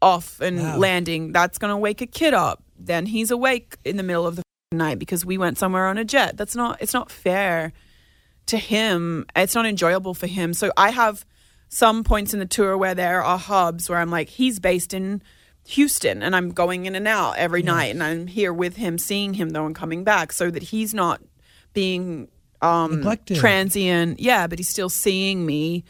[0.00, 0.78] off and Wow.
[0.78, 2.62] landing, that's going to wake a kid up.
[2.78, 4.42] Then he's awake in the middle of the
[4.74, 6.36] night because we went somewhere on a jet.
[6.36, 7.72] That's not, it's not fair
[8.46, 9.26] to him.
[9.34, 10.52] It's not enjoyable for him.
[10.54, 11.24] So I have
[11.68, 15.22] some points in the tour where there are hubs where I'm like, he's based in
[15.66, 19.34] Houston and I'm going in and out every night and I'm here with him, seeing
[19.34, 21.22] him though and coming back so that he's not
[21.72, 22.28] being
[22.62, 23.38] um Neglected.
[23.38, 24.20] transient.
[24.20, 25.84] Yeah, but he's still seeing me.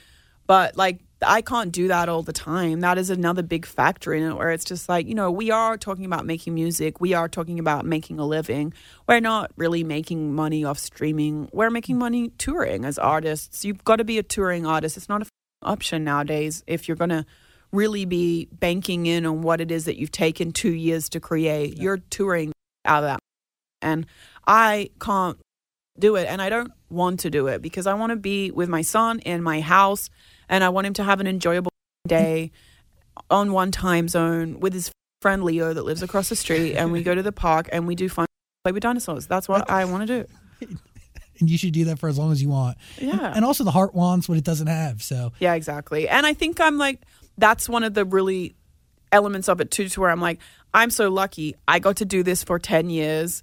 [0.46, 2.80] But like I can't do that all the time.
[2.80, 5.76] That is another big factor in it where it's just like, you know, we are
[5.76, 7.00] talking about making music.
[7.00, 8.72] We are talking about making a living.
[9.08, 11.48] We're not really making money off streaming.
[11.52, 13.64] We're making money touring as artists.
[13.64, 14.96] You've got to be a touring artist.
[14.96, 15.30] It's not a f-
[15.62, 17.24] option nowadays if you're going to
[17.72, 21.78] really be banking in on what it is that you've taken 2 years to create.
[21.78, 22.52] You're touring
[22.84, 23.18] out of that.
[23.82, 24.06] And
[24.46, 25.38] I can't
[25.98, 28.68] do it and I don't want to do it because I want to be with
[28.68, 30.10] my son in my house
[30.48, 31.70] and I want him to have an enjoyable
[32.06, 32.52] day
[33.30, 34.90] on one time zone with his
[35.22, 37.94] friend Leo that lives across the street and we go to the park and we
[37.94, 38.26] do fun
[38.64, 39.26] play with dinosaurs.
[39.26, 40.26] That's what I want to
[40.60, 40.68] do.
[41.40, 42.76] And you should do that for as long as you want.
[42.96, 43.32] Yeah.
[43.34, 45.02] And also, the heart wants what it doesn't have.
[45.02, 46.08] So Yeah, exactly.
[46.08, 47.00] And I think I'm like,
[47.36, 48.54] that's one of the really
[49.10, 50.38] elements of it too, to where I'm like,
[50.72, 51.54] I'm so lucky.
[51.66, 53.42] I got to do this for 10 years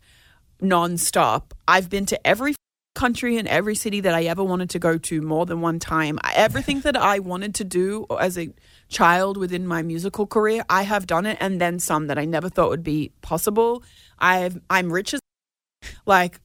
[0.61, 1.52] nonstop.
[1.68, 2.56] I've been to every
[2.93, 6.19] country and every city that I ever wanted to go to more than one time.
[6.35, 8.49] Everything that I wanted to do as a
[8.89, 12.49] child within my musical career, I have done it and then some that I never
[12.49, 13.84] thought would be possible.
[14.19, 15.19] I've I'm rich as
[16.05, 16.39] like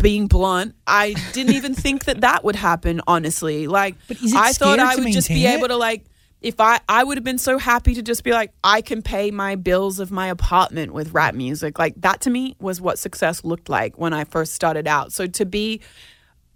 [0.00, 3.00] being blunt, I didn't even think that that would happen.
[3.06, 5.58] Honestly, like But is it I thought I would just be it?
[5.58, 6.04] able to like
[6.40, 9.30] if I I would have been so happy to just be like I can pay
[9.30, 11.78] my bills of my apartment with rap music.
[11.78, 15.12] Like that to me was what success looked like when I first started out.
[15.12, 15.80] So to be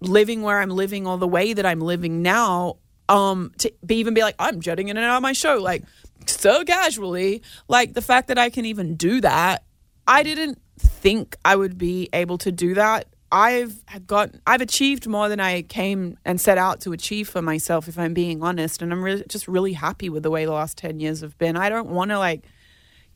[0.01, 2.77] living where I'm living all the way that I'm living now,
[3.09, 5.85] um, to be even be like, I'm jetting in and out of my show, like
[6.27, 9.65] so casually, like the fact that I can even do that,
[10.07, 13.07] I didn't think I would be able to do that.
[13.35, 17.89] I've got, I've achieved more than I came and set out to achieve for myself,
[17.89, 20.79] if I'm being honest, and I'm really, just really happy with the way the last
[20.79, 21.57] ten years have been.
[21.57, 22.45] I don't want to like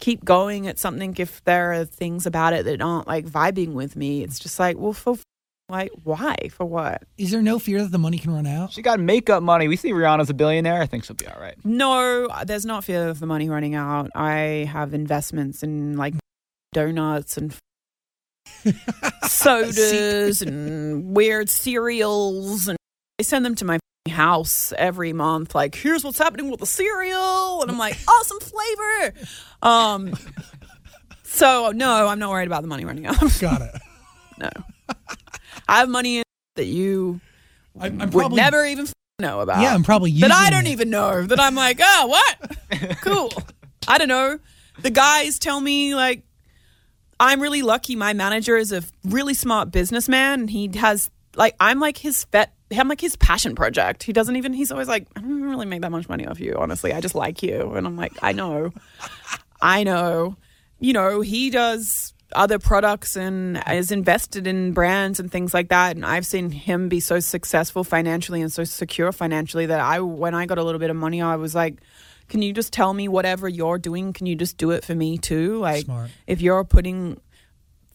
[0.01, 3.95] keep going at something if there are things about it that aren't like vibing with
[3.95, 4.23] me.
[4.25, 5.17] It's just like, well, for
[5.69, 6.35] like, why?
[6.51, 7.03] For what?
[7.19, 8.73] is there no fear that the money can run out?
[8.73, 9.69] She got makeup money.
[9.69, 10.81] We see Rihanna's a billionaire.
[10.81, 11.55] I think she'll be all right.
[11.65, 14.11] No, there's not fear of the money running out.
[14.15, 16.15] I have investments in like
[16.73, 17.55] donuts and
[19.23, 22.77] sodas and weird cereals and
[23.19, 23.79] I send them to my
[24.11, 29.15] house every month like here's what's happening with the cereal and I'm like awesome flavor.
[29.63, 30.15] Um
[31.23, 33.17] so no, I'm not worried about the money running out.
[33.41, 33.75] Got it.
[34.39, 34.51] no.
[35.69, 36.23] I have money in
[36.57, 37.21] that you
[37.79, 38.89] I'm, I'm would probably never even
[39.21, 39.61] know about.
[39.63, 40.71] Yeah, I'm probably using that I don't it.
[40.71, 41.25] even know.
[41.25, 43.01] That I'm like, oh, what?
[43.03, 43.31] cool.
[43.87, 44.39] I don't know.
[44.81, 46.23] The guys tell me like
[47.21, 47.97] I'm really lucky.
[47.97, 50.49] My manager is a really smart businessman.
[50.49, 52.53] He has like I'm like his pet.
[52.71, 54.03] I'm like his passion project.
[54.03, 54.53] He doesn't even.
[54.53, 56.55] He's always like, I don't really make that much money off you.
[56.59, 57.73] Honestly, I just like you.
[57.75, 58.73] And I'm like, I know,
[59.61, 60.37] I know.
[60.79, 65.97] You know, he does other products and is invested in brands and things like that.
[65.97, 70.35] And I've seen him be so successful financially and so secure financially that I, when
[70.35, 71.79] I got a little bit of money, I was like,
[72.29, 74.13] can you just tell me whatever you're doing?
[74.13, 75.59] Can you just do it for me too?
[75.59, 76.11] Like, Smart.
[76.27, 77.21] if you're putting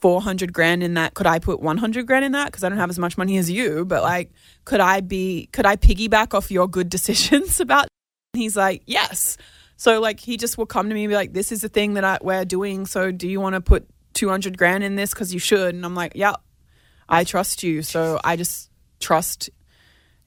[0.01, 2.45] 400 grand in that, could I put 100 grand in that?
[2.45, 4.31] Because I don't have as much money as you, but like,
[4.65, 7.87] could I be, could I piggyback off your good decisions about?
[8.33, 9.37] And he's like, yes.
[9.83, 11.95] So like he just will come to me and be like, "This is the thing
[11.95, 12.85] that I, we're doing.
[12.85, 15.13] So do you want to put two hundred grand in this?
[15.13, 16.35] Because you should." And I'm like, "Yeah,
[17.09, 18.69] I trust you." So I just
[18.99, 19.49] trust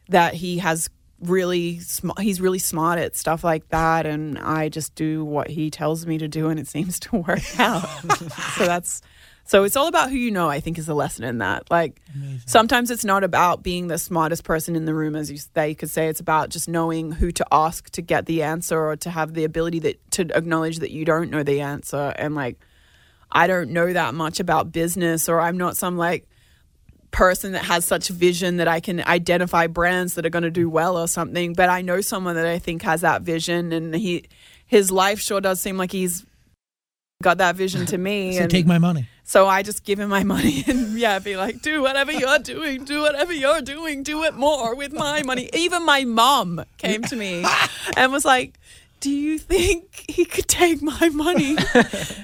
[0.09, 0.91] that he has
[1.21, 5.71] really sm- he's really smart at stuff like that and I just do what he
[5.71, 7.87] tells me to do and it seems to work out.
[8.57, 9.03] so that's
[9.45, 11.71] so it's all about who you know, I think is the lesson in that.
[11.71, 12.01] Like
[12.47, 15.89] sometimes it's not about being the smartest person in the room as you they could
[15.89, 19.35] say it's about just knowing who to ask to get the answer or to have
[19.35, 22.59] the ability that to acknowledge that you don't know the answer and like
[23.31, 26.29] I don't know that much about business or I'm not some like
[27.17, 30.69] person that has such vision that I can identify brands that are going to do
[30.69, 31.55] well or something.
[31.55, 34.27] But I know someone that I think has that vision, and he
[34.67, 36.27] his life sure does seem like he's
[37.23, 38.17] got that vision to me.
[38.37, 39.09] So and take my money.
[39.25, 42.85] so I just give him my money and yeah, be like, do whatever you're doing,
[42.85, 45.49] do whatever you're doing, do it more with my money.
[45.55, 47.45] Even my mom came to me
[47.97, 48.59] and was like.
[49.07, 51.57] Do you think he could take my money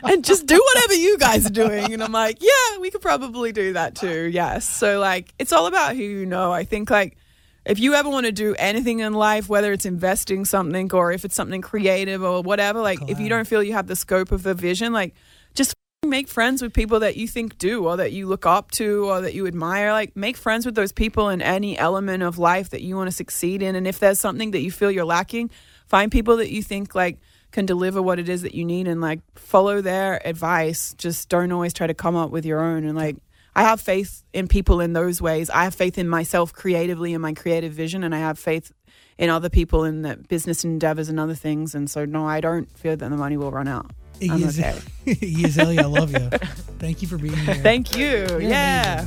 [0.02, 1.92] and just do whatever you guys are doing?
[1.92, 4.24] And I'm like, yeah, we could probably do that too.
[4.24, 4.68] Yes.
[4.68, 6.50] So, like, it's all about who you know.
[6.50, 7.16] I think, like,
[7.64, 11.24] if you ever want to do anything in life, whether it's investing something or if
[11.24, 14.42] it's something creative or whatever, like, if you don't feel you have the scope of
[14.42, 15.14] the vision, like,
[15.54, 19.08] just make friends with people that you think do or that you look up to
[19.08, 22.70] or that you admire like make friends with those people in any element of life
[22.70, 25.48] that you want to succeed in and if there's something that you feel you're lacking
[25.92, 27.18] find people that you think like
[27.52, 31.52] can deliver what it is that you need and like follow their advice just don't
[31.52, 33.16] always try to come up with your own and like
[33.54, 35.50] I have faith in people in those ways.
[35.50, 38.72] I have faith in myself creatively and my creative vision, and I have faith
[39.18, 41.74] in other people in the business endeavors and other things.
[41.74, 43.90] And so, no, I don't fear that the money will run out.
[44.22, 44.78] I'm okay.
[45.06, 46.30] I love you.
[46.78, 47.56] Thank you for being here.
[47.56, 48.06] Thank you.
[48.06, 49.04] You're yeah.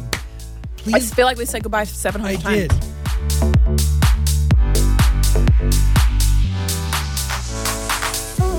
[0.85, 2.67] I just feel like we said goodbye 700 I times.
[2.67, 2.71] did.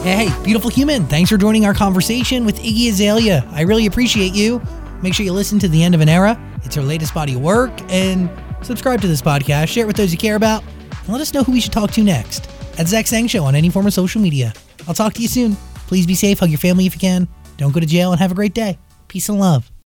[0.02, 1.05] Hey, beautiful human.
[1.06, 3.44] Thanks for joining our conversation with Iggy Azalea.
[3.51, 4.62] I really appreciate you.
[5.02, 6.40] Make sure you listen to The End of an Era.
[6.64, 7.73] It's her latest body of work.
[7.89, 8.31] And
[8.62, 11.43] subscribe to this podcast, share it with those you care about, and let us know
[11.43, 12.48] who we should talk to next
[12.78, 14.52] at Zach Sang Show on any form of social media.
[14.86, 15.56] I'll talk to you soon.
[15.89, 17.27] Please be safe, hug your family if you can.
[17.56, 18.78] Don't go to jail, and have a great day.
[19.09, 19.70] Peace and love.